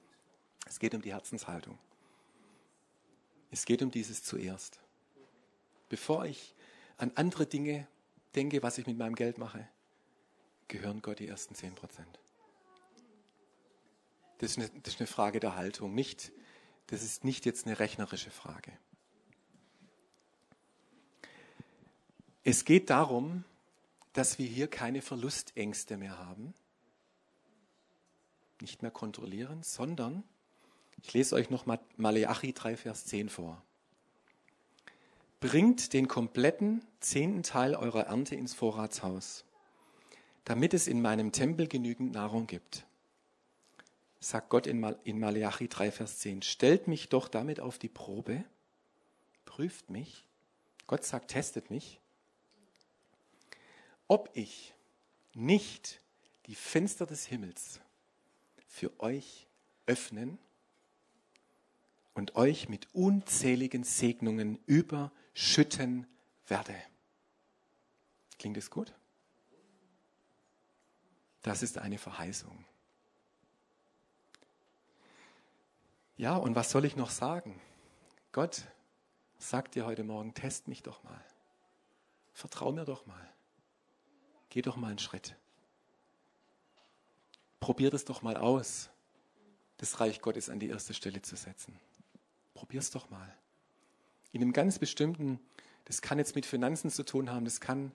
Es 0.66 0.78
geht 0.78 0.94
um 0.94 1.02
die 1.02 1.12
Herzenshaltung. 1.12 1.78
Es 3.50 3.64
geht 3.64 3.82
um 3.82 3.90
dieses 3.90 4.22
zuerst. 4.22 4.80
Bevor 5.88 6.24
ich 6.24 6.54
an 6.98 7.10
andere 7.16 7.46
Dinge 7.46 7.88
denke, 8.36 8.62
was 8.62 8.78
ich 8.78 8.86
mit 8.86 8.96
meinem 8.96 9.14
Geld 9.14 9.38
mache, 9.38 9.66
gehören 10.68 11.02
Gott 11.02 11.18
die 11.18 11.26
ersten 11.26 11.54
10 11.54 11.74
Prozent. 11.74 12.20
Das, 14.38 14.54
das 14.54 14.70
ist, 14.86 15.00
eine, 15.00 15.06
Frage 15.06 15.40
der 15.40 15.56
Haltung, 15.56 15.94
nicht, 15.94 16.32
das 16.90 17.02
ist 17.04 17.24
nicht 17.24 17.46
jetzt 17.46 17.66
eine 17.66 17.78
rechnerische 17.78 18.30
Frage. 18.30 18.72
Es 22.42 22.64
geht 22.64 22.90
darum, 22.90 23.44
dass 24.12 24.38
wir 24.38 24.46
hier 24.46 24.66
keine 24.66 25.02
Verlustängste 25.02 25.96
mehr 25.96 26.18
haben, 26.18 26.52
nicht 28.60 28.82
mehr 28.82 28.90
kontrollieren, 28.90 29.62
sondern, 29.62 30.24
ich 31.00 31.12
lese 31.12 31.36
euch 31.36 31.48
noch 31.48 31.64
Maleachi 31.96 32.52
3, 32.52 32.76
Vers 32.76 33.04
10 33.06 33.28
vor. 33.28 33.62
Bringt 35.38 35.92
den 35.92 36.08
kompletten 36.08 36.84
zehnten 36.98 37.44
Teil 37.44 37.76
eurer 37.76 38.08
Ernte 38.08 38.34
ins 38.34 38.52
Vorratshaus, 38.52 39.44
damit 40.44 40.74
es 40.74 40.88
in 40.88 41.00
meinem 41.00 41.30
Tempel 41.30 41.68
genügend 41.68 42.12
Nahrung 42.12 42.46
gibt. 42.48 42.84
Sagt 44.20 44.50
Gott 44.50 44.66
in, 44.66 44.80
Maleachi 44.80 45.68
3, 45.68 45.90
Vers 45.90 46.18
10. 46.18 46.42
Stellt 46.42 46.86
mich 46.86 47.08
doch 47.08 47.28
damit 47.28 47.58
auf 47.58 47.78
die 47.78 47.88
Probe, 47.88 48.44
prüft 49.44 49.90
mich. 49.90 50.24
Gott 50.86 51.04
sagt, 51.04 51.30
testet 51.30 51.70
mich 51.70 52.00
ob 54.10 54.28
ich 54.34 54.74
nicht 55.34 56.00
die 56.46 56.56
Fenster 56.56 57.06
des 57.06 57.26
Himmels 57.26 57.78
für 58.66 58.98
euch 58.98 59.46
öffnen 59.86 60.36
und 62.14 62.34
euch 62.34 62.68
mit 62.68 62.92
unzähligen 62.92 63.84
Segnungen 63.84 64.58
überschütten 64.66 66.08
werde. 66.48 66.74
Klingt 68.36 68.56
es 68.56 68.68
gut? 68.68 68.92
Das 71.42 71.62
ist 71.62 71.78
eine 71.78 71.96
Verheißung. 71.96 72.64
Ja, 76.20 76.36
und 76.36 76.54
was 76.54 76.70
soll 76.70 76.84
ich 76.84 76.96
noch 76.96 77.08
sagen? 77.08 77.58
Gott 78.32 78.64
sagt 79.38 79.74
dir 79.74 79.86
heute 79.86 80.04
Morgen, 80.04 80.34
test 80.34 80.68
mich 80.68 80.82
doch 80.82 81.02
mal. 81.02 81.24
Vertrau 82.34 82.72
mir 82.72 82.84
doch 82.84 83.06
mal. 83.06 83.26
Geh 84.50 84.60
doch 84.60 84.76
mal 84.76 84.88
einen 84.88 84.98
Schritt. 84.98 85.34
Probier 87.58 87.88
das 87.88 88.04
doch 88.04 88.20
mal 88.20 88.36
aus, 88.36 88.90
das 89.78 89.98
Reich 89.98 90.20
Gottes 90.20 90.50
an 90.50 90.60
die 90.60 90.68
erste 90.68 90.92
Stelle 90.92 91.22
zu 91.22 91.36
setzen. 91.36 91.80
Probier 92.52 92.80
es 92.80 92.90
doch 92.90 93.08
mal. 93.08 93.34
In 94.32 94.42
einem 94.42 94.52
ganz 94.52 94.78
bestimmten, 94.78 95.40
das 95.86 96.02
kann 96.02 96.18
jetzt 96.18 96.34
mit 96.34 96.44
Finanzen 96.44 96.90
zu 96.90 97.02
tun 97.02 97.30
haben, 97.30 97.46
das 97.46 97.62
kann 97.62 97.92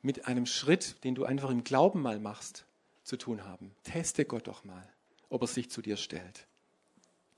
mit 0.00 0.28
einem 0.28 0.46
Schritt, 0.46 1.02
den 1.02 1.16
du 1.16 1.24
einfach 1.24 1.50
im 1.50 1.64
Glauben 1.64 2.02
mal 2.02 2.20
machst, 2.20 2.66
zu 3.02 3.16
tun 3.16 3.42
haben. 3.42 3.74
Teste 3.82 4.24
Gott 4.24 4.46
doch 4.46 4.62
mal, 4.62 4.88
ob 5.28 5.42
er 5.42 5.48
sich 5.48 5.72
zu 5.72 5.82
dir 5.82 5.96
stellt. 5.96 6.46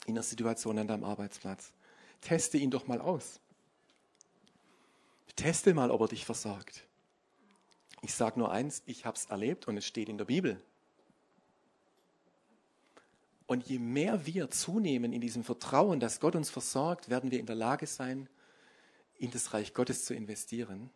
In 0.07 0.15
der 0.15 0.23
Situation 0.23 0.79
an 0.79 0.89
deinem 0.89 1.05
Arbeitsplatz. 1.05 1.73
Teste 2.21 2.59
ihn 2.59 2.71
doch 2.71 2.87
mal 2.87 3.01
aus. 3.01 3.41
Teste 5.37 5.75
mal, 5.75 5.91
ob 5.91 6.01
er 6.01 6.09
dich 6.09 6.25
versorgt. 6.25 6.83
Ich 8.03 8.15
sage 8.15 8.39
nur 8.39 8.51
eins, 8.51 8.83
ich 8.87 9.05
habe 9.05 9.17
es 9.17 9.27
erlebt 9.27 9.69
und 9.69 9.77
es 9.77 9.87
steht 9.87 10.09
in 10.09 10.19
der 10.19 10.25
Bibel. 10.25 10.61
Und 13.47 13.67
je 13.67 13.79
mehr 13.79 14.27
wir 14.27 14.51
zunehmen 14.51 15.13
in 15.13 15.21
diesem 15.21 15.45
Vertrauen, 15.45 16.01
dass 16.01 16.21
Gott 16.21 16.35
uns 16.35 16.51
versorgt, 16.51 17.11
werden 17.11 17.31
wir 17.31 17.39
in 17.39 17.47
der 17.47 17.55
Lage 17.55 17.87
sein, 17.87 18.29
in 19.19 19.31
das 19.31 19.55
Reich 19.55 19.73
Gottes 19.73 20.05
zu 20.05 20.15
investieren 20.15 20.91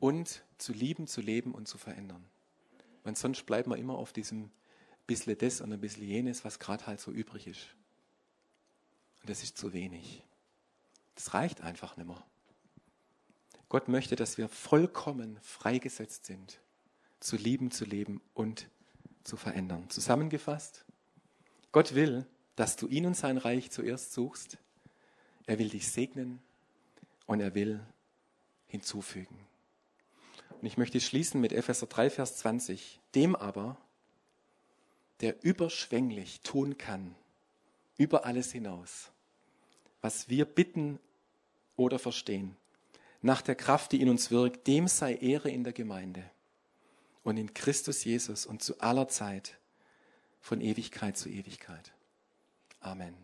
und 0.00 0.42
zu 0.58 0.72
lieben, 0.72 1.06
zu 1.06 1.20
leben 1.20 1.54
und 1.54 1.68
zu 1.68 1.78
verändern. 1.78 2.24
Und 3.04 3.16
sonst 3.16 3.44
bleiben 3.44 3.70
wir 3.70 3.76
immer 3.76 3.96
auf 3.96 4.12
diesem 4.12 4.50
bisschen 5.06 5.36
das 5.36 5.60
und 5.60 5.72
ein 5.72 5.80
bisschen 5.80 6.04
jenes, 6.04 6.44
was 6.44 6.58
gerade 6.58 6.86
halt 6.86 7.00
so 7.00 7.10
übrig 7.10 7.46
ist. 7.46 7.68
Und 9.24 9.30
das 9.30 9.42
ist 9.42 9.56
zu 9.56 9.72
wenig. 9.72 10.22
Das 11.14 11.32
reicht 11.32 11.62
einfach 11.62 11.96
nicht 11.96 12.06
mehr. 12.06 12.22
Gott 13.70 13.88
möchte, 13.88 14.16
dass 14.16 14.36
wir 14.36 14.50
vollkommen 14.50 15.38
freigesetzt 15.40 16.26
sind, 16.26 16.60
zu 17.20 17.36
lieben, 17.36 17.70
zu 17.70 17.86
leben 17.86 18.20
und 18.34 18.68
zu 19.22 19.38
verändern. 19.38 19.88
Zusammengefasst, 19.88 20.84
Gott 21.72 21.94
will, 21.94 22.26
dass 22.54 22.76
du 22.76 22.86
ihn 22.86 23.06
und 23.06 23.16
sein 23.16 23.38
Reich 23.38 23.70
zuerst 23.70 24.12
suchst. 24.12 24.58
Er 25.46 25.58
will 25.58 25.70
dich 25.70 25.90
segnen 25.90 26.42
und 27.24 27.40
er 27.40 27.54
will 27.54 27.80
hinzufügen. 28.66 29.38
Und 30.50 30.66
ich 30.66 30.76
möchte 30.76 31.00
schließen 31.00 31.40
mit 31.40 31.54
Epheser 31.54 31.86
3, 31.86 32.10
Vers 32.10 32.36
20. 32.36 33.00
Dem 33.14 33.34
aber, 33.36 33.78
der 35.22 35.42
überschwänglich 35.42 36.42
tun 36.42 36.76
kann, 36.76 37.14
über 37.96 38.26
alles 38.26 38.52
hinaus, 38.52 39.10
was 40.04 40.28
wir 40.28 40.44
bitten 40.44 40.98
oder 41.76 41.98
verstehen, 41.98 42.58
nach 43.22 43.40
der 43.40 43.54
Kraft, 43.54 43.90
die 43.92 44.02
in 44.02 44.10
uns 44.10 44.30
wirkt, 44.30 44.66
dem 44.66 44.86
sei 44.86 45.14
Ehre 45.14 45.48
in 45.48 45.64
der 45.64 45.72
Gemeinde 45.72 46.30
und 47.22 47.38
in 47.38 47.54
Christus 47.54 48.04
Jesus 48.04 48.44
und 48.44 48.62
zu 48.62 48.78
aller 48.80 49.08
Zeit 49.08 49.56
von 50.42 50.60
Ewigkeit 50.60 51.16
zu 51.16 51.30
Ewigkeit. 51.30 51.94
Amen. 52.80 53.14